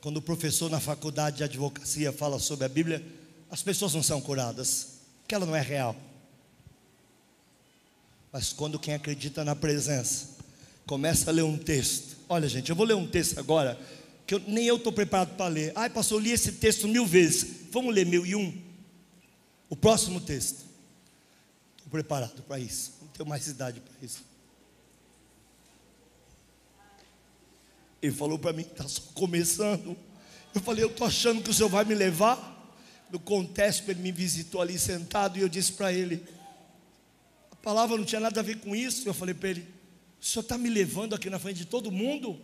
Quando 0.00 0.18
o 0.18 0.22
professor 0.22 0.70
na 0.70 0.78
faculdade 0.78 1.38
de 1.38 1.44
advocacia 1.44 2.12
fala 2.12 2.38
sobre 2.38 2.64
a 2.64 2.68
Bíblia, 2.68 3.04
as 3.50 3.62
pessoas 3.62 3.94
não 3.94 4.02
são 4.02 4.20
curadas, 4.20 4.98
porque 5.20 5.34
ela 5.34 5.46
não 5.46 5.56
é 5.56 5.60
real. 5.60 5.96
Mas 8.30 8.52
quando 8.52 8.78
quem 8.78 8.94
acredita 8.94 9.42
na 9.44 9.56
presença 9.56 10.36
começa 10.86 11.30
a 11.30 11.32
ler 11.32 11.42
um 11.42 11.58
texto, 11.58 12.16
olha 12.28 12.48
gente, 12.48 12.70
eu 12.70 12.76
vou 12.76 12.86
ler 12.86 12.94
um 12.94 13.06
texto 13.06 13.38
agora 13.38 13.78
que 14.26 14.34
eu, 14.34 14.40
nem 14.46 14.66
eu 14.66 14.76
estou 14.76 14.92
preparado 14.92 15.34
para 15.34 15.48
ler. 15.48 15.72
Ai, 15.74 15.90
pastor, 15.90 16.18
eu 16.18 16.24
li 16.24 16.30
esse 16.30 16.52
texto 16.52 16.86
mil 16.86 17.06
vezes. 17.06 17.66
Vamos 17.72 17.94
ler 17.94 18.04
mil 18.04 18.24
e 18.24 18.36
um. 18.36 18.56
O 19.68 19.74
próximo 19.74 20.20
texto. 20.20 20.64
Estou 21.76 21.90
preparado 21.90 22.42
para 22.42 22.58
isso 22.58 22.97
tenho 23.18 23.28
mais 23.28 23.48
idade 23.48 23.80
para 23.80 23.94
isso. 24.00 24.24
Ele 28.00 28.14
falou 28.14 28.38
para 28.38 28.52
mim 28.52 28.62
que 28.62 28.70
está 28.70 28.86
só 28.86 29.02
começando. 29.12 29.96
Eu 30.54 30.60
falei, 30.60 30.84
eu 30.84 30.88
estou 30.88 31.04
achando 31.04 31.42
que 31.42 31.50
o 31.50 31.54
senhor 31.54 31.68
vai 31.68 31.84
me 31.84 31.96
levar. 31.96 32.56
No 33.10 33.18
contexto, 33.18 33.88
ele 33.90 34.00
me 34.00 34.12
visitou 34.12 34.60
ali 34.60 34.78
sentado 34.78 35.36
e 35.36 35.40
eu 35.40 35.48
disse 35.48 35.72
para 35.72 35.92
ele: 35.92 36.24
a 37.50 37.56
palavra 37.56 37.96
não 37.96 38.04
tinha 38.04 38.20
nada 38.20 38.38
a 38.38 38.42
ver 38.42 38.60
com 38.60 38.76
isso. 38.76 39.08
Eu 39.08 39.14
falei 39.14 39.34
para 39.34 39.48
ele: 39.48 39.66
o 40.20 40.24
senhor 40.24 40.42
está 40.42 40.56
me 40.56 40.68
levando 40.68 41.14
aqui 41.14 41.28
na 41.28 41.38
frente 41.38 41.56
de 41.56 41.64
todo 41.64 41.90
mundo? 41.90 42.38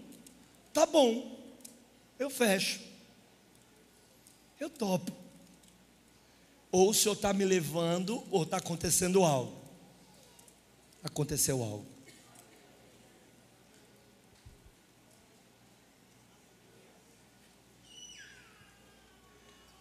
Tá 0.73 0.87
bom, 0.87 1.39
eu 2.19 2.31
fecho, 2.31 2.81
eu 4.59 4.71
topo. 4.71 5.13
Ou 6.73 6.91
o 6.91 6.95
senhor 6.95 7.15
está 7.15 7.33
me 7.33 7.45
levando, 7.45 8.25
ou 8.31 8.43
está 8.43 8.57
acontecendo 8.57 9.23
algo 9.23 9.64
aconteceu 11.05 11.63
algo. 11.63 11.87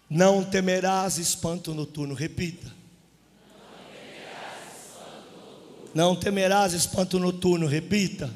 Não 0.09 0.43
temerás 0.43 1.17
espanto 1.17 1.73
noturno, 1.73 2.13
repita. 2.13 2.71
Não 5.95 6.15
temerás 6.15 6.73
espanto 6.73 7.17
noturno, 7.17 7.65
repita. 7.65 8.29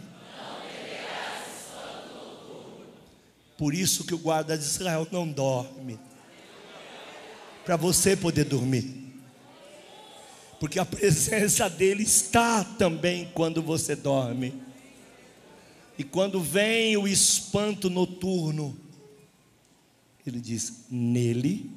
Por 3.58 3.73
isso 3.73 4.06
que 4.06 4.13
o 4.13 4.19
guarda 4.19 4.58
de 4.58 4.63
Israel 4.63 5.08
não 5.12 5.28
dorme. 5.28 6.00
Para 7.65 7.76
você 7.76 8.15
poder 8.15 8.45
dormir 8.45 9.07
porque 10.60 10.80
a 10.80 10.86
presença 10.86 11.70
dele 11.70 12.04
está 12.04 12.63
também 12.63 13.30
quando 13.34 13.62
você 13.62 13.96
dorme. 13.96 14.54
E 15.98 16.04
quando 16.04 16.41
vem 16.41 16.96
o 16.98 17.08
espanto 17.08 17.89
noturno, 17.89 18.78
ele 20.26 20.39
diz: 20.39 20.86
nele 20.89 21.72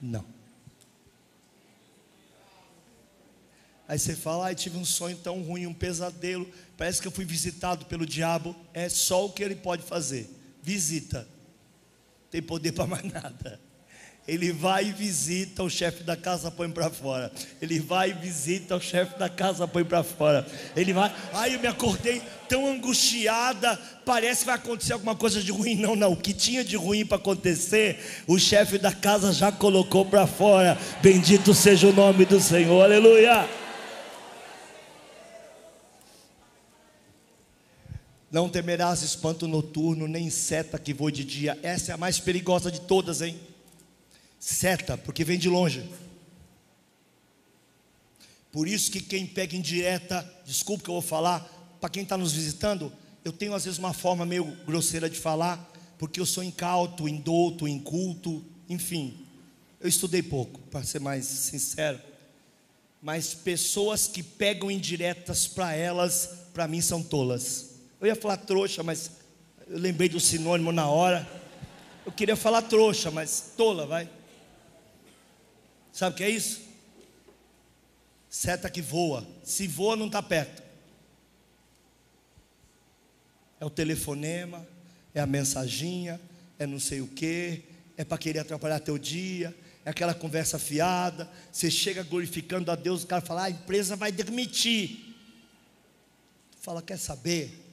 não. 0.00 0.24
Aí 3.86 3.98
você 3.98 4.14
fala: 4.14 4.46
ai, 4.46 4.54
tive 4.54 4.76
um 4.76 4.84
sonho 4.84 5.16
tão 5.16 5.42
ruim, 5.42 5.66
um 5.66 5.74
pesadelo. 5.74 6.48
Parece 6.76 7.00
que 7.00 7.08
eu 7.08 7.12
fui 7.12 7.24
visitado 7.24 7.86
pelo 7.86 8.04
diabo. 8.04 8.54
É 8.74 8.88
só 8.88 9.26
o 9.26 9.32
que 9.32 9.42
ele 9.42 9.56
pode 9.56 9.82
fazer: 9.82 10.28
visita. 10.62 11.20
Não 11.22 12.30
tem 12.30 12.42
poder 12.42 12.72
para 12.72 12.86
mais 12.86 13.04
nada. 13.04 13.67
Ele 14.28 14.52
vai 14.52 14.88
e 14.88 14.92
visita 14.92 15.62
o 15.62 15.70
chefe 15.70 16.02
da 16.02 16.14
casa, 16.14 16.50
põe 16.50 16.70
para 16.70 16.90
fora. 16.90 17.32
Ele 17.62 17.80
vai 17.80 18.10
e 18.10 18.12
visita 18.12 18.76
o 18.76 18.80
chefe 18.80 19.18
da 19.18 19.26
casa, 19.26 19.66
põe 19.66 19.82
para 19.82 20.02
fora. 20.04 20.46
Ele 20.76 20.92
vai, 20.92 21.10
ai 21.32 21.54
eu 21.54 21.60
me 21.60 21.66
acordei 21.66 22.20
tão 22.46 22.70
angustiada, 22.70 23.80
parece 24.04 24.40
que 24.40 24.46
vai 24.46 24.56
acontecer 24.56 24.92
alguma 24.92 25.16
coisa 25.16 25.42
de 25.42 25.50
ruim. 25.50 25.76
Não, 25.76 25.96
não, 25.96 26.12
o 26.12 26.16
que 26.16 26.34
tinha 26.34 26.62
de 26.62 26.76
ruim 26.76 27.06
para 27.06 27.16
acontecer, 27.16 28.22
o 28.26 28.38
chefe 28.38 28.76
da 28.76 28.92
casa 28.92 29.32
já 29.32 29.50
colocou 29.50 30.04
para 30.04 30.26
fora. 30.26 30.76
Bendito 31.02 31.54
seja 31.54 31.86
o 31.86 31.92
nome 31.94 32.26
do 32.26 32.38
Senhor, 32.38 32.82
aleluia. 32.82 33.48
Não 38.30 38.46
temerás 38.46 39.00
espanto 39.00 39.48
noturno, 39.48 40.06
nem 40.06 40.28
seta 40.28 40.78
que 40.78 40.92
voe 40.92 41.10
de 41.10 41.24
dia. 41.24 41.58
Essa 41.62 41.92
é 41.92 41.94
a 41.94 41.98
mais 41.98 42.20
perigosa 42.20 42.70
de 42.70 42.82
todas, 42.82 43.22
hein? 43.22 43.40
Seta, 44.38 44.96
porque 44.96 45.24
vem 45.24 45.38
de 45.38 45.48
longe. 45.48 45.88
Por 48.50 48.66
isso 48.66 48.90
que 48.90 49.00
quem 49.00 49.26
pega 49.26 49.56
em 49.56 49.60
direta, 49.60 50.26
desculpa 50.44 50.84
que 50.84 50.90
eu 50.90 50.94
vou 50.94 51.02
falar, 51.02 51.40
para 51.80 51.90
quem 51.90 52.02
está 52.02 52.16
nos 52.16 52.32
visitando, 52.32 52.92
eu 53.24 53.32
tenho 53.32 53.54
às 53.54 53.64
vezes 53.64 53.78
uma 53.78 53.92
forma 53.92 54.24
meio 54.24 54.44
grosseira 54.64 55.08
de 55.10 55.18
falar, 55.18 55.70
porque 55.98 56.18
eu 56.20 56.26
sou 56.26 56.42
incauto, 56.42 57.08
indouto, 57.08 57.68
inculto, 57.68 58.44
enfim. 58.68 59.26
Eu 59.80 59.88
estudei 59.88 60.22
pouco, 60.22 60.60
para 60.70 60.82
ser 60.82 61.00
mais 61.00 61.24
sincero. 61.26 62.00
mas 63.00 63.32
pessoas 63.32 64.08
que 64.08 64.22
pegam 64.22 64.70
indiretas 64.70 65.46
para 65.46 65.72
elas, 65.74 66.30
para 66.52 66.66
mim 66.66 66.80
são 66.80 67.02
tolas. 67.02 67.76
Eu 68.00 68.06
ia 68.08 68.16
falar 68.16 68.38
trouxa, 68.38 68.82
mas 68.82 69.12
eu 69.68 69.78
lembrei 69.78 70.08
do 70.08 70.18
sinônimo 70.18 70.72
na 70.72 70.88
hora. 70.88 71.28
Eu 72.04 72.10
queria 72.10 72.34
falar 72.34 72.62
trouxa, 72.62 73.10
mas 73.10 73.52
tola, 73.56 73.86
vai. 73.86 74.08
Sabe 75.98 76.14
o 76.14 76.16
que 76.16 76.22
é 76.22 76.30
isso? 76.30 76.60
Seta 78.30 78.70
que 78.70 78.80
voa. 78.80 79.26
Se 79.42 79.66
voa, 79.66 79.96
não 79.96 80.06
está 80.06 80.22
perto. 80.22 80.62
É 83.58 83.64
o 83.64 83.70
telefonema, 83.70 84.64
é 85.12 85.18
a 85.20 85.26
mensaginha, 85.26 86.20
é 86.56 86.68
não 86.68 86.78
sei 86.78 87.00
o 87.00 87.08
que, 87.08 87.64
é 87.96 88.04
para 88.04 88.16
querer 88.16 88.38
atrapalhar 88.38 88.78
teu 88.78 88.96
dia, 88.96 89.52
é 89.84 89.90
aquela 89.90 90.14
conversa 90.14 90.56
fiada. 90.56 91.28
Você 91.50 91.68
chega 91.68 92.04
glorificando 92.04 92.70
a 92.70 92.76
Deus, 92.76 93.02
o 93.02 93.06
cara 93.08 93.20
fala, 93.20 93.40
ah, 93.40 93.46
a 93.46 93.50
empresa 93.50 93.96
vai 93.96 94.12
demitir. 94.12 95.16
Fala, 96.60 96.80
quer 96.80 96.96
saber? 96.96 97.67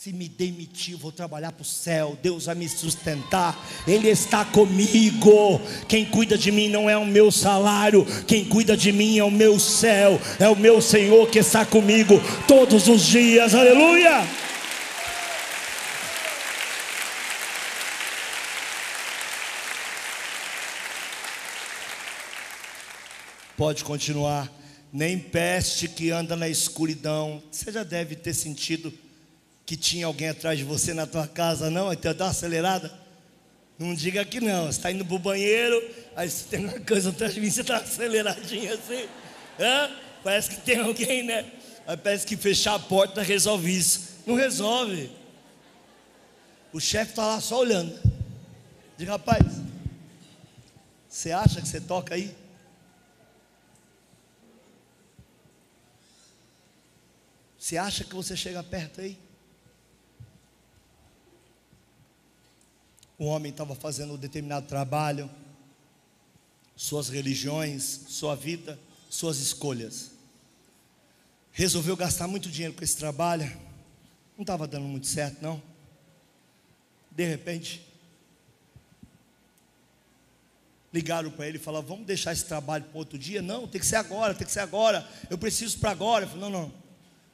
Se 0.00 0.12
me 0.12 0.28
demitir, 0.28 0.96
vou 0.96 1.10
trabalhar 1.10 1.50
para 1.50 1.62
o 1.62 1.64
céu. 1.64 2.16
Deus 2.22 2.44
vai 2.44 2.54
me 2.54 2.68
sustentar. 2.68 3.58
Ele 3.84 4.08
está 4.08 4.44
comigo. 4.44 5.60
Quem 5.88 6.04
cuida 6.04 6.38
de 6.38 6.52
mim 6.52 6.68
não 6.68 6.88
é 6.88 6.96
o 6.96 7.04
meu 7.04 7.32
salário. 7.32 8.06
Quem 8.24 8.44
cuida 8.44 8.76
de 8.76 8.92
mim 8.92 9.18
é 9.18 9.24
o 9.24 9.30
meu 9.30 9.58
céu. 9.58 10.20
É 10.38 10.48
o 10.48 10.54
meu 10.54 10.80
Senhor 10.80 11.28
que 11.28 11.40
está 11.40 11.66
comigo 11.66 12.14
todos 12.46 12.86
os 12.86 13.02
dias. 13.02 13.56
Aleluia. 13.56 14.24
Pode 23.56 23.82
continuar. 23.82 24.48
Nem 24.92 25.18
peste 25.18 25.88
que 25.88 26.12
anda 26.12 26.36
na 26.36 26.48
escuridão. 26.48 27.42
Você 27.50 27.72
já 27.72 27.82
deve 27.82 28.14
ter 28.14 28.32
sentido 28.32 28.94
que 29.68 29.76
tinha 29.76 30.06
alguém 30.06 30.30
atrás 30.30 30.56
de 30.56 30.64
você 30.64 30.94
na 30.94 31.06
tua 31.06 31.28
casa, 31.28 31.68
não? 31.68 31.92
Então 31.92 32.14
dá 32.14 32.24
uma 32.24 32.30
acelerada. 32.30 32.90
Não 33.78 33.94
diga 33.94 34.24
que 34.24 34.40
não. 34.40 34.64
Você 34.64 34.78
está 34.78 34.90
indo 34.90 35.04
para 35.04 35.14
o 35.14 35.18
banheiro, 35.18 35.76
aí 36.16 36.30
você 36.30 36.44
tem 36.48 36.64
uma 36.64 36.80
coisa 36.80 37.10
atrás 37.10 37.34
de 37.34 37.40
mim, 37.42 37.50
você 37.50 37.60
está 37.60 37.76
aceleradinho 37.76 38.72
assim. 38.72 39.06
Hã? 39.60 39.90
Parece 40.24 40.48
que 40.48 40.56
tem 40.62 40.78
alguém, 40.78 41.22
né? 41.22 41.52
Aí 41.86 41.98
parece 41.98 42.26
que 42.26 42.34
fechar 42.34 42.76
a 42.76 42.78
porta 42.78 43.20
resolve 43.20 43.70
isso. 43.76 44.22
Não 44.26 44.36
resolve. 44.36 45.12
O 46.72 46.80
chefe 46.80 47.10
está 47.10 47.26
lá 47.26 47.38
só 47.38 47.60
olhando. 47.60 47.94
Diga, 48.96 49.12
rapaz, 49.12 49.44
você 51.06 51.30
acha 51.30 51.60
que 51.60 51.68
você 51.68 51.78
toca 51.78 52.14
aí? 52.14 52.34
Você 57.58 57.76
acha 57.76 58.02
que 58.02 58.14
você 58.14 58.34
chega 58.34 58.62
perto 58.62 59.02
aí? 59.02 59.27
Um 63.18 63.26
homem 63.26 63.50
estava 63.50 63.74
fazendo 63.74 64.14
um 64.14 64.16
determinado 64.16 64.66
trabalho, 64.66 65.28
suas 66.76 67.08
religiões, 67.08 68.04
sua 68.08 68.36
vida, 68.36 68.78
suas 69.10 69.38
escolhas. 69.38 70.12
Resolveu 71.50 71.96
gastar 71.96 72.28
muito 72.28 72.48
dinheiro 72.48 72.74
com 72.74 72.84
esse 72.84 72.96
trabalho, 72.96 73.44
não 74.36 74.42
estava 74.42 74.68
dando 74.68 74.84
muito 74.84 75.08
certo, 75.08 75.42
não. 75.42 75.60
De 77.10 77.24
repente, 77.24 77.84
ligaram 80.92 81.32
para 81.32 81.48
ele 81.48 81.56
e 81.56 81.60
falaram: 81.60 81.84
Vamos 81.84 82.06
deixar 82.06 82.32
esse 82.32 82.44
trabalho 82.44 82.84
para 82.84 82.98
outro 82.98 83.18
dia? 83.18 83.42
Não, 83.42 83.66
tem 83.66 83.80
que 83.80 83.86
ser 83.86 83.96
agora, 83.96 84.32
tem 84.34 84.46
que 84.46 84.52
ser 84.52 84.60
agora. 84.60 85.08
Eu 85.28 85.36
preciso 85.36 85.78
para 85.78 85.90
agora. 85.90 86.24
Ele 86.24 86.30
falou: 86.30 86.48
Não, 86.48 86.62
não. 86.62 86.72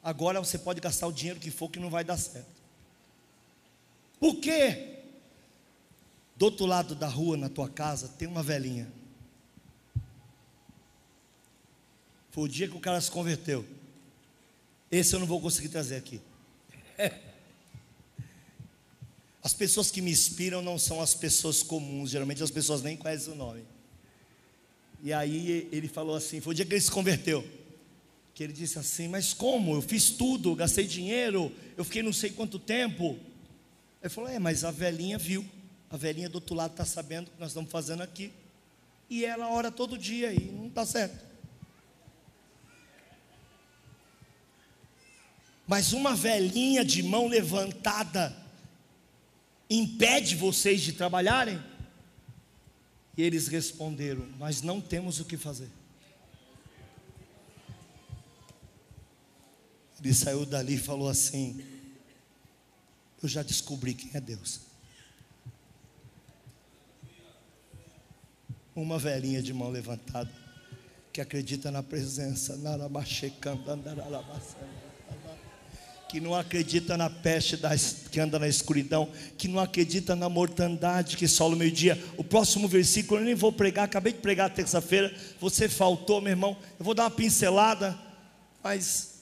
Agora 0.02 0.38
você 0.38 0.56
pode 0.56 0.80
gastar 0.80 1.06
o 1.06 1.12
dinheiro 1.12 1.38
que 1.38 1.50
for, 1.50 1.68
que 1.68 1.78
não 1.78 1.90
vai 1.90 2.02
dar 2.02 2.16
certo. 2.16 2.48
Por 4.18 4.36
quê? 4.36 4.93
Do 6.36 6.46
outro 6.46 6.66
lado 6.66 6.94
da 6.94 7.08
rua, 7.08 7.36
na 7.36 7.48
tua 7.48 7.68
casa, 7.68 8.08
tem 8.08 8.26
uma 8.26 8.42
velhinha. 8.42 8.90
Foi 12.30 12.44
o 12.44 12.48
dia 12.48 12.66
que 12.66 12.76
o 12.76 12.80
cara 12.80 13.00
se 13.00 13.10
converteu. 13.10 13.64
Esse 14.90 15.14
eu 15.14 15.20
não 15.20 15.26
vou 15.26 15.40
conseguir 15.40 15.68
trazer 15.68 15.96
aqui. 15.96 16.20
As 19.44 19.52
pessoas 19.52 19.90
que 19.90 20.00
me 20.00 20.10
inspiram 20.10 20.62
não 20.62 20.78
são 20.78 21.02
as 21.02 21.12
pessoas 21.12 21.62
comuns, 21.62 22.08
geralmente 22.08 22.42
as 22.42 22.50
pessoas 22.50 22.80
nem 22.80 22.96
conhecem 22.96 23.34
o 23.34 23.36
nome. 23.36 23.62
E 25.02 25.12
aí 25.12 25.68
ele 25.70 25.86
falou 25.86 26.16
assim: 26.16 26.40
foi 26.40 26.54
o 26.54 26.56
dia 26.56 26.64
que 26.64 26.72
ele 26.72 26.80
se 26.80 26.90
converteu. 26.90 27.46
Que 28.34 28.42
ele 28.42 28.54
disse 28.54 28.78
assim: 28.78 29.06
Mas 29.06 29.34
como? 29.34 29.74
Eu 29.74 29.82
fiz 29.82 30.08
tudo, 30.08 30.54
gastei 30.54 30.86
dinheiro, 30.86 31.52
eu 31.76 31.84
fiquei 31.84 32.02
não 32.02 32.12
sei 32.12 32.30
quanto 32.30 32.58
tempo. 32.58 33.18
Ele 34.00 34.08
falou: 34.08 34.30
É, 34.30 34.38
mas 34.38 34.64
a 34.64 34.70
velhinha 34.70 35.18
viu. 35.18 35.46
A 35.94 35.96
velhinha 35.96 36.28
do 36.28 36.34
outro 36.34 36.56
lado 36.56 36.72
está 36.72 36.84
sabendo 36.84 37.28
o 37.28 37.30
que 37.30 37.38
nós 37.38 37.50
estamos 37.50 37.70
fazendo 37.70 38.02
aqui. 38.02 38.32
E 39.08 39.24
ela 39.24 39.48
ora 39.48 39.70
todo 39.70 39.96
dia 39.96 40.32
e 40.32 40.50
não 40.50 40.66
está 40.66 40.84
certo. 40.84 41.24
Mas 45.68 45.92
uma 45.92 46.16
velhinha 46.16 46.84
de 46.84 47.00
mão 47.00 47.28
levantada 47.28 48.36
impede 49.70 50.34
vocês 50.34 50.80
de 50.80 50.94
trabalharem? 50.94 51.62
E 53.16 53.22
eles 53.22 53.46
responderam: 53.46 54.28
Mas 54.36 54.62
não 54.62 54.80
temos 54.80 55.20
o 55.20 55.24
que 55.24 55.36
fazer. 55.36 55.70
Ele 60.02 60.12
saiu 60.12 60.44
dali 60.44 60.74
e 60.74 60.78
falou 60.78 61.08
assim: 61.08 61.64
Eu 63.22 63.28
já 63.28 63.44
descobri 63.44 63.94
quem 63.94 64.10
é 64.12 64.20
Deus. 64.20 64.63
Uma 68.74 68.98
velhinha 68.98 69.40
de 69.40 69.52
mão 69.52 69.70
levantada 69.70 70.30
que 71.12 71.20
acredita 71.20 71.70
na 71.70 71.80
presença, 71.80 72.58
que 76.08 76.20
não 76.20 76.34
acredita 76.34 76.96
na 76.96 77.08
peste 77.08 77.56
que 78.10 78.20
anda 78.20 78.38
na 78.38 78.48
escuridão, 78.48 79.08
que 79.38 79.48
não 79.48 79.60
acredita 79.60 80.16
na 80.16 80.28
mortandade 80.28 81.16
que 81.16 81.28
sola 81.28 81.54
o 81.54 81.56
meio-dia. 81.56 82.02
O 82.16 82.24
próximo 82.24 82.66
versículo 82.66 83.20
eu 83.20 83.24
nem 83.24 83.34
vou 83.34 83.52
pregar, 83.52 83.84
acabei 83.84 84.12
de 84.12 84.18
pregar 84.18 84.50
terça-feira, 84.50 85.14
você 85.40 85.68
faltou, 85.68 86.20
meu 86.20 86.30
irmão. 86.30 86.56
Eu 86.78 86.84
vou 86.84 86.94
dar 86.94 87.04
uma 87.04 87.10
pincelada, 87.10 87.96
mas 88.62 89.20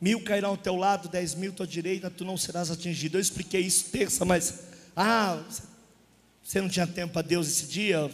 mil 0.00 0.22
cairão 0.22 0.50
ao 0.50 0.56
teu 0.56 0.74
lado, 0.74 1.08
dez 1.08 1.34
mil 1.34 1.52
à 1.52 1.54
tua 1.54 1.66
direita, 1.66 2.10
tu 2.10 2.24
não 2.24 2.36
serás 2.36 2.70
atingido. 2.70 3.16
Eu 3.16 3.20
expliquei 3.20 3.60
isso 3.60 3.86
terça, 3.90 4.24
mas 4.24 4.60
ah, 4.96 5.40
você 6.42 6.60
não 6.60 6.68
tinha 6.68 6.86
tempo 6.86 7.12
para 7.12 7.22
Deus 7.22 7.48
esse 7.48 7.66
dia? 7.66 8.10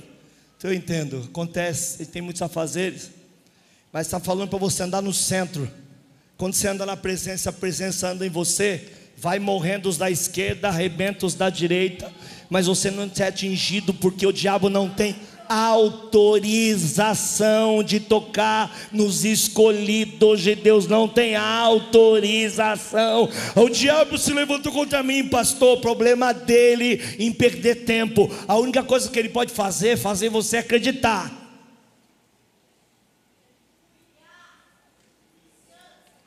Então 0.62 0.70
eu 0.70 0.76
entendo, 0.76 1.26
acontece, 1.28 2.06
tem 2.06 2.22
muitos 2.22 2.40
afazeres, 2.40 3.10
mas 3.92 4.06
está 4.06 4.20
falando 4.20 4.48
para 4.48 4.60
você 4.60 4.84
andar 4.84 5.02
no 5.02 5.12
centro. 5.12 5.68
Quando 6.36 6.54
você 6.54 6.68
anda 6.68 6.86
na 6.86 6.96
presença, 6.96 7.50
a 7.50 7.52
presença 7.52 8.10
anda 8.10 8.24
em 8.24 8.30
você, 8.30 8.88
vai 9.16 9.40
morrendo 9.40 9.88
os 9.88 9.98
da 9.98 10.08
esquerda, 10.08 10.68
arrebenta 10.68 11.26
os 11.26 11.34
da 11.34 11.50
direita, 11.50 12.12
mas 12.48 12.66
você 12.66 12.92
não 12.92 13.10
é 13.18 13.22
atingido 13.24 13.92
porque 13.92 14.24
o 14.24 14.32
diabo 14.32 14.70
não 14.70 14.88
tem 14.88 15.16
autorização 15.52 17.82
de 17.82 18.00
tocar 18.00 18.74
nos 18.90 19.24
escolhidos 19.24 20.40
de 20.40 20.54
Deus, 20.54 20.86
não 20.86 21.06
tem 21.06 21.36
autorização. 21.36 23.28
O 23.54 23.68
diabo 23.68 24.16
se 24.16 24.32
levantou 24.32 24.72
contra 24.72 25.02
mim, 25.02 25.28
pastor. 25.28 25.78
O 25.78 25.80
problema 25.80 26.32
dele 26.32 27.00
em 27.18 27.30
perder 27.30 27.84
tempo. 27.84 28.30
A 28.48 28.56
única 28.56 28.82
coisa 28.82 29.10
que 29.10 29.18
ele 29.18 29.28
pode 29.28 29.52
fazer 29.52 29.90
é 29.90 29.96
fazer 29.96 30.30
você 30.30 30.58
acreditar. 30.58 31.30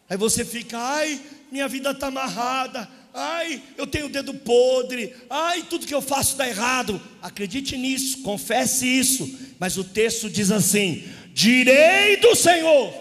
Aí 0.07 0.17
você 0.17 0.45
fica, 0.45 0.77
ai, 0.77 1.19
minha 1.51 1.67
vida 1.67 1.89
está 1.89 2.07
amarrada 2.07 2.87
ai, 3.15 3.63
eu 3.77 3.87
tenho 3.87 4.07
o 4.07 4.09
dedo 4.09 4.33
podre, 4.33 5.15
ai, 5.29 5.63
tudo 5.63 5.87
que 5.87 5.95
eu 5.95 6.01
faço 6.01 6.37
dá 6.37 6.47
errado. 6.47 7.01
Acredite 7.21 7.77
nisso, 7.77 8.21
confesse 8.21 8.85
isso. 8.85 9.55
Mas 9.57 9.77
o 9.77 9.83
texto 9.83 10.29
diz 10.29 10.51
assim: 10.51 11.03
direi 11.33 12.17
do 12.17 12.35
Senhor, 12.35 12.93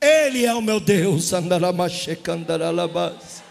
Ele 0.00 0.44
é 0.44 0.54
o 0.54 0.62
meu 0.62 0.78
Deus, 0.78 1.32
andaramachecandaralas 1.32 3.42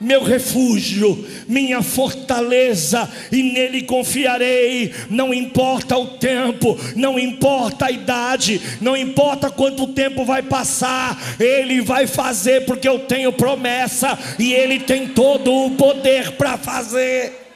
meu 0.00 0.22
refúgio, 0.22 1.26
minha 1.48 1.82
fortaleza, 1.82 3.10
e 3.32 3.42
nele 3.42 3.82
confiarei. 3.82 4.94
Não 5.10 5.34
importa 5.34 5.96
o 5.96 6.18
tempo, 6.18 6.78
não 6.94 7.18
importa 7.18 7.86
a 7.86 7.90
idade, 7.90 8.60
não 8.80 8.96
importa 8.96 9.50
quanto 9.50 9.88
tempo 9.88 10.24
vai 10.24 10.42
passar, 10.42 11.18
ele 11.40 11.80
vai 11.80 12.06
fazer, 12.06 12.64
porque 12.64 12.88
eu 12.88 13.00
tenho 13.00 13.32
promessa 13.32 14.18
e 14.38 14.52
ele 14.52 14.80
tem 14.80 15.08
todo 15.08 15.52
o 15.52 15.70
poder 15.72 16.32
para 16.32 16.56
fazer. 16.56 17.46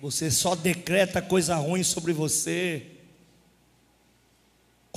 Você 0.00 0.30
só 0.30 0.54
decreta 0.54 1.20
coisa 1.20 1.56
ruim 1.56 1.82
sobre 1.82 2.12
você. 2.12 2.97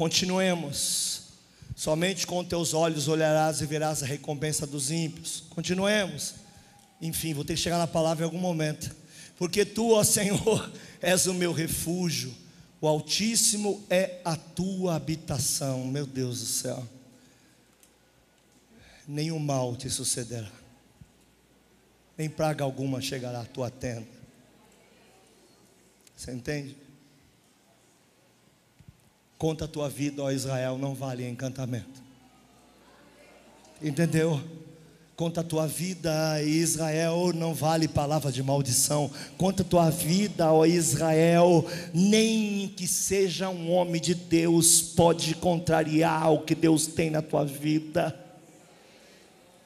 Continuemos. 0.01 1.25
Somente 1.75 2.25
com 2.25 2.43
teus 2.43 2.73
olhos 2.73 3.07
olharás 3.07 3.61
e 3.61 3.67
verás 3.67 4.01
a 4.01 4.05
recompensa 4.07 4.65
dos 4.65 4.89
ímpios. 4.89 5.43
Continuemos. 5.51 6.33
Enfim, 6.99 7.35
vou 7.35 7.45
ter 7.45 7.53
que 7.53 7.59
chegar 7.59 7.77
na 7.77 7.85
palavra 7.85 8.23
em 8.23 8.25
algum 8.25 8.39
momento. 8.39 8.95
Porque 9.37 9.63
tu, 9.63 9.91
ó 9.91 10.03
Senhor, 10.03 10.71
és 10.99 11.27
o 11.27 11.35
meu 11.35 11.53
refúgio. 11.53 12.33
O 12.81 12.87
Altíssimo 12.87 13.85
é 13.91 14.19
a 14.25 14.35
tua 14.35 14.95
habitação. 14.95 15.85
Meu 15.85 16.07
Deus 16.07 16.39
do 16.39 16.47
céu. 16.47 16.83
Nenhum 19.07 19.37
mal 19.37 19.75
te 19.75 19.87
sucederá. 19.87 20.51
Nem 22.17 22.27
praga 22.27 22.63
alguma 22.63 23.01
chegará 23.01 23.41
à 23.41 23.45
tua 23.45 23.69
tenda. 23.69 24.07
Você 26.17 26.31
entende? 26.31 26.75
Conta 29.41 29.65
a 29.65 29.67
tua 29.67 29.89
vida, 29.89 30.21
ó 30.21 30.29
Israel, 30.29 30.77
não 30.77 30.93
vale 30.93 31.27
encantamento. 31.27 31.99
Entendeu? 33.81 34.39
Conta 35.15 35.41
a 35.41 35.43
tua 35.43 35.65
vida, 35.65 36.39
Israel, 36.43 37.33
não 37.33 37.51
vale 37.51 37.87
palavra 37.87 38.31
de 38.31 38.43
maldição. 38.43 39.09
Conta 39.39 39.63
a 39.63 39.65
tua 39.65 39.89
vida, 39.89 40.53
ó 40.53 40.63
Israel, 40.63 41.65
nem 41.91 42.67
que 42.67 42.85
seja 42.85 43.49
um 43.49 43.71
homem 43.71 43.99
de 43.99 44.13
Deus 44.13 44.79
pode 44.79 45.33
contrariar 45.33 46.31
o 46.31 46.41
que 46.41 46.53
Deus 46.53 46.85
tem 46.85 47.09
na 47.09 47.23
tua 47.23 47.43
vida. 47.43 48.15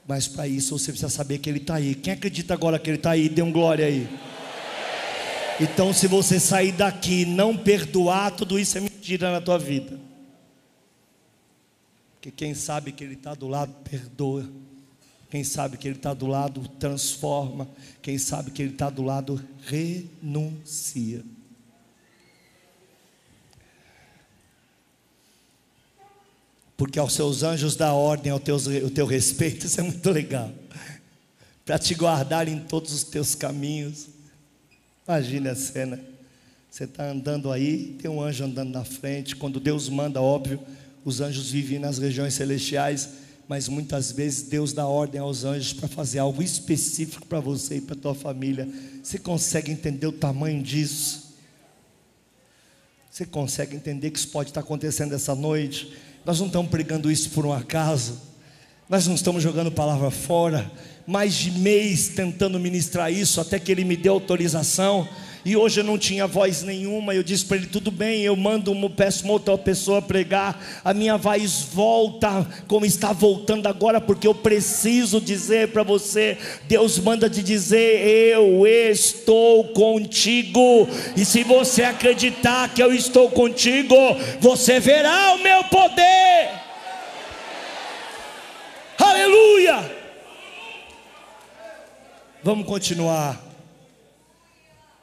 Mas 0.08 0.26
para 0.26 0.48
isso 0.48 0.80
você 0.80 0.94
precisa 0.94 1.10
saber 1.10 1.40
que 1.40 1.50
Ele 1.50 1.60
está 1.60 1.76
aí. 1.76 1.96
Quem 1.96 2.14
acredita 2.14 2.54
agora 2.54 2.80
que 2.80 2.90
Ele 2.90 2.96
está 2.96 3.12
aí? 3.12 3.28
Dê 3.28 3.42
um 3.42 3.52
glória 3.52 3.88
aí. 3.88 4.08
Então, 5.60 5.92
se 5.92 6.08
você 6.08 6.40
sair 6.40 6.72
daqui 6.72 7.26
não 7.26 7.58
perdoar, 7.58 8.32
tudo 8.32 8.58
isso 8.58 8.78
é 8.78 8.95
mentira 9.06 9.32
na 9.32 9.40
tua 9.40 9.60
vida. 9.60 10.00
Porque 12.16 12.32
quem 12.32 12.56
sabe 12.56 12.92
que 12.92 13.04
Ele 13.04 13.14
está 13.14 13.36
do 13.36 13.48
lado, 13.48 13.72
perdoa. 13.88 14.50
Quem 15.30 15.44
sabe 15.44 15.78
que 15.78 15.88
Ele 15.88 15.96
está 15.96 16.12
do 16.12 16.26
lado, 16.26 16.68
transforma. 16.80 17.70
Quem 18.02 18.18
sabe 18.18 18.50
que 18.50 18.64
Ele 18.64 18.72
está 18.72 18.90
do 18.90 19.04
lado, 19.04 19.40
renuncia. 19.68 21.24
Porque 26.76 26.98
aos 26.98 27.14
seus 27.14 27.44
anjos 27.44 27.76
dá 27.76 27.94
ordem 27.94 28.32
ao 28.32 28.40
teu, 28.40 28.56
ao 28.56 28.90
teu 28.90 29.06
respeito, 29.06 29.68
isso 29.68 29.80
é 29.80 29.84
muito 29.84 30.10
legal. 30.10 30.52
Para 31.64 31.78
te 31.78 31.94
guardar 31.94 32.48
em 32.48 32.60
todos 32.60 32.92
os 32.92 33.04
teus 33.04 33.36
caminhos. 33.36 34.08
Imagine 35.08 35.50
a 35.50 35.56
cena. 35.56 36.15
Você 36.76 36.84
está 36.84 37.10
andando 37.10 37.54
aí, 37.54 37.96
tem 38.02 38.12
um 38.12 38.22
anjo 38.22 38.44
andando 38.44 38.70
na 38.70 38.84
frente. 38.84 39.34
Quando 39.34 39.62
Deus 39.62 39.88
manda, 39.88 40.22
óbvio, 40.22 40.60
os 41.06 41.22
anjos 41.22 41.50
vivem 41.50 41.80
nas 41.80 42.00
regiões 42.00 42.34
celestiais, 42.34 43.12
mas 43.48 43.70
muitas 43.70 44.12
vezes 44.12 44.50
Deus 44.50 44.74
dá 44.74 44.86
ordem 44.86 45.22
aos 45.22 45.46
anjos 45.46 45.72
para 45.72 45.88
fazer 45.88 46.20
algo 46.20 46.44
específico 46.44 47.26
para 47.28 47.40
você 47.40 47.78
e 47.78 47.82
para 47.82 47.96
tua 47.96 48.14
família. 48.14 48.68
Você 49.02 49.18
consegue 49.18 49.72
entender 49.72 50.06
o 50.06 50.12
tamanho 50.12 50.62
disso? 50.62 51.34
Você 53.10 53.26
consegue 53.26 53.74
entender 53.74 54.12
que 54.12 54.20
isso 54.20 54.28
pode 54.28 54.50
estar 54.50 54.60
acontecendo 54.60 55.16
essa 55.16 55.34
noite? 55.34 55.94
Nós 56.26 56.42
não 56.42 56.48
estamos 56.48 56.70
pregando 56.70 57.10
isso 57.10 57.30
por 57.30 57.46
um 57.46 57.54
acaso. 57.54 58.20
Nós 58.90 59.08
não 59.08 59.16
estamos 59.16 59.42
jogando 59.42 59.72
palavra 59.72 60.12
fora. 60.12 60.70
Mais 61.08 61.36
de 61.36 61.52
mês 61.52 62.10
tentando 62.10 62.60
ministrar 62.60 63.14
isso, 63.14 63.40
até 63.40 63.60
que 63.60 63.72
ele 63.72 63.86
me 63.86 63.96
deu 63.96 64.12
autorização 64.12 65.08
e 65.46 65.56
hoje 65.56 65.80
eu 65.80 65.84
não 65.84 65.96
tinha 65.96 66.26
voz 66.26 66.64
nenhuma. 66.64 67.14
Eu 67.14 67.22
disse 67.22 67.46
para 67.46 67.58
ele: 67.58 67.68
tudo 67.68 67.92
bem, 67.92 68.24
eu 68.24 68.36
mando, 68.36 68.72
uma, 68.72 68.90
peço 68.90 69.24
uma 69.26 69.34
outra 69.34 69.56
pessoa 69.56 70.02
pregar. 70.02 70.60
A 70.84 70.92
minha 70.92 71.18
voz 71.18 71.68
volta 71.72 72.48
como 72.68 72.84
está 72.84 73.14
voltando 73.14 73.68
agora, 73.68 74.02
porque 74.02 74.26
eu 74.26 74.34
preciso 74.34 75.22
dizer 75.22 75.68
para 75.68 75.84
você: 75.84 76.36
Deus 76.64 76.98
manda 76.98 77.30
te 77.30 77.44
dizer, 77.44 78.08
eu 78.08 78.66
estou 78.66 79.66
contigo. 79.66 80.90
E 81.16 81.24
se 81.24 81.44
você 81.44 81.84
acreditar 81.84 82.74
que 82.74 82.82
eu 82.82 82.92
estou 82.92 83.30
contigo, 83.30 83.96
você 84.40 84.80
verá 84.80 85.36
o 85.36 85.44
meu 85.44 85.64
poder. 85.66 86.50
Aleluia! 88.98 89.92
Vamos 92.42 92.66
continuar 92.66 93.45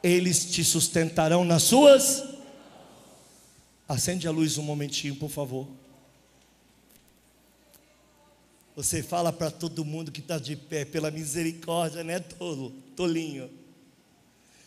eles 0.03 0.45
te 0.51 0.65
sustentarão 0.65 1.45
nas 1.45 1.63
suas. 1.63 2.25
Acende 3.89 4.27
a 4.27 4.31
luz 4.31 4.59
um 4.59 4.63
momentinho, 4.63 5.15
por 5.17 5.31
favor. 5.31 5.69
Você 8.75 9.03
fala 9.03 9.33
para 9.33 9.51
todo 9.51 9.85
mundo 9.85 10.11
que 10.11 10.21
está 10.21 10.39
de 10.39 10.57
pé, 10.57 10.85
pela 10.85 11.11
misericórdia, 11.11 12.03
né, 12.03 12.19
tolo, 12.21 12.71
tolinho. 12.97 13.51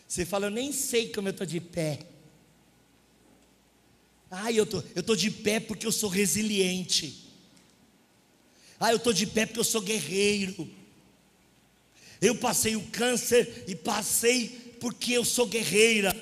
Você 0.07 0.23
fala, 0.25 0.45
eu 0.45 0.51
nem 0.51 0.71
sei 0.71 1.09
como 1.09 1.27
eu 1.27 1.31
estou 1.31 1.47
de 1.47 1.59
pé. 1.59 1.99
Ah, 4.29 4.51
eu 4.51 4.65
tô, 4.65 4.83
estou 4.95 5.15
de 5.15 5.31
pé 5.31 5.59
porque 5.59 5.87
eu 5.87 5.91
sou 5.91 6.09
resiliente. 6.09 7.25
Ah, 8.79 8.91
eu 8.91 8.97
estou 8.97 9.13
de 9.13 9.25
pé 9.25 9.45
porque 9.45 9.59
eu 9.59 9.65
sou 9.65 9.81
guerreiro. 9.81 10.69
Eu 12.21 12.35
passei 12.35 12.75
o 12.75 12.83
câncer 12.87 13.65
e 13.67 13.75
passei 13.75 14.64
porque 14.85 15.13
eu 15.13 15.25
sou 15.25 15.47
guerreira. 15.47 16.15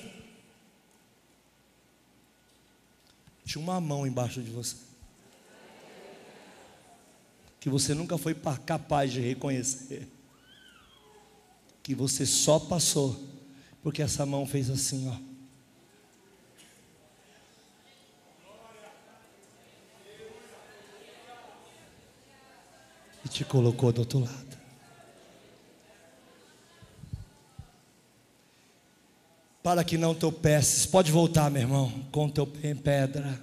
Tinha 3.44 3.62
uma 3.62 3.78
mão 3.78 4.06
embaixo 4.06 4.42
de 4.42 4.48
você. 4.50 4.76
Que 7.60 7.68
você 7.68 7.92
nunca 7.92 8.16
foi 8.16 8.34
capaz 8.64 9.12
de 9.12 9.20
reconhecer. 9.20 10.08
Que 11.82 11.94
você 11.94 12.24
só 12.24 12.58
passou. 12.58 13.22
Porque 13.82 14.00
essa 14.00 14.24
mão 14.24 14.46
fez 14.46 14.70
assim, 14.70 15.10
ó. 15.10 15.18
E 23.26 23.28
te 23.28 23.44
colocou 23.44 23.92
do 23.92 23.98
outro 23.98 24.20
lado. 24.20 24.63
Para 29.64 29.82
que 29.82 29.96
não 29.96 30.14
tropeces. 30.14 30.84
Pode 30.84 31.10
voltar, 31.10 31.50
meu 31.50 31.62
irmão, 31.62 31.90
com 32.12 32.28
teu 32.28 32.46
pé 32.46 32.68
em 32.68 32.76
pedra. 32.76 33.42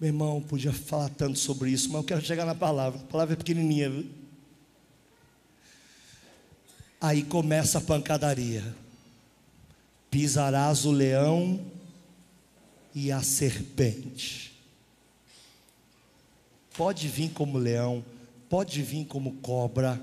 Meu 0.00 0.08
irmão, 0.08 0.40
podia 0.40 0.72
falar 0.72 1.10
tanto 1.10 1.38
sobre 1.38 1.70
isso, 1.70 1.88
mas 1.88 1.98
eu 1.98 2.04
quero 2.04 2.24
chegar 2.24 2.46
na 2.46 2.54
palavra. 2.54 2.98
A 2.98 3.12
palavra 3.12 3.34
é 3.34 3.36
pequenininha, 3.36 3.90
viu? 3.90 4.08
Aí 6.98 7.22
começa 7.22 7.76
a 7.76 7.80
pancadaria. 7.82 8.74
Pisarás 10.10 10.86
o 10.86 10.90
leão 10.90 11.60
e 12.94 13.12
a 13.12 13.22
serpente. 13.22 14.58
Pode 16.74 17.08
vir 17.08 17.30
como 17.32 17.58
leão, 17.58 18.02
pode 18.48 18.80
vir 18.80 19.04
como 19.04 19.34
cobra. 19.34 20.00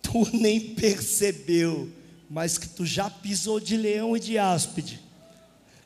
Tu 0.00 0.34
nem 0.34 0.74
percebeu 0.74 1.97
mas 2.28 2.58
que 2.58 2.68
tu 2.68 2.84
já 2.84 3.08
pisou 3.08 3.58
de 3.58 3.76
leão 3.76 4.16
e 4.16 4.20
de 4.20 4.38
áspide. 4.38 5.00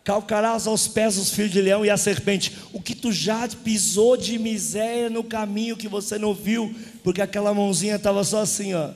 Calcarás 0.04 0.66
aos 0.66 0.88
pés 0.88 1.16
os 1.16 1.30
filhos 1.30 1.52
de 1.52 1.60
leão 1.60 1.84
e 1.84 1.90
a 1.90 1.96
serpente. 1.96 2.56
O 2.72 2.82
que 2.82 2.94
tu 2.94 3.12
já 3.12 3.46
pisou 3.48 4.16
de 4.16 4.36
miséria 4.38 5.08
no 5.08 5.22
caminho 5.22 5.76
que 5.76 5.86
você 5.86 6.18
não 6.18 6.34
viu, 6.34 6.74
porque 7.04 7.22
aquela 7.22 7.54
mãozinha 7.54 7.94
estava 7.94 8.24
só 8.24 8.40
assim, 8.40 8.74
ó. 8.74 8.90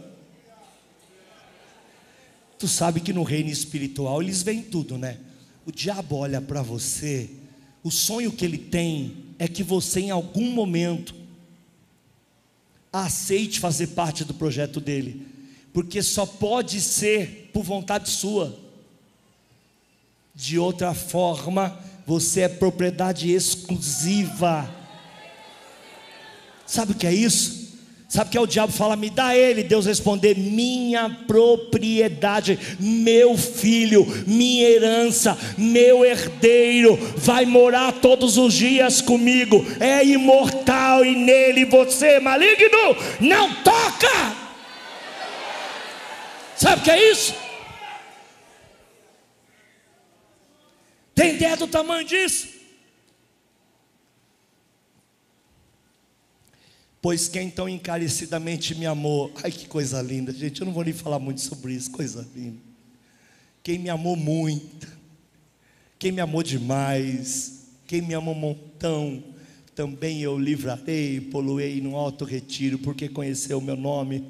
Tu 2.58 2.66
sabe 2.66 3.00
que 3.00 3.12
no 3.12 3.22
reino 3.22 3.50
espiritual 3.50 4.20
eles 4.20 4.42
veem 4.42 4.62
tudo, 4.62 4.98
né? 4.98 5.18
O 5.64 5.70
diabo 5.70 6.16
olha 6.16 6.40
para 6.40 6.62
você, 6.62 7.30
o 7.84 7.90
sonho 7.90 8.32
que 8.32 8.44
ele 8.44 8.58
tem 8.58 9.16
é 9.38 9.46
que 9.46 9.62
você 9.62 10.00
em 10.00 10.10
algum 10.10 10.50
momento 10.50 11.14
aceite 12.92 13.60
fazer 13.60 13.88
parte 13.88 14.24
do 14.24 14.34
projeto 14.34 14.80
dele 14.80 15.35
porque 15.76 16.02
só 16.02 16.24
pode 16.24 16.80
ser 16.80 17.50
por 17.52 17.62
vontade 17.62 18.08
sua. 18.08 18.58
De 20.34 20.58
outra 20.58 20.94
forma, 20.94 21.78
você 22.06 22.40
é 22.40 22.48
propriedade 22.48 23.30
exclusiva. 23.30 24.70
Sabe 26.64 26.92
o 26.92 26.94
que 26.94 27.06
é 27.06 27.12
isso? 27.12 27.76
Sabe 28.08 28.28
o 28.28 28.30
que 28.30 28.38
é 28.38 28.40
o 28.40 28.46
diabo 28.46 28.72
fala? 28.72 28.96
Me 28.96 29.10
dá 29.10 29.36
ele. 29.36 29.62
Deus 29.62 29.84
responder: 29.84 30.38
minha 30.38 31.10
propriedade, 31.26 32.58
meu 32.80 33.36
filho, 33.36 34.06
minha 34.26 34.66
herança, 34.66 35.36
meu 35.58 36.06
herdeiro, 36.06 36.96
vai 37.18 37.44
morar 37.44 37.92
todos 38.00 38.38
os 38.38 38.54
dias 38.54 39.02
comigo. 39.02 39.62
É 39.78 40.02
imortal 40.02 41.04
e 41.04 41.14
nele 41.14 41.66
você, 41.66 42.18
maligno, 42.18 42.96
não 43.20 43.62
toca. 43.62 44.45
Sabe 46.58 46.80
o 46.80 46.84
que 46.84 46.90
é 46.90 47.12
isso? 47.12 47.34
Tem 51.14 51.34
ideia 51.34 51.56
do 51.56 51.66
tamanho 51.66 52.06
disso? 52.06 52.48
Pois 57.00 57.28
quem 57.28 57.50
tão 57.50 57.68
encarecidamente 57.68 58.74
me 58.74 58.84
amou, 58.84 59.32
ai 59.42 59.52
que 59.52 59.68
coisa 59.68 60.02
linda, 60.02 60.32
gente, 60.32 60.60
eu 60.60 60.66
não 60.66 60.72
vou 60.72 60.82
nem 60.82 60.92
falar 60.92 61.18
muito 61.18 61.40
sobre 61.40 61.72
isso, 61.72 61.90
coisa 61.90 62.26
linda. 62.34 62.58
Quem 63.62 63.78
me 63.78 63.88
amou 63.88 64.16
muito, 64.16 64.88
quem 65.98 66.10
me 66.10 66.20
amou 66.20 66.42
demais, 66.42 67.66
quem 67.86 68.02
me 68.02 68.14
amou 68.14 68.34
um 68.34 68.38
montão, 68.38 69.22
também 69.74 70.22
eu 70.22 70.38
livrarei, 70.38 71.20
poluei 71.20 71.80
no 71.80 71.96
alto 71.96 72.24
retiro, 72.24 72.78
porque 72.78 73.08
conheceu 73.08 73.58
o 73.58 73.62
meu 73.62 73.76
nome. 73.76 74.24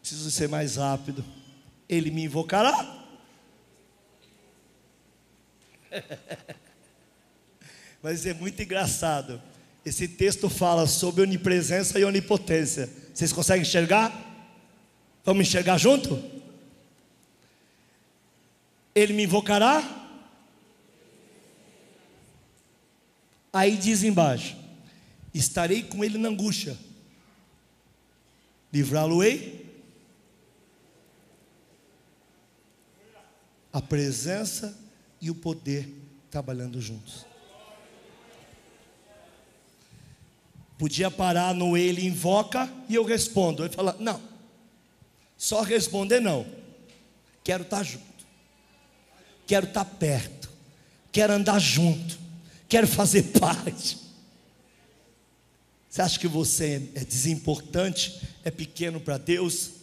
Preciso 0.00 0.30
ser 0.30 0.48
mais 0.48 0.76
rápido. 0.76 1.24
Ele 1.88 2.10
me 2.10 2.24
invocará. 2.24 3.06
Mas 8.02 8.26
é 8.26 8.34
muito 8.34 8.62
engraçado. 8.62 9.40
Esse 9.84 10.06
texto 10.06 10.50
fala 10.50 10.86
sobre 10.86 11.22
onipresença 11.22 11.98
e 11.98 12.04
onipotência. 12.04 12.90
Vocês 13.14 13.32
conseguem 13.32 13.62
enxergar? 13.62 14.12
Vamos 15.24 15.46
enxergar 15.48 15.78
junto? 15.78 16.22
Ele 18.94 19.12
me 19.12 19.24
invocará. 19.24 19.82
Aí 23.52 23.76
diz 23.76 24.02
embaixo: 24.02 24.56
Estarei 25.32 25.82
com 25.82 26.04
ele 26.04 26.18
na 26.18 26.28
angústia, 26.28 26.76
livrá-lo-ei. 28.72 29.57
A 33.72 33.80
presença 33.80 34.76
e 35.20 35.30
o 35.30 35.34
poder 35.34 35.88
trabalhando 36.30 36.80
juntos. 36.80 37.26
Podia 40.78 41.10
parar 41.10 41.52
no 41.54 41.76
ele 41.76 42.06
invoca 42.06 42.72
e 42.88 42.94
eu 42.94 43.04
respondo. 43.04 43.64
Ele 43.64 43.74
fala: 43.74 43.96
Não, 43.98 44.22
só 45.36 45.62
responder 45.62 46.20
não. 46.20 46.46
Quero 47.42 47.64
estar 47.64 47.82
junto, 47.82 48.26
quero 49.46 49.66
estar 49.66 49.84
perto, 49.84 50.50
quero 51.10 51.32
andar 51.32 51.58
junto, 51.58 52.18
quero 52.68 52.86
fazer 52.86 53.22
parte. 53.40 53.98
Você 55.88 56.02
acha 56.02 56.18
que 56.18 56.28
você 56.28 56.90
é 56.94 57.04
desimportante, 57.04 58.20
é 58.44 58.50
pequeno 58.50 59.00
para 59.00 59.18
Deus? 59.18 59.77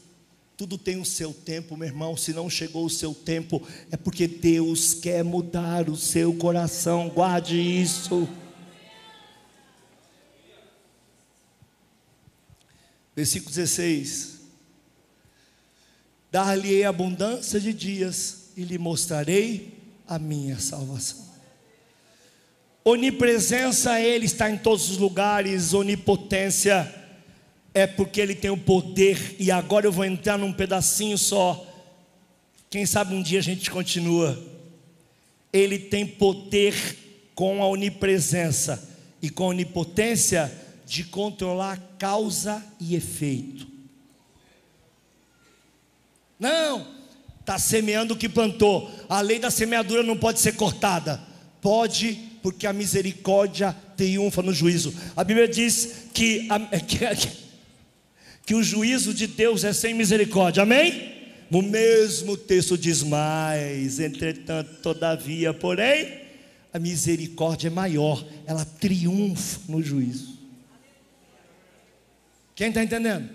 Tudo 0.58 0.78
tem 0.78 0.98
o 0.98 1.04
seu 1.06 1.34
tempo, 1.34 1.76
meu 1.76 1.88
irmão. 1.88 2.16
Se 2.16 2.32
não 2.32 2.50
chegou 2.50 2.86
o 2.86 2.90
seu 2.90 3.14
tempo, 3.14 3.62
é 3.92 3.98
porque 3.98 4.26
Deus 4.26 4.94
quer 4.94 5.22
mudar 5.22 5.90
o 5.90 5.98
seu 5.98 6.34
coração. 6.34 7.10
Guarde 7.10 7.60
isso. 7.60 8.28
Versículo 13.14 13.54
16: 13.54 14.40
Dar-lhe 16.32 16.86
abundância 16.86 17.60
de 17.60 17.74
dias 17.74 18.52
e 18.56 18.64
lhe 18.64 18.78
mostrarei 18.78 19.78
a 20.08 20.18
minha 20.18 20.58
salvação. 20.58 21.26
Onipresença, 22.86 24.00
Ele 24.00 24.26
está 24.26 24.50
em 24.50 24.58
todos 24.58 24.90
os 24.90 24.98
lugares, 24.98 25.74
onipotência 25.74 27.05
é 27.76 27.86
porque 27.86 28.22
Ele 28.22 28.34
tem 28.34 28.50
o 28.50 28.58
poder, 28.58 29.36
e 29.38 29.52
agora 29.52 29.86
eu 29.86 29.92
vou 29.92 30.06
entrar 30.06 30.38
num 30.38 30.54
pedacinho 30.54 31.18
só. 31.18 31.68
Quem 32.70 32.86
sabe 32.86 33.14
um 33.14 33.22
dia 33.22 33.40
a 33.40 33.44
gente 33.44 33.70
continua. 33.70 34.42
Ele 35.52 35.78
tem 35.78 36.08
poder 36.08 36.74
com 37.36 37.62
a 37.62 37.68
onipresença 37.68 38.90
e 39.22 39.30
com 39.30 39.44
a 39.44 39.48
onipotência 39.48 40.50
de 40.86 41.04
controlar 41.04 41.78
causa 42.00 42.64
e 42.80 42.96
efeito. 42.96 43.68
Não, 46.40 46.88
está 47.42 47.60
semeando 47.60 48.14
o 48.14 48.18
que 48.18 48.30
plantou. 48.30 48.90
A 49.10 49.20
lei 49.20 49.38
da 49.38 49.52
semeadura 49.52 50.02
não 50.02 50.18
pode 50.18 50.40
ser 50.40 50.54
cortada. 50.54 51.22
Pode, 51.60 52.18
porque 52.42 52.68
a 52.68 52.74
misericórdia 52.74 53.76
triunfa 53.98 54.42
no 54.42 54.54
juízo. 54.54 54.94
A 55.16 55.26
Bíblia 55.26 55.48
diz 55.48 56.08
que, 56.14 56.48
a, 56.50 56.60
que, 56.80 57.16
que 57.16 57.45
o 58.54 58.62
juízo 58.62 59.14
de 59.14 59.26
Deus 59.26 59.64
é 59.64 59.74
sem 59.74 59.94
misericórdia. 59.94 60.64
Amém? 60.64 61.14
No 61.50 61.62
mesmo 61.62 62.36
texto 62.36 62.78
diz 62.78 63.02
mais, 63.02 64.00
entretanto, 64.00 64.82
todavia, 64.82 65.54
porém, 65.54 66.22
a 66.74 66.80
misericórdia 66.80 67.68
é 67.68 67.72
maior, 67.72 68.26
ela 68.46 68.66
triunfa 68.66 69.62
no 69.68 69.82
juízo. 69.82 70.38
Quem 72.56 72.70
está 72.70 72.84
entendendo? 72.84 73.30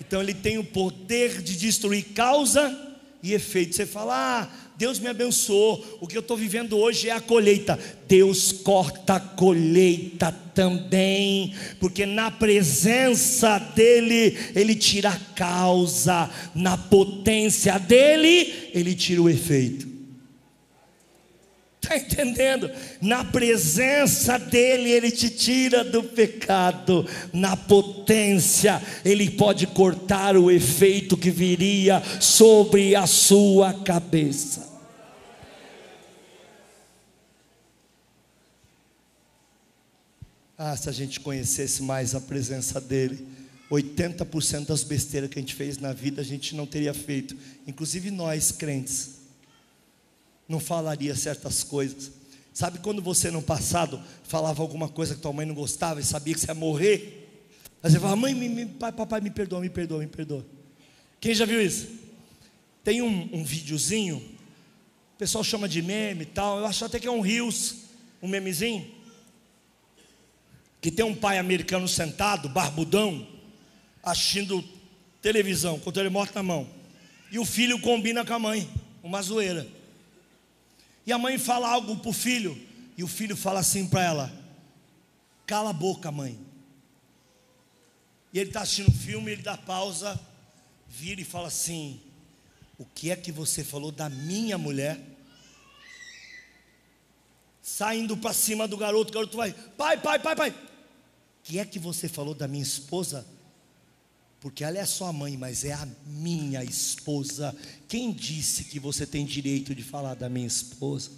Então 0.00 0.20
ele 0.20 0.34
tem 0.34 0.58
o 0.58 0.64
poder 0.64 1.42
de 1.42 1.56
destruir 1.56 2.06
causa 2.14 2.76
e 3.22 3.34
efeito. 3.34 3.74
Você 3.74 3.86
fala, 3.86 4.42
ah, 4.42 4.71
Deus 4.76 4.98
me 4.98 5.08
abençoou, 5.08 5.98
o 6.00 6.06
que 6.06 6.16
eu 6.16 6.20
estou 6.20 6.36
vivendo 6.36 6.76
hoje 6.76 7.08
é 7.08 7.12
a 7.12 7.20
colheita. 7.20 7.78
Deus 8.08 8.50
corta 8.52 9.14
a 9.14 9.20
colheita 9.20 10.32
também, 10.54 11.54
porque 11.78 12.04
na 12.04 12.30
presença 12.30 13.58
dEle, 13.58 14.36
Ele 14.54 14.74
tira 14.74 15.10
a 15.10 15.18
causa, 15.34 16.28
na 16.54 16.76
potência 16.76 17.78
dEle, 17.78 18.70
Ele 18.74 18.94
tira 18.94 19.22
o 19.22 19.30
efeito. 19.30 19.91
Está 21.82 21.96
entendendo? 21.96 22.70
Na 23.00 23.24
presença 23.24 24.38
dEle, 24.38 24.88
Ele 24.88 25.10
te 25.10 25.28
tira 25.28 25.82
do 25.82 26.04
pecado. 26.04 27.04
Na 27.32 27.56
potência, 27.56 28.80
Ele 29.04 29.28
pode 29.30 29.66
cortar 29.66 30.36
o 30.36 30.48
efeito 30.48 31.16
que 31.16 31.30
viria 31.30 32.00
sobre 32.20 32.94
a 32.94 33.04
sua 33.06 33.74
cabeça. 33.74 34.70
Ah, 40.56 40.76
se 40.76 40.88
a 40.88 40.92
gente 40.92 41.18
conhecesse 41.18 41.82
mais 41.82 42.14
a 42.14 42.20
presença 42.20 42.80
dEle, 42.80 43.26
80% 43.68 44.66
das 44.66 44.84
besteiras 44.84 45.28
que 45.28 45.38
a 45.38 45.42
gente 45.42 45.54
fez 45.54 45.78
na 45.78 45.92
vida 45.92 46.20
a 46.20 46.24
gente 46.24 46.54
não 46.54 46.66
teria 46.66 46.94
feito, 46.94 47.36
inclusive 47.66 48.12
nós 48.12 48.52
crentes 48.52 49.21
não 50.48 50.60
falaria 50.60 51.14
certas 51.14 51.62
coisas. 51.62 52.12
Sabe 52.52 52.78
quando 52.80 53.00
você 53.00 53.30
no 53.30 53.42
passado 53.42 54.02
falava 54.24 54.62
alguma 54.62 54.88
coisa 54.88 55.14
que 55.14 55.20
tua 55.20 55.32
mãe 55.32 55.46
não 55.46 55.54
gostava 55.54 56.00
e 56.00 56.04
sabia 56.04 56.34
que 56.34 56.40
você 56.40 56.48
ia 56.48 56.54
morrer? 56.54 57.22
Aí 57.82 57.90
você 57.90 57.98
fala, 57.98 58.14
mãe, 58.14 58.34
me, 58.34 58.48
me, 58.48 58.66
pai, 58.66 58.92
papai, 58.92 59.20
me 59.20 59.30
perdoa, 59.30 59.60
me 59.60 59.70
perdoa, 59.70 59.98
me 59.98 60.06
perdoa. 60.06 60.46
Quem 61.20 61.34
já 61.34 61.44
viu 61.44 61.60
isso? 61.60 61.88
Tem 62.84 63.00
um, 63.00 63.28
um 63.32 63.42
videozinho, 63.42 64.16
o 64.16 65.18
pessoal 65.18 65.42
chama 65.42 65.68
de 65.68 65.80
meme 65.80 66.22
e 66.22 66.26
tal, 66.26 66.58
eu 66.58 66.66
acho 66.66 66.84
até 66.84 66.98
que 67.00 67.06
é 67.06 67.10
um 67.10 67.20
rios, 67.20 67.76
um 68.20 68.28
memezinho, 68.28 68.86
que 70.80 70.90
tem 70.90 71.04
um 71.04 71.14
pai 71.14 71.38
americano 71.38 71.86
sentado, 71.88 72.48
barbudão, 72.48 73.26
assistindo 74.02 74.64
televisão, 75.20 75.78
com 75.78 75.90
o 75.90 75.92
telemoto 75.92 76.32
na 76.34 76.42
mão, 76.42 76.68
e 77.30 77.38
o 77.38 77.44
filho 77.44 77.78
combina 77.80 78.24
com 78.24 78.34
a 78.34 78.38
mãe, 78.38 78.68
uma 79.02 79.22
zoeira. 79.22 79.66
E 81.06 81.12
a 81.12 81.18
mãe 81.18 81.38
fala 81.38 81.68
algo 81.68 81.96
para 81.96 82.10
o 82.10 82.12
filho, 82.12 82.60
e 82.96 83.02
o 83.02 83.08
filho 83.08 83.36
fala 83.36 83.60
assim 83.60 83.88
para 83.88 84.02
ela: 84.02 84.32
Cala 85.46 85.70
a 85.70 85.72
boca, 85.72 86.10
mãe. 86.10 86.38
E 88.32 88.38
ele 88.38 88.50
está 88.50 88.62
assistindo 88.62 88.88
o 88.88 88.98
filme, 88.98 89.32
ele 89.32 89.42
dá 89.42 89.56
pausa, 89.56 90.18
vira 90.88 91.20
e 91.20 91.24
fala 91.24 91.48
assim: 91.48 92.00
O 92.78 92.84
que 92.84 93.10
é 93.10 93.16
que 93.16 93.32
você 93.32 93.64
falou 93.64 93.90
da 93.90 94.08
minha 94.08 94.56
mulher? 94.56 95.00
Saindo 97.60 98.16
para 98.16 98.32
cima 98.32 98.66
do 98.66 98.76
garoto, 98.76 99.10
o 99.10 99.14
garoto 99.14 99.36
vai: 99.36 99.52
Pai, 99.52 100.00
pai, 100.00 100.18
pai, 100.18 100.36
pai. 100.36 100.50
O 100.50 101.44
que 101.44 101.58
é 101.58 101.64
que 101.64 101.78
você 101.78 102.08
falou 102.08 102.34
da 102.34 102.46
minha 102.46 102.62
esposa? 102.62 103.26
Porque 104.42 104.64
ela 104.64 104.76
é 104.76 104.84
sua 104.84 105.12
mãe, 105.12 105.36
mas 105.36 105.64
é 105.64 105.72
a 105.72 105.88
minha 106.04 106.64
esposa. 106.64 107.56
Quem 107.86 108.12
disse 108.12 108.64
que 108.64 108.80
você 108.80 109.06
tem 109.06 109.24
direito 109.24 109.72
de 109.72 109.84
falar 109.84 110.14
da 110.14 110.28
minha 110.28 110.48
esposa? 110.48 111.12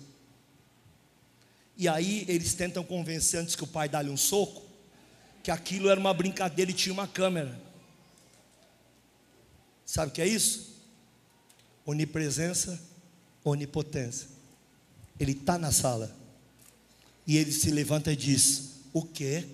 E 1.74 1.88
aí 1.88 2.26
eles 2.28 2.52
tentam 2.52 2.84
convencer 2.84 3.40
antes 3.40 3.56
que 3.56 3.64
o 3.64 3.66
pai 3.66 3.88
dá-lhe 3.88 4.10
um 4.10 4.16
soco, 4.16 4.62
que 5.42 5.50
aquilo 5.50 5.88
era 5.88 5.98
uma 5.98 6.12
brincadeira 6.12 6.70
e 6.70 6.74
tinha 6.74 6.92
uma 6.92 7.08
câmera. 7.08 7.58
Sabe 9.86 10.12
o 10.12 10.14
que 10.14 10.20
é 10.20 10.28
isso? 10.28 10.74
Onipresença, 11.86 12.78
onipotência. 13.42 14.28
Ele 15.18 15.32
está 15.32 15.56
na 15.56 15.72
sala. 15.72 16.14
E 17.26 17.38
ele 17.38 17.52
se 17.52 17.70
levanta 17.70 18.12
e 18.12 18.16
diz: 18.16 18.82
O 18.92 19.02
quê? 19.02 19.46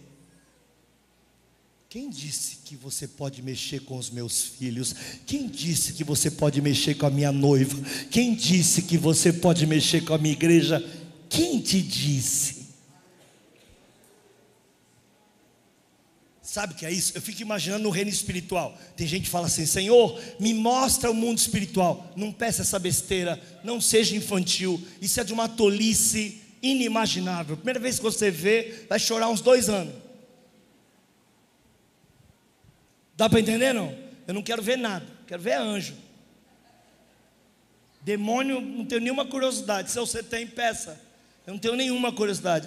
Quem 1.91 2.09
disse 2.09 2.59
que 2.65 2.77
você 2.77 3.09
pode 3.09 3.43
mexer 3.43 3.81
com 3.81 3.99
os 3.99 4.11
meus 4.11 4.45
filhos? 4.45 4.95
Quem 5.27 5.49
disse 5.49 5.93
que 5.93 6.05
você 6.05 6.31
pode 6.31 6.63
mexer 6.63 6.95
com 6.95 7.05
a 7.05 7.11
minha 7.11 7.33
noiva? 7.33 7.77
Quem 8.13 8.33
disse 8.33 8.83
que 8.83 8.97
você 8.97 9.33
pode 9.33 9.67
mexer 9.67 10.05
com 10.05 10.15
a 10.15 10.19
minha 10.19 10.33
igreja? 10.33 10.81
Quem 11.29 11.59
te 11.59 11.83
disse? 11.83 12.69
Sabe 16.41 16.75
o 16.75 16.77
que 16.77 16.87
é 16.87 16.93
isso? 16.93 17.11
Eu 17.17 17.21
fico 17.21 17.43
imaginando 17.43 17.89
o 17.89 17.91
reino 17.91 18.09
espiritual. 18.09 18.79
Tem 18.97 19.09
gente 19.09 19.25
que 19.25 19.29
fala 19.29 19.49
assim: 19.49 19.67
Senhor, 19.67 20.17
me 20.39 20.55
mostra 20.55 21.11
o 21.11 21.15
mundo 21.15 21.39
espiritual. 21.39 22.13
Não 22.15 22.31
peça 22.31 22.63
essa 22.63 22.79
besteira, 22.79 23.43
não 23.65 23.81
seja 23.81 24.15
infantil. 24.15 24.81
Isso 25.03 25.21
é 25.21 25.25
de 25.25 25.33
uma 25.33 25.49
tolice 25.49 26.41
inimaginável. 26.63 27.57
Primeira 27.57 27.81
vez 27.81 27.97
que 27.97 28.05
você 28.05 28.31
vê, 28.31 28.85
vai 28.89 29.01
chorar 29.01 29.29
uns 29.29 29.41
dois 29.41 29.69
anos. 29.69 30.00
Dá 33.21 33.29
para 33.29 33.39
entender 33.39 33.75
não? 33.75 33.95
Eu 34.27 34.33
não 34.33 34.43
quero 34.43 34.63
ver 34.63 34.79
nada, 34.79 35.07
quero 35.27 35.43
ver 35.43 35.53
anjo. 35.53 35.95
Demônio, 38.01 38.63
não 38.63 38.87
tenho 38.87 39.03
nenhuma 39.03 39.27
curiosidade. 39.27 39.91
Se 39.91 39.99
você 39.99 40.23
tem, 40.23 40.47
peça. 40.47 40.99
Eu 41.47 41.53
não 41.53 41.61
tenho 41.61 41.77
nenhuma 41.77 42.11
curiosidade. 42.11 42.67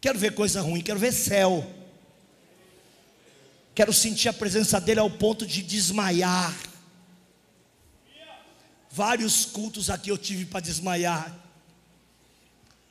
Quero 0.00 0.18
ver 0.18 0.34
coisa 0.34 0.60
ruim, 0.60 0.80
quero 0.80 0.98
ver 0.98 1.12
céu. 1.12 1.64
Quero 3.72 3.92
sentir 3.92 4.28
a 4.28 4.32
presença 4.32 4.80
dele 4.80 4.98
ao 4.98 5.10
ponto 5.10 5.46
de 5.46 5.62
desmaiar. 5.62 6.52
Vários 8.90 9.46
cultos 9.46 9.88
aqui 9.88 10.10
eu 10.10 10.18
tive 10.18 10.44
para 10.44 10.58
desmaiar, 10.58 11.32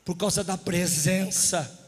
por 0.06 0.16
causa 0.16 0.41
da 0.41 0.58
presença. 0.58 1.86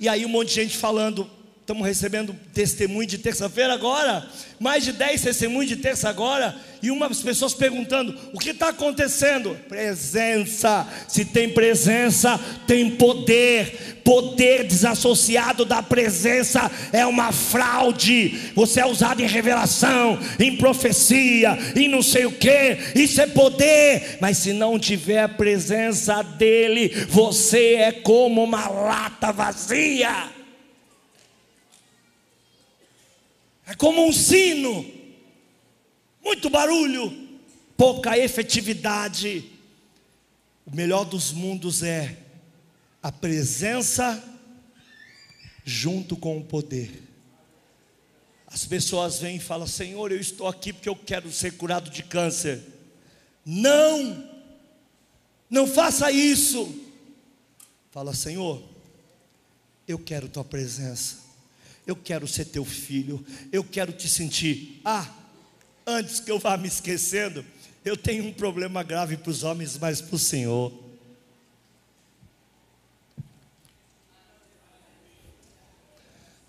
E 0.00 0.08
aí 0.08 0.26
um 0.26 0.28
monte 0.28 0.48
de 0.48 0.54
gente 0.54 0.76
falando, 0.76 1.37
Estamos 1.68 1.86
recebendo 1.86 2.34
testemunho 2.54 3.06
de 3.06 3.18
terça-feira 3.18 3.74
agora, 3.74 4.26
mais 4.58 4.84
de 4.84 4.90
10 4.90 5.20
testemunhos 5.20 5.68
de 5.68 5.76
terça 5.76 6.08
agora, 6.08 6.56
e 6.82 6.90
umas 6.90 7.20
pessoas 7.20 7.52
perguntando: 7.52 8.18
o 8.32 8.38
que 8.38 8.52
está 8.52 8.70
acontecendo? 8.70 9.54
Presença, 9.68 10.88
se 11.06 11.26
tem 11.26 11.50
presença, 11.50 12.40
tem 12.66 12.92
poder. 12.92 14.00
Poder 14.02 14.64
desassociado 14.64 15.66
da 15.66 15.82
presença 15.82 16.70
é 16.90 17.04
uma 17.04 17.30
fraude. 17.30 18.52
Você 18.54 18.80
é 18.80 18.86
usado 18.86 19.20
em 19.20 19.26
revelação, 19.26 20.18
em 20.40 20.56
profecia, 20.56 21.58
em 21.76 21.86
não 21.86 22.00
sei 22.00 22.24
o 22.24 22.32
que. 22.32 22.78
Isso 22.94 23.20
é 23.20 23.26
poder, 23.26 24.16
mas 24.18 24.38
se 24.38 24.54
não 24.54 24.78
tiver 24.78 25.20
a 25.20 25.28
presença 25.28 26.22
dele, 26.22 26.88
você 27.10 27.74
é 27.74 27.92
como 27.92 28.42
uma 28.42 28.66
lata 28.70 29.30
vazia. 29.30 30.37
É 33.68 33.74
como 33.74 34.02
um 34.02 34.10
sino, 34.10 34.82
muito 36.24 36.48
barulho, 36.48 37.28
pouca 37.76 38.16
efetividade. 38.16 39.52
O 40.64 40.74
melhor 40.74 41.04
dos 41.04 41.32
mundos 41.32 41.82
é 41.82 42.16
a 43.02 43.12
presença 43.12 44.24
junto 45.66 46.16
com 46.16 46.38
o 46.38 46.44
poder. 46.44 47.02
As 48.46 48.64
pessoas 48.64 49.18
vêm 49.18 49.36
e 49.36 49.40
falam: 49.40 49.66
Senhor, 49.66 50.12
eu 50.12 50.18
estou 50.18 50.48
aqui 50.48 50.72
porque 50.72 50.88
eu 50.88 50.96
quero 50.96 51.30
ser 51.30 51.58
curado 51.58 51.90
de 51.90 52.02
câncer. 52.02 52.64
Não, 53.44 54.30
não 55.50 55.66
faça 55.66 56.10
isso. 56.10 56.74
Fala, 57.90 58.14
Senhor, 58.14 58.62
eu 59.86 59.98
quero 59.98 60.26
tua 60.26 60.42
presença 60.44 61.27
eu 61.88 61.96
quero 61.96 62.28
ser 62.28 62.44
teu 62.44 62.66
filho, 62.66 63.24
eu 63.50 63.64
quero 63.64 63.92
te 63.92 64.10
sentir. 64.10 64.78
Ah, 64.84 65.10
antes 65.86 66.20
que 66.20 66.30
eu 66.30 66.38
vá 66.38 66.54
me 66.58 66.68
esquecendo, 66.68 67.42
eu 67.82 67.96
tenho 67.96 68.26
um 68.26 68.32
problema 68.32 68.82
grave 68.82 69.16
para 69.16 69.30
os 69.30 69.42
homens, 69.42 69.78
mas 69.78 70.02
para 70.02 70.14
o 70.14 70.18
Senhor. 70.18 70.70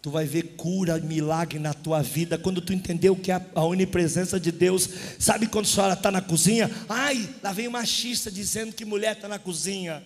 Tu 0.01 0.11
vai 0.11 0.25
ver 0.25 0.55
cura, 0.57 0.99
milagre 0.99 1.57
na 1.57 1.73
tua 1.73 2.01
vida 2.01 2.37
quando 2.37 2.59
tu 2.59 2.73
entender 2.73 3.09
o 3.09 3.15
que 3.15 3.31
é 3.31 3.45
a 3.55 3.63
onipresença 3.63 4.37
de 4.37 4.51
Deus. 4.51 4.89
Sabe 5.17 5.47
quando 5.47 5.65
a 5.65 5.69
senhora 5.69 5.93
está 5.93 6.11
na 6.11 6.21
cozinha? 6.21 6.69
Ai, 6.89 7.33
lá 7.41 7.53
vem 7.53 7.67
o 7.69 7.71
machista 7.71 8.29
dizendo 8.29 8.73
que 8.73 8.83
mulher 8.83 9.15
está 9.15 9.29
na 9.29 9.39
cozinha. 9.39 10.03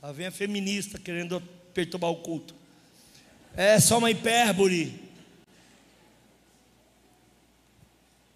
Lá 0.00 0.12
vem 0.12 0.26
a 0.26 0.32
feminista 0.32 0.96
querendo 0.96 1.40
perturbar 1.74 2.10
o 2.10 2.16
culto 2.16 2.57
é 3.56 3.78
só 3.80 3.98
uma 3.98 4.10
hipérbole. 4.10 5.08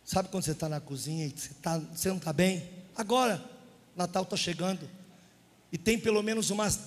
Sabe 0.04 0.28
quando 0.28 0.44
você 0.44 0.52
está 0.52 0.68
na 0.68 0.80
cozinha 0.80 1.26
e 1.26 1.30
você, 1.30 1.50
tá, 1.62 1.78
você 1.78 2.08
não 2.08 2.18
está 2.18 2.32
bem? 2.32 2.62
Agora, 2.96 3.42
Natal 3.96 4.24
está 4.24 4.36
chegando. 4.36 4.88
E 5.72 5.78
tem 5.78 5.98
pelo 5.98 6.22
menos 6.22 6.50
umas, 6.50 6.80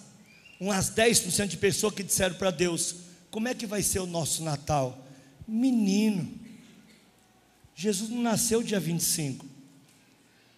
umas 0.60 0.92
10% 0.92 1.48
de 1.48 1.58
pessoas 1.58 1.94
que 1.94 2.04
disseram 2.04 2.36
para 2.36 2.52
Deus: 2.52 2.96
como 3.32 3.48
é 3.48 3.56
que 3.56 3.66
vai 3.66 3.82
ser 3.82 4.00
o 4.00 4.06
nosso 4.06 4.44
Natal? 4.44 5.04
Menino, 5.48 6.32
Jesus 7.76 8.10
não 8.10 8.22
nasceu 8.22 8.62
dia 8.62 8.80
25. 8.80 9.46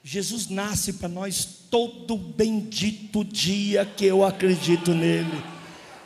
Jesus 0.03 0.47
nasce 0.47 0.93
para 0.93 1.09
nós 1.09 1.45
todo 1.69 2.17
bendito 2.17 3.25
dia 3.25 3.85
que 3.85 4.05
eu 4.05 4.23
acredito 4.23 4.93
nele. 4.93 5.56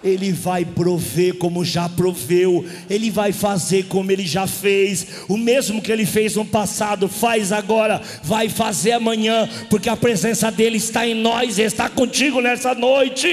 Ele 0.03 0.31
vai 0.31 0.65
prover 0.65 1.37
como 1.37 1.63
já 1.63 1.87
proveu, 1.87 2.65
Ele 2.89 3.11
vai 3.11 3.31
fazer 3.31 3.87
como 3.87 4.11
Ele 4.11 4.25
já 4.25 4.47
fez, 4.47 5.25
o 5.29 5.37
mesmo 5.37 5.81
que 5.81 5.91
Ele 5.91 6.05
fez 6.05 6.35
no 6.35 6.45
passado, 6.45 7.07
faz 7.07 7.51
agora, 7.51 8.01
vai 8.23 8.49
fazer 8.49 8.93
amanhã, 8.93 9.47
porque 9.69 9.89
a 9.89 9.97
presença 9.97 10.51
dEle 10.51 10.77
está 10.77 11.07
em 11.07 11.13
nós 11.13 11.57
e 11.57 11.61
está 11.61 11.89
contigo 11.89 12.41
nessa 12.41 12.73
noite. 12.73 13.27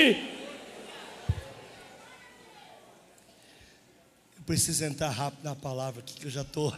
Eu 4.37 4.43
preciso 4.45 4.85
entrar 4.85 5.11
rápido 5.11 5.45
na 5.45 5.55
palavra 5.55 6.01
aqui, 6.01 6.15
que 6.15 6.27
eu 6.27 6.31
já 6.31 6.43
estou. 6.43 6.75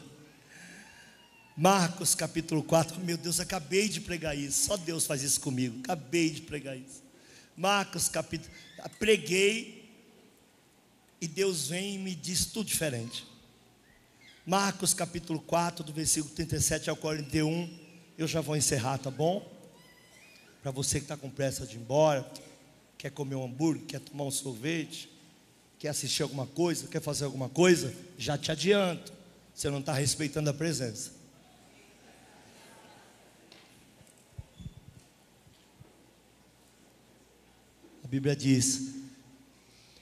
Marcos 1.56 2.14
capítulo 2.14 2.62
4, 2.62 2.98
meu 3.00 3.18
Deus, 3.18 3.40
acabei 3.40 3.88
de 3.88 4.00
pregar 4.00 4.38
isso, 4.38 4.66
só 4.66 4.76
Deus 4.76 5.04
faz 5.04 5.22
isso 5.22 5.40
comigo, 5.40 5.80
acabei 5.80 6.30
de 6.30 6.40
pregar 6.42 6.76
isso. 6.76 7.02
Marcos 7.56 8.08
capítulo, 8.08 8.50
preguei 8.98 9.79
e 11.20 11.28
Deus 11.28 11.68
vem 11.68 11.96
e 11.96 11.98
me 11.98 12.14
diz 12.14 12.46
tudo 12.46 12.66
diferente. 12.66 13.26
Marcos 14.46 14.94
capítulo 14.94 15.38
4, 15.40 15.84
do 15.84 15.92
versículo 15.92 16.34
37 16.34 16.88
ao 16.88 16.96
41. 16.96 17.68
Eu 18.16 18.26
já 18.26 18.40
vou 18.40 18.56
encerrar, 18.56 18.98
tá 18.98 19.10
bom? 19.10 19.46
Para 20.62 20.70
você 20.70 20.98
que 20.98 21.04
está 21.04 21.16
com 21.16 21.28
pressa 21.28 21.66
de 21.66 21.76
ir 21.76 21.80
embora, 21.80 22.28
quer 22.96 23.10
comer 23.10 23.34
um 23.34 23.44
hambúrguer, 23.44 23.84
quer 23.86 24.00
tomar 24.00 24.24
um 24.24 24.30
sorvete, 24.30 25.10
quer 25.78 25.88
assistir 25.88 26.22
alguma 26.22 26.46
coisa, 26.46 26.88
quer 26.88 27.02
fazer 27.02 27.26
alguma 27.26 27.48
coisa, 27.48 27.94
já 28.16 28.38
te 28.38 28.50
adianto, 28.50 29.12
você 29.54 29.68
não 29.68 29.80
está 29.80 29.92
respeitando 29.92 30.48
a 30.48 30.54
presença. 30.54 31.12
A 38.02 38.08
Bíblia 38.08 38.34
diz: 38.34 38.94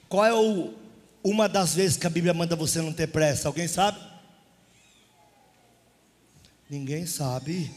qual 0.08 0.24
é 0.24 0.32
o 0.32 0.87
uma 1.28 1.46
das 1.46 1.74
vezes 1.74 1.98
que 1.98 2.06
a 2.06 2.10
Bíblia 2.10 2.32
manda 2.32 2.56
você 2.56 2.80
não 2.80 2.90
ter 2.90 3.08
pressa, 3.08 3.48
alguém 3.48 3.68
sabe? 3.68 4.00
Ninguém 6.70 7.04
sabe, 7.04 7.70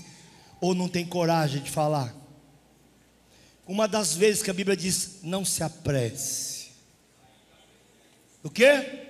ou 0.62 0.74
não 0.74 0.88
tem 0.88 1.06
coragem 1.06 1.62
de 1.62 1.70
falar. 1.70 2.16
Uma 3.68 3.90
das 3.90 4.16
vezes 4.16 4.42
que 4.42 4.50
a 4.50 4.54
Bíblia 4.54 4.78
diz: 4.78 5.20
não 5.22 5.44
se 5.44 5.64
apresse. 5.64 6.72
O 8.42 8.50
quê? 8.50 9.08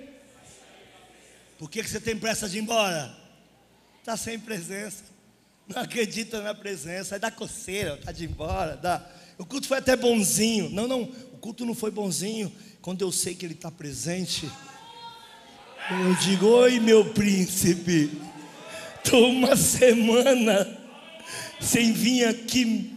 Por 1.56 1.70
que, 1.70 1.80
que 1.80 1.88
você 1.88 2.00
tem 2.00 2.18
pressa 2.18 2.48
de 2.48 2.58
ir 2.58 2.62
embora? 2.62 3.16
Está 4.00 4.16
sem 4.16 4.40
presença. 4.40 5.04
Não 5.68 5.80
acredita 5.80 6.42
na 6.42 6.52
presença. 6.54 7.14
Aí 7.14 7.20
dá 7.20 7.30
coceira, 7.30 7.94
está 7.94 8.10
de 8.10 8.24
embora. 8.24 8.76
Dá. 8.76 9.08
O 9.38 9.46
culto 9.46 9.68
foi 9.68 9.78
até 9.78 9.94
bonzinho. 9.96 10.68
Não, 10.70 10.88
não, 10.88 11.02
o 11.02 11.38
culto 11.38 11.64
não 11.64 11.74
foi 11.74 11.92
bonzinho 11.92 12.52
quando 12.82 13.02
eu 13.02 13.12
sei 13.12 13.36
que 13.36 13.46
Ele 13.46 13.54
está 13.54 13.70
presente, 13.70 14.50
eu 15.88 16.14
digo: 16.16 16.46
Oi, 16.46 16.80
meu 16.80 17.10
príncipe, 17.12 18.10
estou 19.02 19.30
uma 19.30 19.56
semana 19.56 20.78
sem 21.60 21.92
vir 21.92 22.24
aqui 22.24 22.92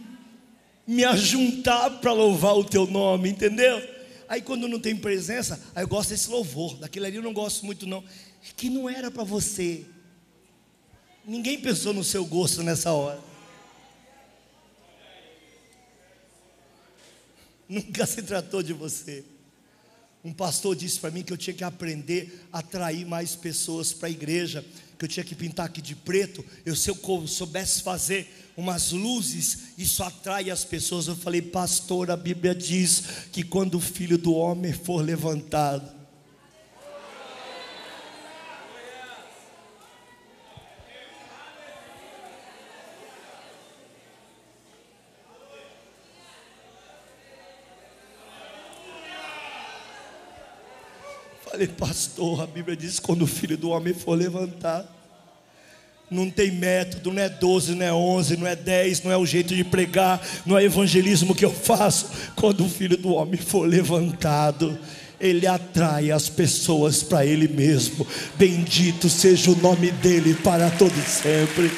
me 0.84 1.04
ajuntar 1.04 2.00
para 2.00 2.12
louvar 2.12 2.56
o 2.56 2.64
teu 2.64 2.86
nome, 2.86 3.30
entendeu? 3.30 3.80
Aí 4.28 4.42
quando 4.42 4.66
não 4.66 4.80
tem 4.80 4.96
presença, 4.96 5.60
aí 5.72 5.84
eu 5.84 5.88
gosto 5.88 6.10
desse 6.10 6.28
louvor, 6.28 6.76
daquele 6.78 7.06
ali 7.06 7.16
eu 7.16 7.22
não 7.22 7.32
gosto 7.32 7.64
muito 7.64 7.86
não. 7.86 7.98
É 7.98 8.52
que 8.56 8.68
não 8.68 8.88
era 8.88 9.08
para 9.08 9.22
você. 9.22 9.84
Ninguém 11.24 11.60
pensou 11.60 11.92
no 11.92 12.02
seu 12.02 12.24
gosto 12.24 12.62
nessa 12.62 12.92
hora. 12.92 13.20
Nunca 17.68 18.04
se 18.04 18.22
tratou 18.22 18.62
de 18.62 18.72
você. 18.72 19.24
Um 20.26 20.32
pastor 20.32 20.74
disse 20.74 20.98
para 20.98 21.12
mim 21.12 21.22
que 21.22 21.32
eu 21.32 21.36
tinha 21.36 21.54
que 21.54 21.62
aprender 21.62 22.48
a 22.52 22.58
atrair 22.58 23.06
mais 23.06 23.36
pessoas 23.36 23.92
para 23.92 24.08
a 24.08 24.10
igreja, 24.10 24.64
que 24.98 25.04
eu 25.04 25.08
tinha 25.08 25.22
que 25.22 25.36
pintar 25.36 25.66
aqui 25.66 25.80
de 25.80 25.94
preto. 25.94 26.44
Eu, 26.64 26.74
se 26.74 26.90
eu 26.90 26.98
soubesse 27.28 27.80
fazer 27.80 28.26
umas 28.56 28.90
luzes, 28.90 29.58
isso 29.78 30.02
atrai 30.02 30.50
as 30.50 30.64
pessoas. 30.64 31.06
Eu 31.06 31.14
falei, 31.14 31.40
pastor, 31.40 32.10
a 32.10 32.16
Bíblia 32.16 32.56
diz 32.56 33.04
que 33.30 33.44
quando 33.44 33.76
o 33.76 33.80
filho 33.80 34.18
do 34.18 34.34
homem 34.34 34.72
for 34.72 35.00
levantado, 35.00 35.88
Falei, 51.56 51.68
pastor, 51.68 52.42
a 52.42 52.46
Bíblia 52.46 52.76
diz: 52.76 53.00
quando 53.00 53.22
o 53.22 53.26
filho 53.26 53.56
do 53.56 53.70
homem 53.70 53.94
for 53.94 54.12
levantar, 54.12 54.84
não 56.10 56.28
tem 56.28 56.50
método, 56.50 57.10
não 57.10 57.22
é 57.22 57.30
12, 57.30 57.74
não 57.74 57.86
é 57.86 57.94
11, 57.94 58.36
não 58.36 58.46
é 58.46 58.54
10, 58.54 59.04
não 59.04 59.10
é 59.10 59.16
o 59.16 59.24
jeito 59.24 59.56
de 59.56 59.64
pregar, 59.64 60.20
não 60.44 60.58
é 60.58 60.64
evangelismo 60.64 61.34
que 61.34 61.46
eu 61.46 61.50
faço. 61.50 62.10
Quando 62.34 62.62
o 62.62 62.68
filho 62.68 62.98
do 62.98 63.08
homem 63.14 63.40
for 63.40 63.66
levantado, 63.66 64.78
ele 65.18 65.46
atrai 65.46 66.10
as 66.10 66.28
pessoas 66.28 67.02
para 67.02 67.24
ele 67.24 67.48
mesmo. 67.48 68.06
Bendito 68.36 69.08
seja 69.08 69.50
o 69.50 69.56
nome 69.56 69.90
dele 69.92 70.34
para 70.34 70.68
todo 70.68 70.94
sempre. 71.06 71.72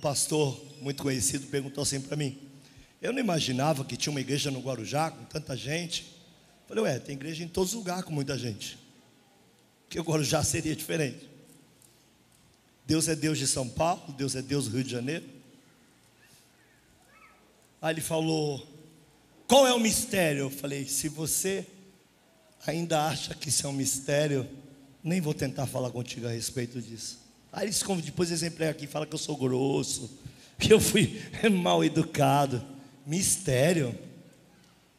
Pastor 0.00 0.60
muito 0.80 1.02
conhecido 1.02 1.46
perguntou 1.46 1.82
assim 1.82 2.00
para 2.00 2.16
mim: 2.16 2.38
Eu 3.00 3.12
não 3.12 3.20
imaginava 3.20 3.84
que 3.84 3.96
tinha 3.96 4.10
uma 4.10 4.20
igreja 4.20 4.50
no 4.50 4.60
Guarujá 4.60 5.10
com 5.10 5.24
tanta 5.24 5.56
gente. 5.56 6.02
Eu 6.68 6.76
falei, 6.76 6.84
ué, 6.84 6.98
tem 6.98 7.14
igreja 7.14 7.44
em 7.44 7.48
todos 7.48 7.70
os 7.72 7.76
lugares 7.76 8.04
com 8.04 8.12
muita 8.12 8.38
gente. 8.38 8.78
Que 9.88 9.98
o 9.98 10.02
Guarujá 10.02 10.42
seria 10.42 10.74
diferente. 10.74 11.28
Deus 12.86 13.08
é 13.08 13.14
Deus 13.14 13.38
de 13.38 13.46
São 13.46 13.68
Paulo, 13.68 14.12
Deus 14.16 14.34
é 14.34 14.42
Deus 14.42 14.66
do 14.66 14.76
Rio 14.76 14.84
de 14.84 14.90
Janeiro. 14.90 15.24
Aí 17.80 17.94
ele 17.94 18.00
falou: 18.00 18.66
Qual 19.46 19.66
é 19.66 19.72
o 19.72 19.80
mistério? 19.80 20.40
Eu 20.40 20.50
falei: 20.50 20.86
Se 20.86 21.08
você 21.08 21.66
ainda 22.66 23.06
acha 23.06 23.34
que 23.34 23.48
isso 23.48 23.66
é 23.66 23.70
um 23.70 23.72
mistério, 23.72 24.48
nem 25.02 25.20
vou 25.20 25.34
tentar 25.34 25.66
falar 25.66 25.90
contigo 25.90 26.26
a 26.26 26.30
respeito 26.30 26.80
disso. 26.80 27.18
Aí 27.52 27.66
eles 27.66 27.82
depois 28.04 28.30
exemplar 28.30 28.68
aqui 28.68 28.86
fala 28.86 29.06
que 29.06 29.14
eu 29.14 29.18
sou 29.18 29.36
grosso, 29.36 30.18
que 30.58 30.72
eu 30.72 30.80
fui 30.80 31.20
mal 31.50 31.84
educado. 31.84 32.64
Mistério. 33.04 33.98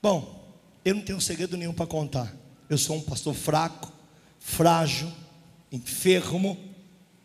Bom, 0.02 0.54
eu 0.84 0.96
não 0.96 1.02
tenho 1.02 1.22
segredo 1.22 1.56
nenhum 1.56 1.74
para 1.74 1.86
contar. 1.86 2.36
Eu 2.70 2.78
sou 2.78 2.98
um 2.98 3.02
pastor 3.02 3.34
fraco, 3.34 3.92
frágil, 4.40 5.12
enfermo, 5.72 6.58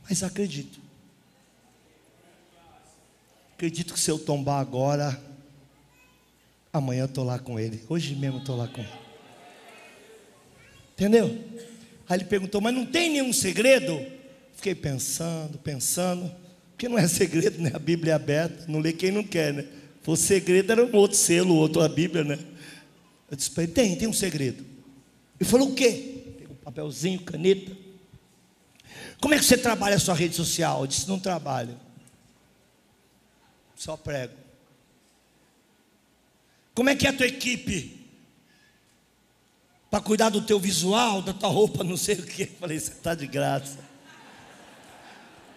mas 0.08 0.22
acredito. 0.22 0.78
Acredito 3.54 3.94
que 3.94 4.00
se 4.00 4.10
eu 4.10 4.18
tombar 4.18 4.60
agora, 4.60 5.20
amanhã 6.72 7.02
eu 7.02 7.06
estou 7.06 7.24
lá 7.24 7.38
com 7.38 7.58
ele. 7.58 7.82
Hoje 7.88 8.14
mesmo 8.14 8.38
estou 8.38 8.56
lá 8.56 8.68
com 8.68 8.82
ele. 8.82 9.06
Entendeu? 10.92 11.44
Aí 12.08 12.18
ele 12.18 12.24
perguntou, 12.24 12.60
mas 12.60 12.74
não 12.74 12.86
tem 12.86 13.10
nenhum 13.10 13.32
segredo? 13.32 14.15
Fiquei 14.56 14.74
pensando, 14.74 15.58
pensando, 15.58 16.34
porque 16.70 16.88
não 16.88 16.98
é 16.98 17.06
segredo, 17.06 17.60
né? 17.60 17.70
A 17.74 17.78
Bíblia 17.78 18.12
é 18.12 18.16
aberta, 18.16 18.64
não 18.66 18.80
lê 18.80 18.92
quem 18.92 19.12
não 19.12 19.22
quer, 19.22 19.52
né? 19.52 19.66
O 20.06 20.16
segredo 20.16 20.72
era 20.72 20.84
um 20.84 20.96
outro 20.96 21.16
selo, 21.16 21.54
outro 21.54 21.82
a 21.82 21.88
Bíblia, 21.88 22.24
né? 22.24 22.38
Eu 23.30 23.36
disse 23.36 23.50
para 23.50 23.64
ele: 23.64 23.72
tem, 23.72 23.96
tem 23.96 24.08
um 24.08 24.12
segredo. 24.12 24.64
Ele 25.38 25.48
falou: 25.48 25.70
o 25.70 25.74
quê? 25.74 26.34
Pegou 26.38 26.54
um 26.54 26.64
papelzinho, 26.64 27.20
caneta. 27.20 27.76
Como 29.20 29.34
é 29.34 29.38
que 29.38 29.44
você 29.44 29.58
trabalha 29.58 29.96
a 29.96 29.98
sua 29.98 30.14
rede 30.14 30.34
social? 30.34 30.80
Eu 30.80 30.86
disse: 30.86 31.08
não 31.08 31.18
trabalho, 31.18 31.78
só 33.74 33.96
prego. 33.96 34.34
Como 36.74 36.88
é 36.88 36.94
que 36.94 37.06
é 37.06 37.10
a 37.10 37.12
tua 37.12 37.26
equipe? 37.26 38.06
Para 39.90 40.00
cuidar 40.00 40.28
do 40.28 40.42
teu 40.42 40.60
visual, 40.60 41.20
da 41.22 41.32
tua 41.32 41.48
roupa, 41.48 41.82
não 41.82 41.96
sei 41.96 42.16
o 42.16 42.22
que. 42.22 42.46
Falei: 42.46 42.78
você 42.78 42.92
está 42.92 43.14
de 43.14 43.26
graça. 43.26 43.85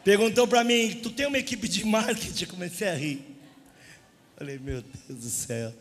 Perguntou 0.03 0.47
para 0.47 0.63
mim: 0.63 0.99
Tu 1.01 1.09
tem 1.09 1.27
uma 1.27 1.37
equipe 1.37 1.67
de 1.67 1.85
marketing? 1.85 2.45
Comecei 2.45 2.87
a 2.87 2.95
rir. 2.95 3.25
Falei: 4.37 4.57
Meu 4.59 4.81
Deus 4.81 5.19
do 5.19 5.29
céu. 5.29 5.73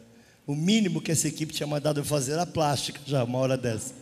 O 0.46 0.54
mínimo 0.54 1.00
que 1.00 1.12
essa 1.12 1.28
equipe 1.28 1.52
tinha 1.52 1.66
mandado 1.66 2.00
eu 2.00 2.04
fazer 2.04 2.32
era 2.32 2.46
plástica, 2.46 3.00
já, 3.06 3.22
uma 3.22 3.38
hora 3.38 3.56
dessa. 3.56 3.94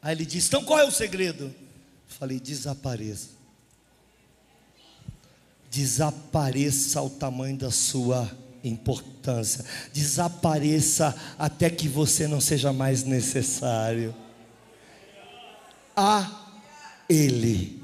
Aí 0.00 0.14
ele 0.14 0.24
disse: 0.24 0.48
Então 0.48 0.64
qual 0.64 0.78
é 0.78 0.84
o 0.84 0.90
segredo? 0.90 1.54
Falei: 2.06 2.40
Desapareça. 2.40 3.30
Desapareça 5.70 6.98
ao 6.98 7.10
tamanho 7.10 7.58
da 7.58 7.70
sua 7.70 8.30
importância. 8.64 9.64
Desapareça 9.92 11.14
até 11.38 11.68
que 11.68 11.88
você 11.88 12.26
não 12.26 12.40
seja 12.40 12.72
mais 12.72 13.04
necessário. 13.04 14.14
A 15.94 16.47
ele. 17.08 17.82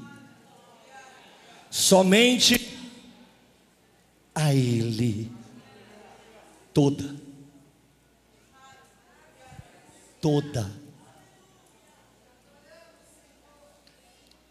Somente 1.71 2.75
a 4.33 4.53
Ele. 4.53 5.29
Toda. 6.73 7.15
Toda. 10.21 10.71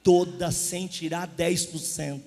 Toda 0.03 0.51
sem 0.51 0.87
tirar 0.87 1.27
10%. 1.29 2.21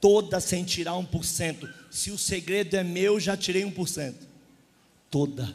Toda 0.00 0.40
sem 0.40 0.64
tirar 0.64 0.92
1%. 0.92 1.70
Se 1.90 2.10
o 2.10 2.16
segredo 2.16 2.76
é 2.76 2.82
meu, 2.82 3.20
já 3.20 3.36
tirei 3.36 3.62
1%. 3.62 4.14
Toda 5.10 5.54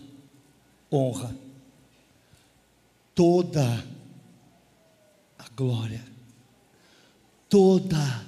honra. 0.92 1.36
Toda 3.16 3.84
a 5.40 5.50
glória 5.56 6.15
toda 7.56 8.22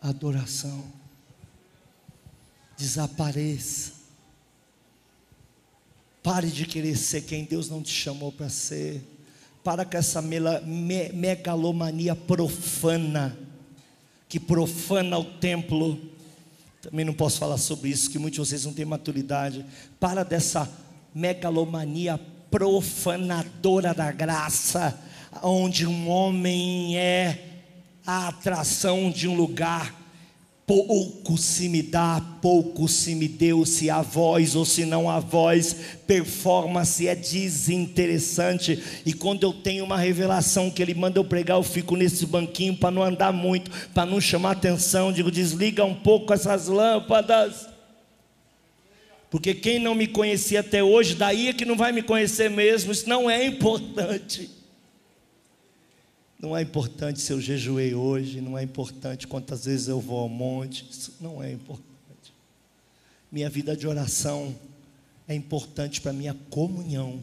adoração 0.00 0.82
desapareça. 2.74 3.92
Pare 6.22 6.50
de 6.50 6.64
querer 6.64 6.96
ser 6.96 7.20
quem 7.20 7.44
Deus 7.44 7.68
não 7.68 7.82
te 7.82 7.90
chamou 7.90 8.32
para 8.32 8.48
ser. 8.48 9.02
Para 9.62 9.84
com 9.84 9.98
essa 9.98 10.22
megalomania 10.22 12.16
profana, 12.16 13.36
que 14.30 14.40
profana 14.40 15.18
o 15.18 15.24
templo. 15.24 16.00
Também 16.80 17.04
não 17.04 17.12
posso 17.12 17.38
falar 17.38 17.58
sobre 17.58 17.90
isso, 17.90 18.08
que 18.08 18.18
muitos 18.18 18.36
de 18.36 18.48
vocês 18.48 18.64
não 18.64 18.72
têm 18.72 18.86
maturidade. 18.86 19.62
Para 20.00 20.24
dessa 20.24 20.66
megalomania 21.14 22.18
profanadora 22.50 23.92
da 23.92 24.10
graça, 24.10 24.98
onde 25.42 25.86
um 25.86 26.08
homem 26.08 26.96
é 26.96 27.45
a 28.06 28.28
atração 28.28 29.10
de 29.10 29.26
um 29.26 29.34
lugar, 29.34 29.94
pouco 30.66 31.38
se 31.38 31.68
me 31.68 31.80
dá, 31.80 32.20
pouco 32.40 32.88
se 32.88 33.14
me 33.14 33.28
deu, 33.28 33.64
se 33.64 33.88
há 33.88 34.02
voz 34.02 34.54
ou 34.54 34.64
se 34.64 34.84
não 34.84 35.08
há 35.08 35.20
voz, 35.20 35.76
performance 36.06 37.06
é 37.06 37.14
desinteressante. 37.14 38.82
E 39.04 39.12
quando 39.12 39.44
eu 39.44 39.52
tenho 39.52 39.84
uma 39.84 39.96
revelação 39.96 40.70
que 40.70 40.82
ele 40.82 40.94
manda 40.94 41.18
eu 41.18 41.24
pregar, 41.24 41.56
eu 41.56 41.62
fico 41.62 41.96
nesse 41.96 42.26
banquinho 42.26 42.76
para 42.76 42.90
não 42.90 43.02
andar 43.02 43.32
muito, 43.32 43.70
para 43.94 44.06
não 44.06 44.20
chamar 44.20 44.52
atenção. 44.52 45.12
Digo, 45.12 45.30
desliga 45.30 45.84
um 45.84 45.94
pouco 45.94 46.32
essas 46.32 46.66
lâmpadas. 46.66 47.68
Porque 49.30 49.54
quem 49.54 49.78
não 49.78 49.94
me 49.94 50.06
conhecia 50.06 50.60
até 50.60 50.82
hoje, 50.82 51.14
daí 51.14 51.48
é 51.48 51.52
que 51.52 51.64
não 51.64 51.76
vai 51.76 51.92
me 51.92 52.02
conhecer 52.02 52.48
mesmo, 52.48 52.92
isso 52.92 53.08
não 53.08 53.28
é 53.28 53.44
importante. 53.44 54.55
Não 56.38 56.56
é 56.56 56.62
importante 56.62 57.20
se 57.20 57.32
eu 57.32 57.40
jejuei 57.40 57.94
hoje, 57.94 58.40
não 58.40 58.58
é 58.58 58.62
importante 58.62 59.26
quantas 59.26 59.64
vezes 59.64 59.88
eu 59.88 60.00
vou 60.00 60.20
ao 60.20 60.28
monte, 60.28 60.86
isso 60.90 61.14
não 61.20 61.42
é 61.42 61.52
importante. 61.52 61.86
Minha 63.32 63.48
vida 63.48 63.76
de 63.76 63.86
oração 63.86 64.54
é 65.26 65.34
importante 65.34 66.00
para 66.00 66.12
minha 66.12 66.34
comunhão. 66.50 67.20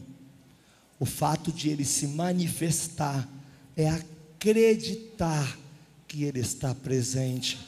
O 0.98 1.06
fato 1.06 1.52
de 1.52 1.68
ele 1.68 1.84
se 1.84 2.06
manifestar 2.06 3.28
é 3.76 3.88
acreditar 3.88 5.58
que 6.06 6.24
ele 6.24 6.40
está 6.40 6.74
presente. 6.74 7.58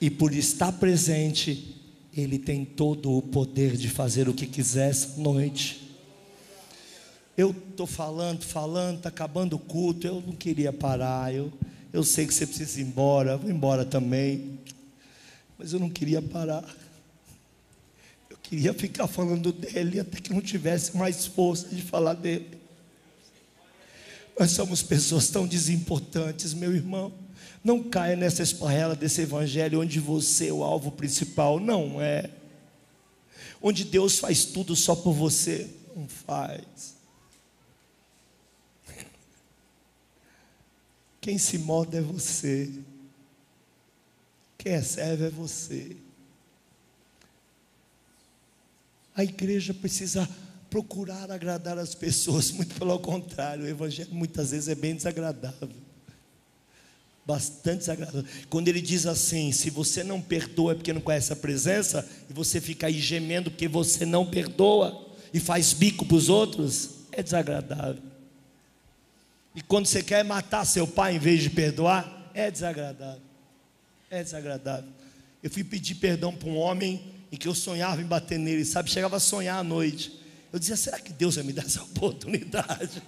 E 0.00 0.10
por 0.10 0.34
estar 0.34 0.72
presente, 0.72 1.76
ele 2.14 2.38
tem 2.38 2.64
todo 2.64 3.16
o 3.16 3.22
poder 3.22 3.76
de 3.76 3.88
fazer 3.88 4.28
o 4.28 4.34
que 4.34 4.46
quiser 4.46 4.90
essa 4.90 5.20
noite. 5.20 5.81
Eu 7.36 7.50
estou 7.70 7.86
falando, 7.86 8.44
falando, 8.44 8.98
está 8.98 9.08
acabando 9.08 9.56
o 9.56 9.58
culto. 9.58 10.06
Eu 10.06 10.20
não 10.20 10.34
queria 10.34 10.72
parar. 10.72 11.34
Eu, 11.34 11.50
eu 11.92 12.04
sei 12.04 12.26
que 12.26 12.34
você 12.34 12.46
precisa 12.46 12.80
ir 12.80 12.84
embora. 12.84 13.38
Vou 13.38 13.50
embora 13.50 13.84
também. 13.84 14.58
Mas 15.58 15.72
eu 15.72 15.80
não 15.80 15.88
queria 15.88 16.20
parar. 16.20 16.62
Eu 18.28 18.36
queria 18.42 18.74
ficar 18.74 19.06
falando 19.06 19.50
dele 19.50 20.00
até 20.00 20.20
que 20.20 20.32
não 20.32 20.42
tivesse 20.42 20.94
mais 20.96 21.24
força 21.24 21.68
de 21.68 21.80
falar 21.80 22.14
dele. 22.14 22.58
Nós 24.38 24.50
somos 24.50 24.82
pessoas 24.82 25.28
tão 25.28 25.46
desimportantes, 25.46 26.52
meu 26.52 26.74
irmão. 26.74 27.12
Não 27.64 27.82
caia 27.82 28.16
nessa 28.16 28.42
esparrela 28.42 28.94
desse 28.94 29.22
evangelho 29.22 29.80
onde 29.80 30.00
você 30.00 30.48
é 30.48 30.52
o 30.52 30.62
alvo 30.62 30.90
principal. 30.90 31.58
Não 31.58 32.00
é. 32.02 32.28
Onde 33.62 33.84
Deus 33.84 34.18
faz 34.18 34.44
tudo 34.44 34.76
só 34.76 34.94
por 34.94 35.14
você. 35.14 35.70
Não 35.96 36.06
faz. 36.08 37.00
Quem 41.22 41.38
se 41.38 41.56
molda 41.56 41.98
é 41.98 42.00
você. 42.00 42.68
Quem 44.58 44.82
serve 44.82 45.26
é 45.26 45.30
você. 45.30 45.96
A 49.14 49.22
igreja 49.22 49.72
precisa 49.72 50.28
procurar 50.68 51.30
agradar 51.30 51.78
as 51.78 51.94
pessoas, 51.94 52.50
muito 52.52 52.74
pelo 52.74 52.98
contrário, 52.98 53.64
o 53.64 53.68
evangelho 53.68 54.12
muitas 54.12 54.50
vezes 54.50 54.68
é 54.68 54.74
bem 54.74 54.96
desagradável. 54.96 55.70
Bastante 57.24 57.78
desagradável. 57.78 58.24
Quando 58.50 58.66
ele 58.66 58.80
diz 58.80 59.06
assim: 59.06 59.52
se 59.52 59.70
você 59.70 60.02
não 60.02 60.20
perdoa 60.20 60.72
é 60.72 60.74
porque 60.74 60.92
não 60.92 61.00
conhece 61.00 61.32
a 61.32 61.36
presença, 61.36 62.04
e 62.28 62.32
você 62.32 62.60
fica 62.60 62.88
aí 62.88 62.98
gemendo 62.98 63.48
porque 63.48 63.68
você 63.68 64.04
não 64.04 64.28
perdoa 64.28 65.08
e 65.32 65.38
faz 65.38 65.72
bico 65.72 66.04
para 66.04 66.16
os 66.16 66.28
outros, 66.28 66.90
é 67.12 67.22
desagradável. 67.22 68.11
E 69.54 69.60
quando 69.60 69.86
você 69.86 70.02
quer 70.02 70.24
matar 70.24 70.64
seu 70.64 70.86
pai 70.86 71.16
em 71.16 71.18
vez 71.18 71.42
de 71.42 71.50
perdoar, 71.50 72.30
é 72.32 72.50
desagradável. 72.50 73.22
É 74.10 74.22
desagradável. 74.22 74.90
Eu 75.42 75.50
fui 75.50 75.64
pedir 75.64 75.96
perdão 75.96 76.34
para 76.34 76.48
um 76.48 76.56
homem 76.56 77.12
em 77.30 77.36
que 77.36 77.48
eu 77.48 77.54
sonhava 77.54 78.00
em 78.00 78.06
bater 78.06 78.38
nele, 78.38 78.64
sabe? 78.64 78.90
Chegava 78.90 79.16
a 79.16 79.20
sonhar 79.20 79.58
à 79.58 79.64
noite. 79.64 80.18
Eu 80.52 80.58
dizia: 80.58 80.76
será 80.76 80.98
que 81.00 81.12
Deus 81.12 81.36
vai 81.36 81.44
me 81.44 81.52
dar 81.52 81.64
essa 81.66 81.82
oportunidade? 81.82 83.02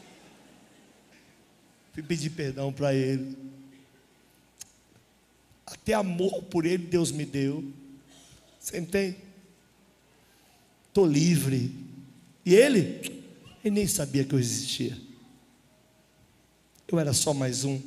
Fui 1.93 2.03
pedir 2.03 2.31
perdão 2.31 2.73
para 2.73 2.93
ele. 2.93 3.37
Até 5.67 5.95
amor 5.95 6.43
por 6.45 6.67
ele 6.67 6.85
Deus 6.85 7.11
me 7.11 7.25
deu. 7.25 7.65
Você 8.59 8.79
entende? 8.79 9.17
Estou 10.89 11.07
livre. 11.07 11.75
E 12.45 12.55
ele? 12.55 13.23
Ele 13.65 13.75
nem 13.75 13.87
sabia 13.87 14.25
que 14.25 14.35
eu 14.35 14.39
existia. 14.39 14.97
Eu 16.87 16.99
era 16.99 17.13
só 17.13 17.33
mais 17.33 17.65
um, 17.65 17.81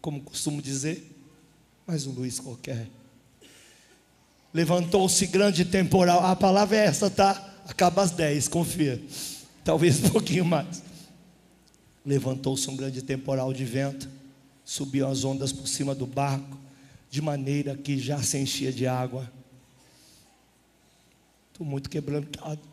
como 0.00 0.20
costumo 0.20 0.60
dizer, 0.60 1.10
mais 1.86 2.06
um 2.06 2.12
Luiz 2.12 2.40
qualquer. 2.40 2.88
Levantou-se 4.52 5.26
grande 5.26 5.64
temporal. 5.64 6.24
A 6.24 6.36
palavra 6.36 6.76
é 6.76 6.84
essa, 6.84 7.08
tá? 7.08 7.62
Acaba 7.66 8.02
às 8.02 8.10
10, 8.10 8.48
confia. 8.48 9.02
Talvez 9.64 10.02
um 10.02 10.10
pouquinho 10.10 10.44
mais. 10.44 10.82
Levantou-se 12.04 12.68
um 12.68 12.76
grande 12.76 13.00
temporal 13.00 13.52
de 13.52 13.64
vento, 13.64 14.08
subiu 14.64 15.06
as 15.06 15.24
ondas 15.24 15.52
por 15.52 15.68
cima 15.68 15.94
do 15.94 16.06
barco, 16.06 16.58
de 17.08 17.22
maneira 17.22 17.76
que 17.76 17.96
já 17.96 18.20
se 18.22 18.36
enchia 18.38 18.72
de 18.72 18.86
água. 18.86 19.30
Estou 21.52 21.64
muito 21.64 21.88
quebrantado. 21.88 22.71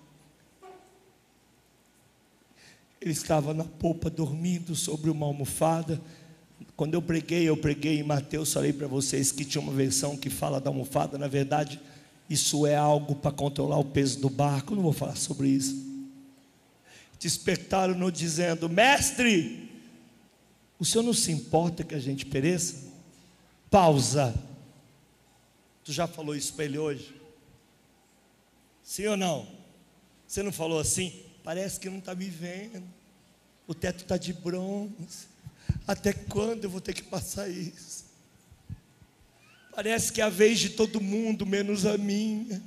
Ele 3.02 3.12
estava 3.12 3.54
na 3.54 3.64
polpa 3.64 4.10
dormindo 4.10 4.76
sobre 4.76 5.10
uma 5.10 5.26
almofada. 5.26 6.02
Quando 6.76 6.94
eu 6.94 7.02
preguei, 7.02 7.48
eu 7.48 7.56
preguei 7.56 8.00
em 8.00 8.04
Mateus, 8.04 8.52
falei 8.52 8.74
para 8.74 8.88
vocês 8.88 9.32
que 9.32 9.46
tinha 9.46 9.62
uma 9.62 9.72
versão 9.72 10.18
que 10.18 10.30
fala 10.30 10.60
da 10.60 10.70
almofada, 10.70 11.18
na 11.18 11.28
verdade, 11.28 11.80
isso 12.30 12.68
é 12.68 12.76
algo 12.76 13.16
para 13.16 13.32
controlar 13.32 13.78
o 13.78 13.86
peso 13.86 14.20
do 14.20 14.30
barco. 14.30 14.74
Eu 14.74 14.78
não 14.78 14.84
vou 14.84 14.94
falar 14.94 15.16
sobre 15.16 15.48
isso. 15.48 15.88
Despertaram-no 17.20 18.12
dizendo: 18.12 18.70
Mestre, 18.70 19.70
o 20.78 20.86
senhor 20.86 21.04
não 21.04 21.14
se 21.14 21.32
importa 21.32 21.84
que 21.84 21.96
a 21.96 22.00
gente 22.00 22.26
pereça? 22.26 22.90
Pausa. 23.70 24.34
Tu 25.84 25.92
já 25.92 26.06
falou 26.06 26.36
isso 26.36 26.54
para 26.54 26.66
ele 26.66 26.78
hoje? 26.78 27.16
Sim 28.84 29.08
ou 29.08 29.18
não? 29.18 29.48
Você 30.28 30.44
não 30.44 30.52
falou 30.52 30.80
assim? 30.80 31.29
Parece 31.50 31.80
que 31.80 31.90
não 31.90 31.98
está 31.98 32.14
me 32.14 32.30
vendo. 32.30 32.84
O 33.66 33.74
teto 33.74 34.04
está 34.04 34.18
de 34.18 34.32
bronze. 34.32 35.28
Até 35.88 36.14
quando 36.14 36.66
eu 36.66 36.70
vou 36.70 36.80
ter 36.80 36.94
que 36.94 37.02
passar 37.02 37.50
isso? 37.50 38.06
Parece 39.74 40.14
que 40.14 40.22
é 40.22 40.26
a 40.26 40.30
vez 40.30 40.60
de 40.60 40.70
todo 40.70 41.02
mundo, 41.02 41.48
menos 41.48 41.88
a 41.88 41.98
minha. 41.98 42.62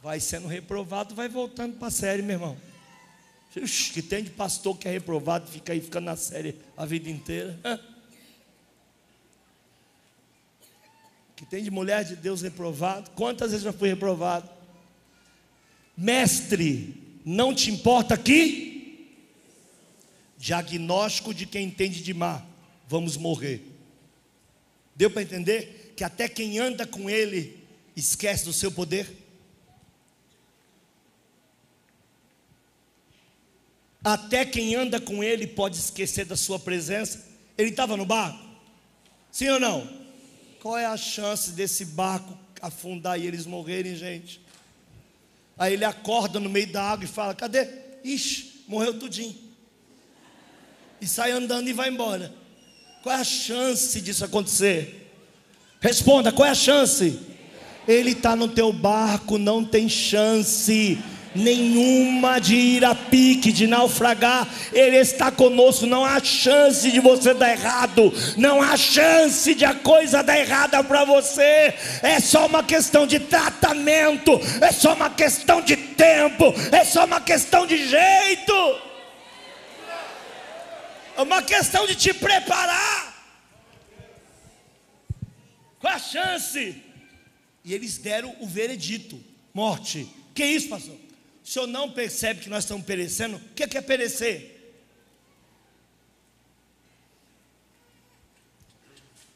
Vai 0.00 0.20
sendo 0.20 0.46
reprovado, 0.46 1.12
vai 1.12 1.28
voltando 1.28 1.76
para 1.76 1.88
a 1.88 1.90
série, 1.90 2.22
meu 2.22 2.36
irmão. 2.36 2.56
Que 3.52 4.00
tem 4.00 4.22
de 4.22 4.30
pastor 4.30 4.78
que 4.78 4.86
é 4.86 4.92
reprovado, 4.92 5.50
fica 5.50 5.72
aí, 5.72 5.80
fica 5.80 6.00
na 6.00 6.14
série 6.14 6.56
a 6.76 6.86
vida 6.86 7.10
inteira. 7.10 7.58
Que 11.34 11.44
tem 11.44 11.64
de 11.64 11.70
mulher 11.72 12.04
de 12.04 12.14
Deus 12.14 12.42
reprovado. 12.42 13.10
Quantas 13.10 13.50
vezes 13.50 13.64
já 13.64 13.72
fui 13.72 13.88
reprovado? 13.88 14.48
Mestre, 15.96 17.07
não 17.28 17.54
te 17.54 17.70
importa 17.70 18.14
aqui? 18.14 19.06
Diagnóstico 20.38 21.34
de 21.34 21.44
quem 21.44 21.66
entende 21.66 22.02
de 22.02 22.14
mar. 22.14 22.46
Vamos 22.88 23.18
morrer. 23.18 23.62
Deu 24.96 25.10
para 25.10 25.20
entender 25.20 25.92
que 25.94 26.02
até 26.02 26.26
quem 26.26 26.58
anda 26.58 26.86
com 26.86 27.10
ele 27.10 27.62
esquece 27.94 28.46
do 28.46 28.52
seu 28.52 28.72
poder? 28.72 29.14
Até 34.02 34.46
quem 34.46 34.74
anda 34.74 34.98
com 34.98 35.22
ele 35.22 35.46
pode 35.46 35.76
esquecer 35.76 36.24
da 36.24 36.36
sua 36.36 36.58
presença. 36.58 37.28
Ele 37.58 37.68
estava 37.68 37.94
no 37.94 38.06
barco? 38.06 38.42
Sim 39.30 39.50
ou 39.50 39.60
não? 39.60 39.86
Qual 40.62 40.78
é 40.78 40.86
a 40.86 40.96
chance 40.96 41.50
desse 41.50 41.84
barco 41.84 42.38
afundar 42.62 43.20
e 43.20 43.26
eles 43.26 43.44
morrerem, 43.44 43.94
gente? 43.94 44.40
Aí 45.58 45.74
ele 45.74 45.84
acorda 45.84 46.38
no 46.38 46.48
meio 46.48 46.70
da 46.70 46.82
água 46.82 47.04
e 47.04 47.08
fala: 47.08 47.34
Cadê? 47.34 47.66
Ixi, 48.04 48.64
morreu 48.68 48.98
tudinho. 48.98 49.34
E 51.00 51.06
sai 51.06 51.30
andando 51.30 51.68
e 51.68 51.72
vai 51.72 51.88
embora. 51.88 52.32
Qual 53.02 53.14
é 53.14 53.20
a 53.20 53.24
chance 53.24 54.00
disso 54.00 54.24
acontecer? 54.24 55.12
Responda, 55.80 56.32
qual 56.32 56.46
é 56.46 56.50
a 56.50 56.54
chance? 56.54 57.20
Ele 57.86 58.10
está 58.10 58.34
no 58.34 58.48
teu 58.48 58.72
barco, 58.72 59.38
não 59.38 59.64
tem 59.64 59.88
chance 59.88 60.98
nenhuma 61.34 62.38
de 62.38 62.54
ir 62.54 62.84
a 62.84 62.94
pique, 62.94 63.52
de 63.52 63.66
naufragar. 63.66 64.48
Ele 64.72 64.96
está 64.96 65.30
conosco. 65.30 65.86
Não 65.86 66.04
há 66.04 66.22
chance 66.22 66.90
de 66.90 67.00
você 67.00 67.34
dar 67.34 67.50
errado. 67.50 68.12
Não 68.36 68.62
há 68.62 68.76
chance 68.76 69.54
de 69.54 69.64
a 69.64 69.74
coisa 69.74 70.22
dar 70.22 70.38
errada 70.38 70.82
para 70.82 71.04
você. 71.04 71.74
É 72.02 72.20
só 72.20 72.46
uma 72.46 72.62
questão 72.62 73.06
de 73.06 73.18
tratamento. 73.18 74.32
É 74.60 74.72
só 74.72 74.94
uma 74.94 75.10
questão 75.10 75.60
de 75.60 75.76
tempo. 75.76 76.54
É 76.72 76.84
só 76.84 77.04
uma 77.04 77.20
questão 77.20 77.66
de 77.66 77.88
jeito. 77.88 78.80
É 81.16 81.22
uma 81.22 81.42
questão 81.42 81.86
de 81.86 81.96
te 81.96 82.14
preparar. 82.14 83.08
Qual 85.80 85.92
a 85.92 85.98
chance? 85.98 86.82
E 87.64 87.74
eles 87.74 87.98
deram 87.98 88.34
o 88.40 88.46
veredito: 88.46 89.22
morte. 89.52 90.08
Que 90.34 90.44
isso, 90.44 90.68
pastor? 90.68 91.07
O 91.48 91.50
senhor 91.50 91.66
não 91.66 91.90
percebe 91.90 92.40
que 92.40 92.50
nós 92.50 92.64
estamos 92.64 92.84
perecendo? 92.84 93.38
O 93.38 93.54
que 93.54 93.62
é, 93.62 93.80
perecer? 93.80 94.76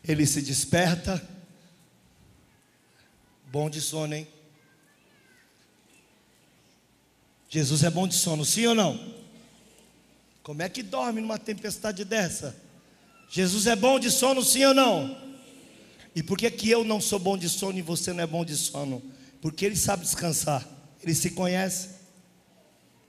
Ele 0.07 0.27
se 0.27 0.43
desperta, 0.43 1.27
bom 3.47 3.71
de 3.71 3.81
sono, 3.81 4.15
hein? 4.15 4.29
Jesus 7.49 7.83
é 7.83 7.89
bom 7.89 8.07
de 8.07 8.15
sono, 8.15 8.45
sim 8.45 8.67
ou 8.67 8.75
não? 8.75 9.15
Como 10.43 10.61
é 10.61 10.69
que 10.69 10.83
dorme 10.83 11.23
numa 11.23 11.39
tempestade 11.39 12.05
dessa? 12.05 12.55
Jesus 13.31 13.67
é 13.67 13.75
bom 13.75 13.99
de 13.99 14.11
sono, 14.11 14.43
sim 14.45 14.67
ou 14.67 14.75
não? 14.75 15.17
E 16.15 16.23
por 16.23 16.37
que, 16.37 16.51
que 16.51 16.69
eu 16.69 16.85
não 16.85 17.01
sou 17.01 17.19
bom 17.19 17.39
de 17.39 17.49
sono 17.49 17.79
e 17.79 17.83
você 17.83 18.13
não 18.13 18.23
é 18.23 18.27
bom 18.27 18.45
de 18.45 18.55
sono? 18.55 19.03
Porque 19.41 19.65
ele 19.65 19.77
sabe 19.77 20.03
descansar, 20.03 20.69
ele 21.03 21.15
se 21.15 21.31
conhece. 21.31 22.02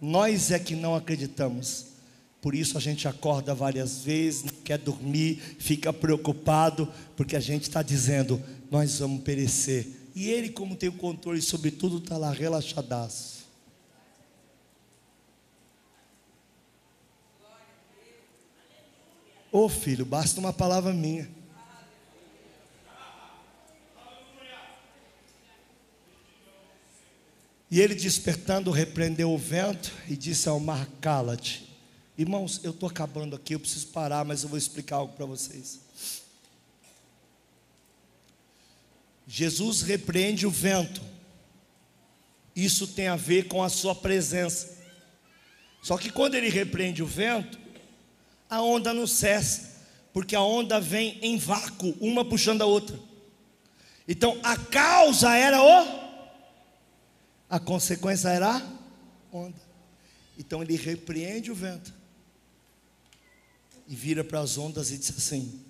Nós 0.05 0.51
é 0.51 0.59
que 0.59 0.75
não 0.75 0.95
acreditamos. 0.95 1.85
Por 2.41 2.53
isso 2.53 2.77
a 2.77 2.81
gente 2.81 3.07
acorda 3.07 3.55
várias 3.55 3.99
vezes, 3.99 4.43
não 4.43 4.51
quer 4.61 4.77
dormir, 4.77 5.37
fica 5.59 5.93
preocupado, 5.93 6.91
porque 7.15 7.37
a 7.37 7.39
gente 7.39 7.63
está 7.63 7.81
dizendo: 7.81 8.43
nós 8.69 8.99
vamos 8.99 9.23
perecer. 9.23 9.87
E 10.13 10.29
ele, 10.29 10.49
como 10.49 10.75
tem 10.75 10.89
o 10.89 10.97
controle 10.97 11.41
sobre 11.41 11.71
tudo, 11.71 11.99
está 11.99 12.17
lá 12.17 12.33
relaxadaço. 12.33 13.45
Ô 19.53 19.59
oh, 19.59 19.69
filho, 19.69 20.05
basta 20.05 20.37
uma 20.37 20.51
palavra 20.51 20.91
minha. 20.91 21.29
E 27.73 27.81
ele 27.81 27.95
despertando, 27.95 28.69
repreendeu 28.69 29.31
o 29.31 29.37
vento 29.37 29.91
e 30.07 30.15
disse 30.15 30.47
ao 30.47 30.59
mar: 30.59 30.87
Cala-te. 31.01 31.67
Irmãos, 32.15 32.61
eu 32.63 32.69
estou 32.69 32.87
acabando 32.87 33.35
aqui, 33.35 33.55
eu 33.55 33.59
preciso 33.59 33.87
parar, 33.87 34.23
mas 34.23 34.43
eu 34.43 34.49
vou 34.49 34.59
explicar 34.59 34.97
algo 34.97 35.15
para 35.15 35.25
vocês. 35.25 35.79
Jesus 39.27 39.81
repreende 39.81 40.45
o 40.45 40.51
vento. 40.51 41.01
Isso 42.55 42.85
tem 42.85 43.07
a 43.07 43.15
ver 43.15 43.47
com 43.47 43.63
a 43.63 43.69
sua 43.69 43.95
presença. 43.95 44.77
Só 45.81 45.97
que 45.97 46.11
quando 46.11 46.35
ele 46.35 46.49
repreende 46.49 47.01
o 47.01 47.07
vento, 47.07 47.57
a 48.47 48.61
onda 48.61 48.93
não 48.93 49.07
cessa, 49.07 49.81
porque 50.13 50.35
a 50.35 50.41
onda 50.43 50.79
vem 50.79 51.17
em 51.23 51.39
vácuo, 51.39 51.97
uma 51.99 52.23
puxando 52.23 52.61
a 52.61 52.67
outra. 52.67 52.99
Então 54.07 54.39
a 54.43 54.55
causa 54.55 55.35
era 55.35 55.59
o 55.59 56.02
a 57.53 57.59
consequência 57.59 58.29
era 58.29 58.67
onda. 59.31 59.61
Então 60.39 60.63
ele 60.63 60.75
repreende 60.75 61.51
o 61.51 61.55
vento 61.55 61.93
e 63.87 63.93
vira 63.93 64.23
para 64.23 64.39
as 64.39 64.57
ondas 64.57 64.89
e 64.89 64.97
diz 64.97 65.15
assim: 65.15 65.63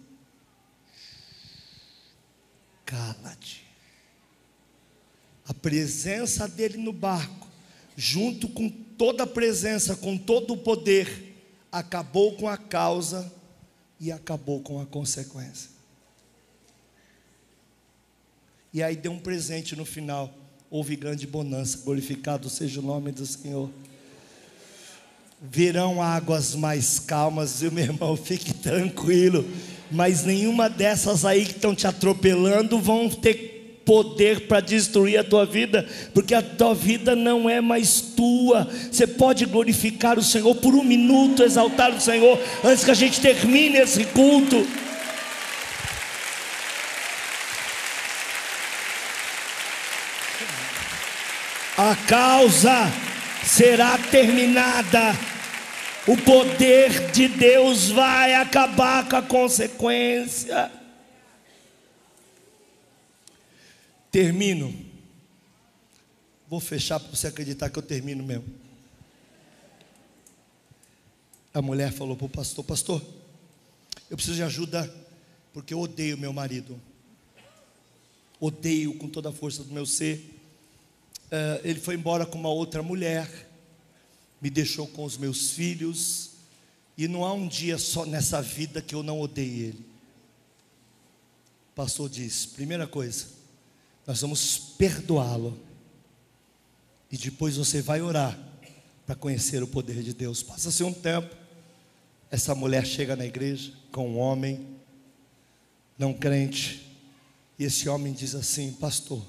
Cala-te. 2.85 3.67
A 5.45 5.53
presença 5.53 6.47
dele 6.47 6.77
no 6.77 6.93
barco, 6.93 7.49
junto 7.97 8.47
com 8.47 8.69
toda 8.69 9.23
a 9.23 9.27
presença, 9.27 9.93
com 9.93 10.17
todo 10.17 10.53
o 10.53 10.57
poder, 10.57 11.35
acabou 11.69 12.37
com 12.37 12.47
a 12.47 12.55
causa 12.55 13.29
e 13.99 14.09
acabou 14.09 14.61
com 14.61 14.79
a 14.79 14.85
consequência. 14.85 15.69
E 18.71 18.81
aí 18.81 18.95
deu 18.95 19.11
um 19.11 19.19
presente 19.19 19.75
no 19.75 19.83
final. 19.83 20.42
Houve 20.73 20.95
grande 20.95 21.27
bonança, 21.27 21.81
glorificado 21.85 22.49
seja 22.49 22.79
o 22.79 22.83
nome 22.83 23.11
do 23.11 23.27
Senhor. 23.27 23.69
Virão 25.39 26.01
águas 26.01 26.55
mais 26.55 26.97
calmas, 26.97 27.61
e 27.61 27.69
meu 27.69 27.83
irmão, 27.83 28.17
fique 28.17 28.55
tranquilo. 28.55 29.45
Mas 29.91 30.23
nenhuma 30.23 30.67
dessas 30.67 31.25
aí 31.25 31.45
que 31.45 31.51
estão 31.51 31.75
te 31.75 31.85
atropelando 31.85 32.79
vão 32.79 33.07
ter 33.07 33.81
poder 33.85 34.47
para 34.47 34.61
destruir 34.61 35.19
a 35.19 35.23
tua 35.23 35.45
vida, 35.45 35.87
porque 36.11 36.33
a 36.33 36.41
tua 36.41 36.73
vida 36.73 37.15
não 37.15 37.47
é 37.47 37.61
mais 37.61 38.01
tua. 38.01 38.67
Você 38.91 39.05
pode 39.05 39.45
glorificar 39.45 40.17
o 40.17 40.23
Senhor 40.23 40.55
por 40.55 40.73
um 40.73 40.83
minuto, 40.83 41.43
exaltar 41.43 41.95
o 41.95 42.01
Senhor, 42.01 42.39
antes 42.63 42.83
que 42.83 42.89
a 42.89 42.95
gente 42.95 43.21
termine 43.21 43.77
esse 43.77 44.05
culto. 44.05 44.65
A 51.83 51.97
causa 52.07 52.85
será 53.45 53.97
terminada 53.97 55.11
o 56.07 56.15
poder 56.15 57.11
de 57.11 57.27
Deus 57.27 57.89
vai 57.89 58.35
acabar 58.35 59.09
com 59.09 59.17
a 59.17 59.21
consequência. 59.21 60.71
Termino. 64.09 64.73
Vou 66.47 66.61
fechar 66.61 67.01
para 67.01 67.09
você 67.09 67.27
acreditar 67.27 67.69
que 67.69 67.79
eu 67.79 67.83
termino 67.83 68.23
mesmo. 68.23 68.45
A 71.53 71.61
mulher 71.61 71.91
falou 71.91 72.15
para 72.15 72.27
o 72.27 72.29
pastor: 72.29 72.63
Pastor, 72.63 73.01
eu 74.09 74.15
preciso 74.15 74.37
de 74.37 74.43
ajuda, 74.43 74.89
porque 75.51 75.73
eu 75.73 75.81
odeio 75.81 76.17
meu 76.17 76.31
marido. 76.31 76.79
Odeio 78.39 78.97
com 78.97 79.09
toda 79.09 79.27
a 79.27 79.33
força 79.33 79.65
do 79.65 79.73
meu 79.73 79.85
ser. 79.85 80.32
Uh, 81.33 81.59
ele 81.63 81.79
foi 81.79 81.95
embora 81.95 82.25
com 82.25 82.37
uma 82.37 82.49
outra 82.49 82.83
mulher 82.83 83.27
me 84.43 84.49
deixou 84.49 84.85
com 84.85 85.05
os 85.05 85.15
meus 85.15 85.51
filhos, 85.51 86.31
e 86.97 87.07
não 87.07 87.23
há 87.23 87.31
um 87.31 87.47
dia 87.47 87.77
só 87.77 88.05
nessa 88.05 88.41
vida 88.41 88.81
que 88.81 88.93
eu 88.93 89.01
não 89.01 89.21
odeie 89.21 89.61
ele. 89.61 89.85
O 91.71 91.75
pastor 91.75 92.09
diz: 92.09 92.45
primeira 92.45 92.85
coisa, 92.85 93.27
nós 94.05 94.19
vamos 94.19 94.57
perdoá-lo, 94.77 95.57
e 97.09 97.17
depois 97.17 97.55
você 97.55 97.81
vai 97.81 98.01
orar 98.01 98.37
para 99.05 99.15
conhecer 99.15 99.63
o 99.63 99.67
poder 99.67 100.03
de 100.03 100.13
Deus. 100.13 100.43
Passa-se 100.43 100.83
um 100.83 100.93
tempo, 100.93 101.33
essa 102.29 102.53
mulher 102.53 102.85
chega 102.85 103.15
na 103.15 103.25
igreja 103.25 103.71
com 103.93 104.09
um 104.09 104.19
homem, 104.19 104.67
não 105.97 106.13
crente, 106.13 106.85
e 107.57 107.63
esse 107.63 107.87
homem 107.87 108.11
diz 108.11 108.35
assim: 108.35 108.73
Pastor, 108.73 109.25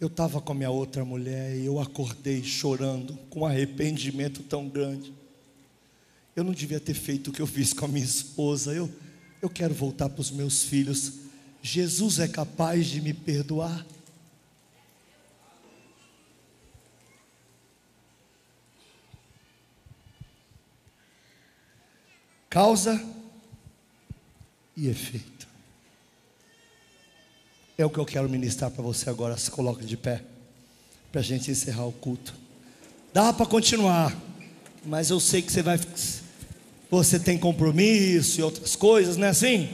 eu 0.00 0.06
estava 0.06 0.40
com 0.40 0.52
a 0.52 0.54
minha 0.54 0.70
outra 0.70 1.04
mulher 1.04 1.54
e 1.54 1.66
eu 1.66 1.78
acordei 1.78 2.42
chorando, 2.42 3.18
com 3.28 3.40
um 3.40 3.46
arrependimento 3.46 4.42
tão 4.42 4.66
grande. 4.66 5.12
Eu 6.34 6.42
não 6.42 6.54
devia 6.54 6.80
ter 6.80 6.94
feito 6.94 7.28
o 7.28 7.32
que 7.32 7.42
eu 7.42 7.46
fiz 7.46 7.74
com 7.74 7.84
a 7.84 7.88
minha 7.88 8.04
esposa. 8.04 8.72
Eu, 8.72 8.90
eu 9.42 9.50
quero 9.50 9.74
voltar 9.74 10.08
para 10.08 10.22
os 10.22 10.30
meus 10.30 10.62
filhos. 10.62 11.12
Jesus 11.60 12.18
é 12.18 12.26
capaz 12.26 12.86
de 12.86 13.02
me 13.02 13.12
perdoar. 13.12 13.84
Causa 22.48 23.04
e 24.74 24.88
efeito. 24.88 25.39
É 27.80 27.86
o 27.86 27.88
que 27.88 27.98
eu 27.98 28.04
quero 28.04 28.28
ministrar 28.28 28.70
para 28.70 28.82
você 28.82 29.08
agora. 29.08 29.38
Se 29.38 29.50
coloque 29.50 29.86
de 29.86 29.96
pé, 29.96 30.20
para 31.10 31.22
a 31.22 31.24
gente 31.24 31.50
encerrar 31.50 31.86
o 31.86 31.92
culto. 31.92 32.34
Dá 33.10 33.32
para 33.32 33.46
continuar, 33.46 34.14
mas 34.84 35.08
eu 35.08 35.18
sei 35.18 35.40
que 35.40 35.50
você 35.50 35.62
vai. 35.62 35.80
Você 36.90 37.18
tem 37.18 37.38
compromisso 37.38 38.38
e 38.38 38.42
outras 38.42 38.76
coisas, 38.76 39.16
não 39.16 39.26
é 39.28 39.30
assim? 39.30 39.70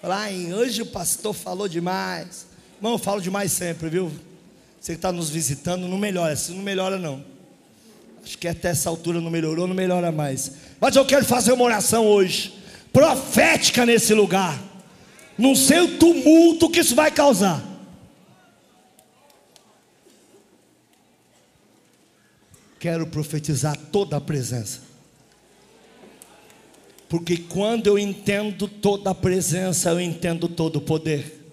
Falar, 0.00 0.30
hoje 0.30 0.80
o 0.80 0.86
pastor 0.86 1.34
falou 1.34 1.68
demais. 1.68 2.46
Irmão, 2.76 2.92
eu 2.92 2.98
falo 2.98 3.20
demais 3.20 3.52
sempre, 3.52 3.90
viu? 3.90 4.10
Você 4.80 4.92
que 4.92 4.98
está 4.98 5.12
nos 5.12 5.28
visitando, 5.28 5.86
não 5.86 5.98
melhora. 5.98 6.34
Se 6.36 6.52
não 6.52 6.62
melhora, 6.62 6.98
não. 6.98 7.22
Acho 8.24 8.38
que 8.38 8.48
até 8.48 8.68
essa 8.68 8.88
altura 8.88 9.20
não 9.20 9.30
melhorou, 9.30 9.66
não 9.66 9.74
melhora 9.74 10.10
mais. 10.10 10.52
Mas 10.80 10.96
eu 10.96 11.04
quero 11.04 11.26
fazer 11.26 11.52
uma 11.52 11.64
oração 11.64 12.06
hoje, 12.06 12.54
profética 12.92 13.84
nesse 13.84 14.14
lugar. 14.14 14.58
Não 15.38 15.54
sei 15.54 15.80
o 15.80 15.98
tumulto 15.98 16.70
que 16.70 16.80
isso 16.80 16.94
vai 16.94 17.10
causar. 17.10 17.62
Quero 22.78 23.06
profetizar 23.06 23.76
toda 23.90 24.16
a 24.16 24.20
presença. 24.20 24.80
Porque 27.08 27.36
quando 27.36 27.86
eu 27.86 27.98
entendo 27.98 28.66
toda 28.66 29.10
a 29.10 29.14
presença, 29.14 29.90
eu 29.90 30.00
entendo 30.00 30.48
todo 30.48 30.76
o 30.76 30.80
poder. 30.80 31.44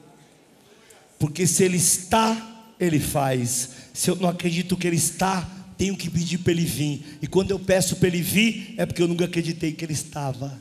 Porque 1.20 1.46
se 1.46 1.64
Ele 1.64 1.78
está, 1.78 2.74
Ele 2.80 3.00
faz. 3.00 3.70
Se 3.94 4.10
eu 4.10 4.16
não 4.16 4.30
acredito 4.30 4.76
que 4.76 4.88
Ele 4.88 4.96
está, 4.96 5.48
tenho 5.78 5.96
que 5.96 6.10
pedir 6.10 6.40
para 6.40 6.52
Ele 6.52 6.66
vir. 6.66 7.18
E 7.22 7.28
quando 7.28 7.52
eu 7.52 7.60
peço 7.60 7.98
para 7.98 8.08
Ele 8.08 8.22
vir, 8.22 8.74
é 8.78 8.86
porque 8.86 9.02
eu 9.02 9.08
nunca 9.08 9.26
acreditei 9.26 9.72
que 9.72 9.86
Ele 9.86 9.94
estava. 9.94 10.60